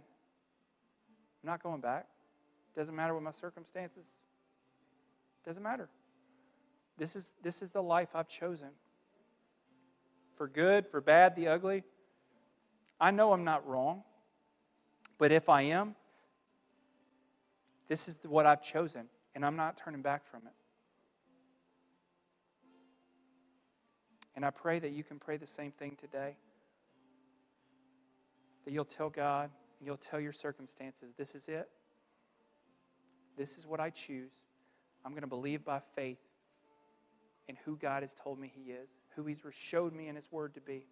not 1.43 1.61
going 1.61 1.79
back. 1.79 2.07
Doesn't 2.75 2.95
matter 2.95 3.13
what 3.13 3.21
my 3.21 3.29
circumstances. 3.29 4.13
Doesn't 5.45 5.61
matter. 5.61 5.89
This 6.97 7.15
is, 7.15 7.33
this 7.43 7.61
is 7.61 7.71
the 7.71 7.83
life 7.83 8.15
I've 8.15 8.29
chosen. 8.29 8.69
For 10.33 10.47
good, 10.47 10.87
for 10.87 11.01
bad, 11.01 11.35
the 11.35 11.49
ugly. 11.49 11.83
I 12.99 13.11
know 13.11 13.31
I'm 13.31 13.43
not 13.43 13.67
wrong, 13.67 14.03
but 15.17 15.31
if 15.31 15.49
I 15.49 15.63
am, 15.63 15.95
this 17.87 18.07
is 18.07 18.19
what 18.23 18.45
I've 18.45 18.61
chosen, 18.61 19.07
and 19.35 19.45
I'm 19.45 19.55
not 19.55 19.77
turning 19.77 20.01
back 20.01 20.25
from 20.25 20.41
it. 20.45 20.53
And 24.35 24.45
I 24.45 24.51
pray 24.51 24.77
that 24.79 24.91
you 24.91 25.03
can 25.03 25.17
pray 25.17 25.37
the 25.37 25.47
same 25.47 25.71
thing 25.71 25.97
today. 25.99 26.35
That 28.65 28.73
you'll 28.73 28.85
tell 28.85 29.09
God, 29.09 29.49
and 29.79 29.87
you'll 29.87 29.97
tell 29.97 30.19
your 30.19 30.31
circumstances, 30.31 31.13
this 31.17 31.33
is 31.33 31.47
it. 31.47 31.69
This 33.37 33.57
is 33.57 33.65
what 33.65 33.79
I 33.79 33.89
choose. 33.89 34.33
I'm 35.05 35.11
going 35.11 35.21
to 35.21 35.27
believe 35.27 35.63
by 35.63 35.79
faith 35.95 36.19
in 37.47 37.57
who 37.63 37.77
God 37.77 38.03
has 38.03 38.13
told 38.13 38.39
me 38.39 38.51
He 38.53 38.71
is, 38.71 38.89
who 39.15 39.25
He's 39.25 39.41
showed 39.51 39.93
me 39.93 40.07
in 40.07 40.15
His 40.15 40.31
Word 40.31 40.53
to 40.55 40.61
be. 40.61 40.85